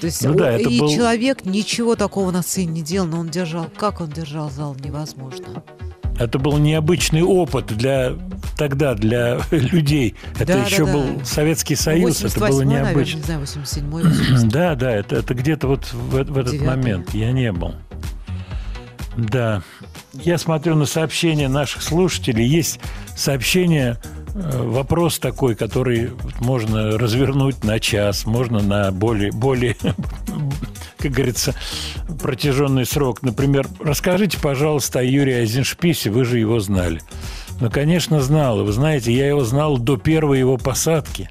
[0.01, 3.29] То есть Ну да, и был- человек ничего такого на сцене не делал, но он
[3.29, 5.63] держал, как он держал зал, невозможно.
[6.19, 8.13] Это был необычный опыт для
[8.57, 10.15] тогда для людей.
[10.35, 11.25] Это Да, еще да, был да.
[11.25, 13.17] Советский Союз, это было 88-й, наверное, необычно.
[13.17, 14.49] не знаю, 87-й, 87-й.
[14.49, 16.59] Да, да, это, это где-то вот в, в этот Девятый.
[16.67, 17.73] момент я не был.
[19.17, 19.61] Да.
[20.13, 22.45] Я смотрю на сообщения наших слушателей.
[22.45, 22.79] Есть
[23.15, 23.97] сообщение,
[24.33, 29.75] э, вопрос такой, который можно развернуть на час, можно на более, более
[30.97, 31.53] как говорится,
[32.21, 33.21] протяженный срок.
[33.21, 37.01] Например, расскажите, пожалуйста, о Юрии Айзеншписе, вы же его знали.
[37.59, 38.63] Ну, конечно, знал.
[38.63, 41.29] Вы знаете, я его знал до первой его посадки.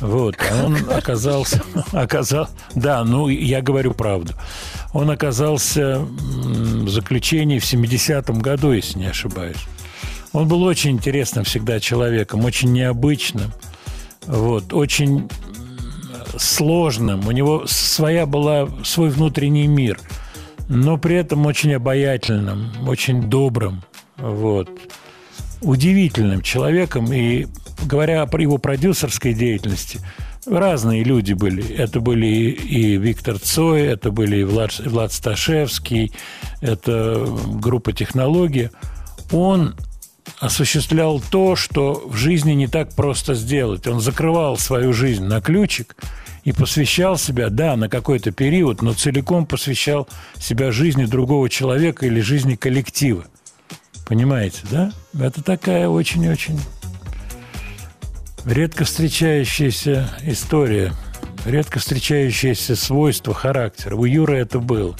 [0.00, 1.62] Вот, а он оказался,
[1.92, 4.32] оказал, да, ну, я говорю правду.
[4.92, 6.04] Он оказался
[6.94, 9.58] заключении в 70-м году, если не ошибаюсь.
[10.32, 13.52] Он был очень интересным всегда человеком, очень необычным,
[14.26, 15.28] вот, очень
[16.36, 17.26] сложным.
[17.28, 20.00] У него своя была, свой внутренний мир,
[20.68, 23.84] но при этом очень обаятельным, очень добрым,
[24.16, 24.70] вот
[25.60, 27.12] удивительным человеком.
[27.12, 27.46] И
[27.84, 30.00] говоря про его продюсерской деятельности,
[30.46, 31.74] разные люди были.
[31.74, 36.12] Это были и, Виктор Цой, это были и Влад, Влад Сташевский,
[36.60, 38.70] это группа «Технология».
[39.32, 39.74] Он
[40.38, 43.86] осуществлял то, что в жизни не так просто сделать.
[43.86, 45.96] Он закрывал свою жизнь на ключик
[46.44, 50.08] и посвящал себя, да, на какой-то период, но целиком посвящал
[50.38, 53.24] себя жизни другого человека или жизни коллектива.
[54.06, 54.92] Понимаете, да?
[55.18, 56.60] Это такая очень-очень
[58.44, 60.92] редко встречающаяся история,
[61.44, 63.96] редко встречающееся свойство характера.
[63.96, 64.96] У Юры это было.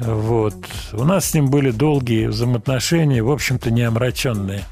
[0.00, 0.56] Вот.
[0.92, 4.64] У нас с ним были долгие взаимоотношения, в общем-то, не омраченные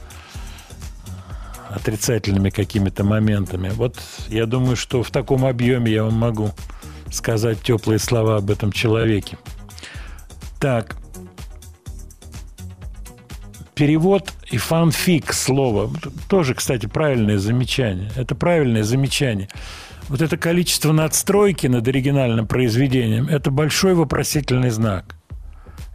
[1.70, 3.70] отрицательными какими-то моментами.
[3.70, 3.96] Вот
[4.28, 6.50] я думаю, что в таком объеме я вам могу
[7.10, 9.38] сказать теплые слова об этом человеке.
[10.60, 10.96] Так,
[13.74, 15.90] перевод и фанфик слова.
[16.28, 18.10] Тоже, кстати, правильное замечание.
[18.16, 19.48] Это правильное замечание.
[20.08, 25.16] Вот это количество надстройки над оригинальным произведением– это большой вопросительный знак.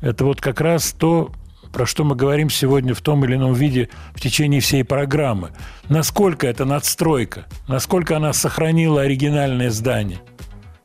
[0.02, 1.32] Это вот как раз то,
[1.72, 5.52] про что мы говорим сегодня в том или ином виде в течение всей программы.
[5.90, 10.20] Насколько это надстройка, насколько она сохранила оригинальное здание.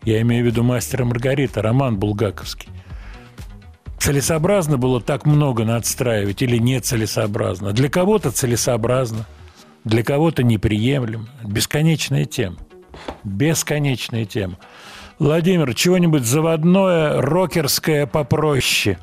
[0.04, 2.68] Я имею в виду «Мастера Маргарита», роман булгаковский.
[4.02, 7.70] Целесообразно было так много надстраивать или нецелесообразно?
[7.70, 9.26] Для кого-то целесообразно,
[9.84, 11.28] для кого-то неприемлемо.
[11.44, 12.56] Бесконечная тема.
[13.22, 14.58] Бесконечная тема.
[15.20, 18.98] Владимир, чего-нибудь заводное, рокерское попроще.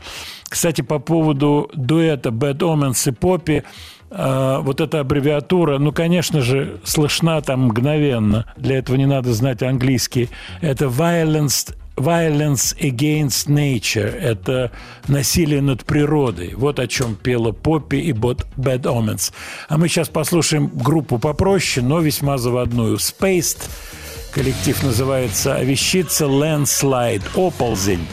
[0.49, 3.63] Кстати, по поводу дуэта Bad Omens и Поппи,
[4.11, 8.51] А, вот эта аббревиатура, ну, конечно же, слышна там мгновенно.
[8.57, 10.29] Для этого не надо знать английский.
[10.61, 14.13] Это violence, violence against nature.
[14.17, 14.71] Это
[15.07, 16.53] насилие над природой.
[16.55, 19.31] Вот о чем пела Поппи и Bad Omens.
[19.67, 22.97] А мы сейчас послушаем группу попроще, но весьма заводную.
[22.97, 23.69] Spaced.
[24.31, 27.23] Коллектив называется «А «Вещица Landslide.
[27.35, 28.05] Оползень».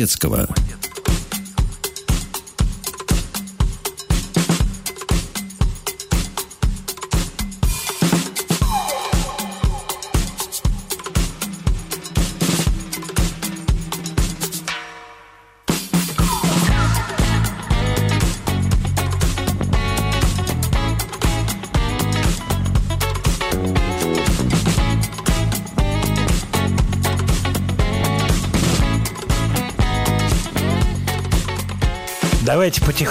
[0.00, 0.48] Матецкого.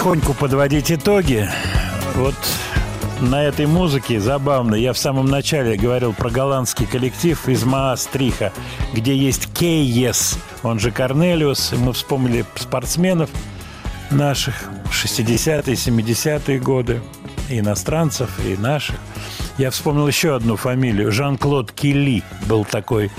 [0.00, 1.46] Потихоньку подводить итоги.
[2.14, 2.34] Вот
[3.20, 4.74] на этой музыке забавно.
[4.74, 8.50] Я в самом начале говорил про голландский коллектив из Маастриха,
[8.94, 11.74] где есть Кейес, он же Корнелиус.
[11.76, 13.28] Мы вспомнили спортсменов
[14.10, 17.02] наших 60-е, 70-е годы,
[17.50, 18.96] иностранцев, и наших.
[19.58, 21.12] Я вспомнил еще одну фамилию.
[21.12, 23.10] Жан-Клод Килли был такой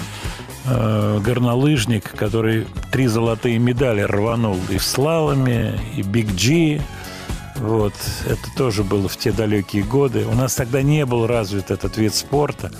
[0.65, 6.81] э, горнолыжник, который три золотые медали рванул и в слаломе, и Биг Джи.
[7.55, 7.93] Вот,
[8.25, 10.25] это тоже было в те далекие годы.
[10.25, 12.71] У нас тогда не был развит этот вид спорта.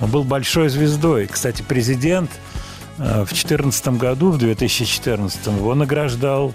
[0.00, 1.26] Он был большой звездой.
[1.26, 2.30] Кстати, президент
[2.98, 6.54] э, в 2014 году, в 2014, его награждал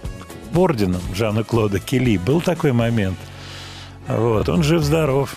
[0.53, 2.17] орденом Жана Клода Келли.
[2.17, 3.17] Был такой момент.
[4.07, 5.35] Вот, он жив-здоров.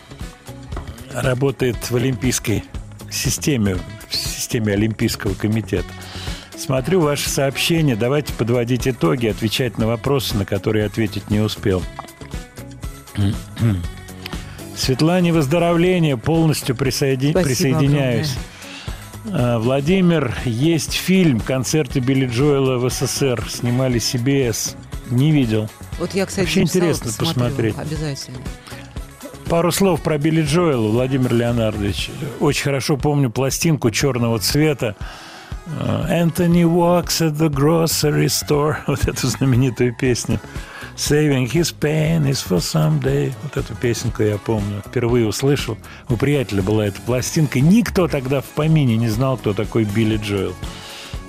[1.12, 2.64] Работает в олимпийской
[3.10, 3.78] системе,
[4.48, 5.84] системе Олимпийского комитета.
[6.56, 7.96] Смотрю ваши сообщения.
[7.96, 11.82] Давайте подводить итоги, отвечать на вопросы, на которые ответить не успел.
[14.76, 16.16] Светлане выздоровление.
[16.16, 17.42] Полностью присоедин- Спасибо
[17.78, 18.34] присоединяюсь.
[19.26, 23.44] А, Владимир, есть фильм «Концерты Билли Джоэла в СССР».
[23.50, 24.76] Снимали CBS.
[25.10, 25.68] Не видел.
[25.98, 27.34] Вот я, кстати, Вообще интересно посмотрю.
[27.34, 27.78] посмотреть.
[27.78, 28.38] Обязательно.
[29.48, 32.10] Пару слов про Билли Джоэла, Владимир Леонардович.
[32.38, 34.94] Очень хорошо помню пластинку черного цвета.
[35.80, 38.76] Э, Anthony walks at the grocery store.
[38.86, 40.38] Вот эту знаменитую песню.
[40.96, 43.32] Saving his pain is for someday.
[43.42, 44.82] Вот эту песенку я помню.
[44.86, 45.78] Впервые услышал.
[46.10, 47.58] У приятеля была эта пластинка.
[47.60, 50.54] Никто тогда в помине не знал, кто такой Билли Джоэл.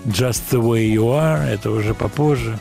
[0.06, 1.42] Just the way you are.
[1.48, 2.60] Это уже попозже.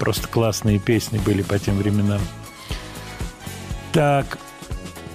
[0.00, 2.20] Просто классные песни были по тем временам.
[3.92, 4.38] Так,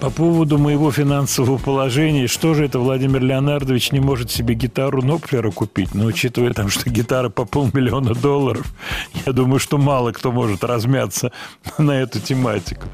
[0.00, 5.50] по поводу моего финансового положения, что же это Владимир Леонардович не может себе гитару Нопфлера
[5.50, 5.94] купить?
[5.94, 8.66] Но учитывая там, что гитара по полмиллиона долларов,
[9.26, 11.32] я думаю, что мало кто может размяться
[11.78, 12.86] на эту тематику.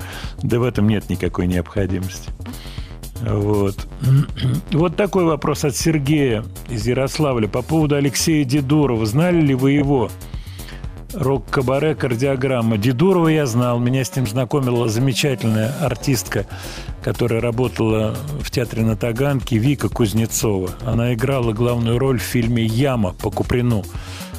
[0.43, 2.31] Да в этом нет никакой необходимости.
[3.23, 3.77] Вот.
[4.73, 7.49] Вот такой вопрос от Сергея из Ярославля.
[7.49, 9.05] По поводу Алексея Дедурова.
[9.05, 10.11] Знали ли вы его?
[11.13, 12.79] Рок-кабаре «Кардиограмма».
[12.79, 13.81] Дедурова я знал.
[13.81, 16.47] Меня с ним знакомила замечательная артистка,
[17.03, 20.71] которая работала в театре на Таганке, Вика Кузнецова.
[20.85, 23.85] Она играла главную роль в фильме «Яма» по Куприну.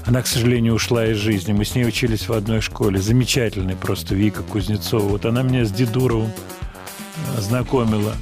[0.06, 1.52] Она, к сожалению, ушла из жизни.
[1.52, 3.00] Мы с ней учились в одной школе.
[3.00, 5.04] Замечательная просто Вика Кузнецова.
[5.04, 8.14] Вот она меня с Дедуровым э, знакомила.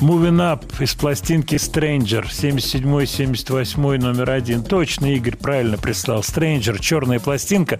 [0.00, 4.62] Moving Up из пластинки Stranger 77-78 номер один.
[4.62, 6.20] Точно, Игорь правильно прислал.
[6.20, 7.78] Stranger, черная пластинка.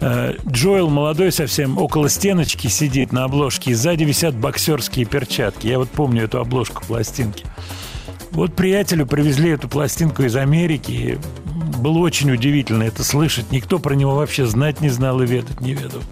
[0.00, 5.66] Э, Джоэл молодой совсем около стеночки сидит на обложке, и сзади висят боксерские перчатки.
[5.66, 7.44] Я вот помню эту обложку пластинки.
[8.30, 11.18] Вот приятелю привезли эту пластинку из Америки.
[11.78, 13.50] Было очень удивительно это слышать.
[13.50, 16.02] Никто про него вообще знать не знал и ведать не ведал.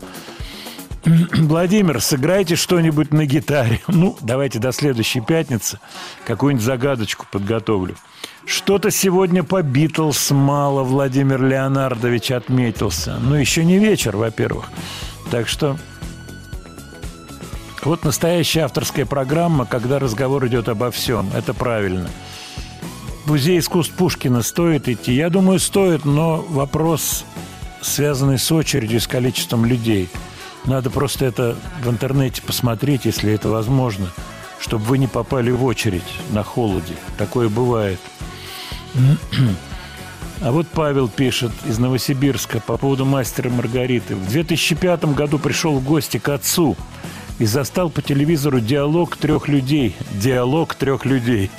[1.34, 3.80] Владимир, сыграйте что-нибудь на гитаре.
[3.88, 5.78] Ну, давайте до следующей пятницы
[6.26, 7.96] какую-нибудь загадочку подготовлю.
[8.44, 13.18] Что-то сегодня по Битлз мало Владимир Леонардович отметился.
[13.20, 14.66] Ну, еще не вечер, во-первых.
[15.30, 15.76] Так что
[17.82, 21.30] вот настоящая авторская программа, когда разговор идет обо всем.
[21.34, 22.08] Это правильно.
[23.26, 25.12] Музей искусств Пушкина стоит идти?
[25.12, 27.24] Я думаю, стоит, но вопрос,
[27.80, 30.08] связанный с очередью, с количеством людей.
[30.66, 34.08] Надо просто это в интернете посмотреть, если это возможно,
[34.58, 36.94] чтобы вы не попали в очередь на холоде.
[37.18, 38.00] Такое бывает.
[40.42, 44.14] А вот Павел пишет из Новосибирска по поводу мастера Маргариты.
[44.14, 46.76] В 2005 году пришел в гости к отцу
[47.38, 49.96] и застал по телевизору диалог трех людей.
[50.12, 51.50] Диалог трех людей.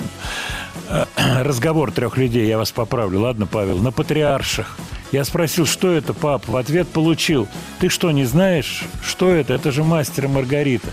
[1.16, 4.78] Разговор трех людей, я вас поправлю, ладно, Павел, на патриарших.
[5.12, 6.46] Я спросил, что это, пап?
[6.48, 7.48] В ответ получил.
[7.80, 9.54] Ты что, не знаешь, что это?
[9.54, 10.90] Это же мастер Маргарита.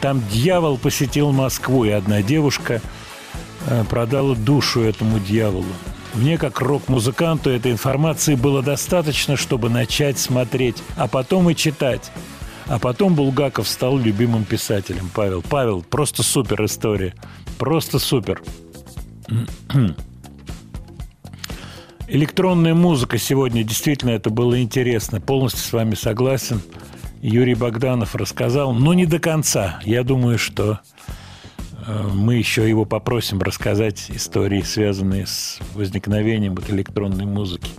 [0.00, 2.82] Там дьявол посетил Москву, и одна девушка
[3.66, 5.64] э, продала душу этому дьяволу.
[6.14, 12.10] Мне, как рок-музыканту, этой информации было достаточно, чтобы начать смотреть, а потом и читать.
[12.66, 15.10] А потом Булгаков стал любимым писателем.
[15.14, 17.14] Павел, Павел, просто супер история.
[17.58, 18.42] Просто супер.
[22.08, 25.20] Электронная музыка сегодня, действительно, это было интересно.
[25.20, 26.62] Полностью с вами согласен.
[27.20, 29.80] Юрий Богданов рассказал, но не до конца.
[29.82, 30.78] Я думаю, что
[31.84, 37.70] э, мы еще его попросим рассказать истории, связанные с возникновением вот электронной музыки.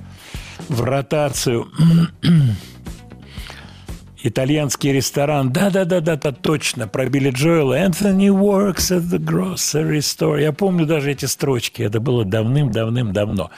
[0.68, 1.68] В ротацию
[4.23, 5.52] итальянский ресторан.
[5.52, 7.80] Да-да-да-да, точно, про Билли Джоэла.
[7.80, 10.41] Anthony works at the grocery store.
[10.41, 11.81] Я помню даже эти строчки.
[11.81, 13.52] Это было давным-давным-давно.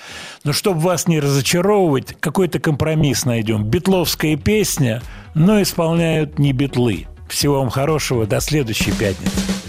[0.43, 3.65] Но чтобы вас не разочаровывать, какой-то компромисс найдем.
[3.65, 5.01] Битловская песня,
[5.33, 7.07] но исполняют не битлы.
[7.29, 8.25] Всего вам хорошего.
[8.25, 9.68] До следующей пятницы.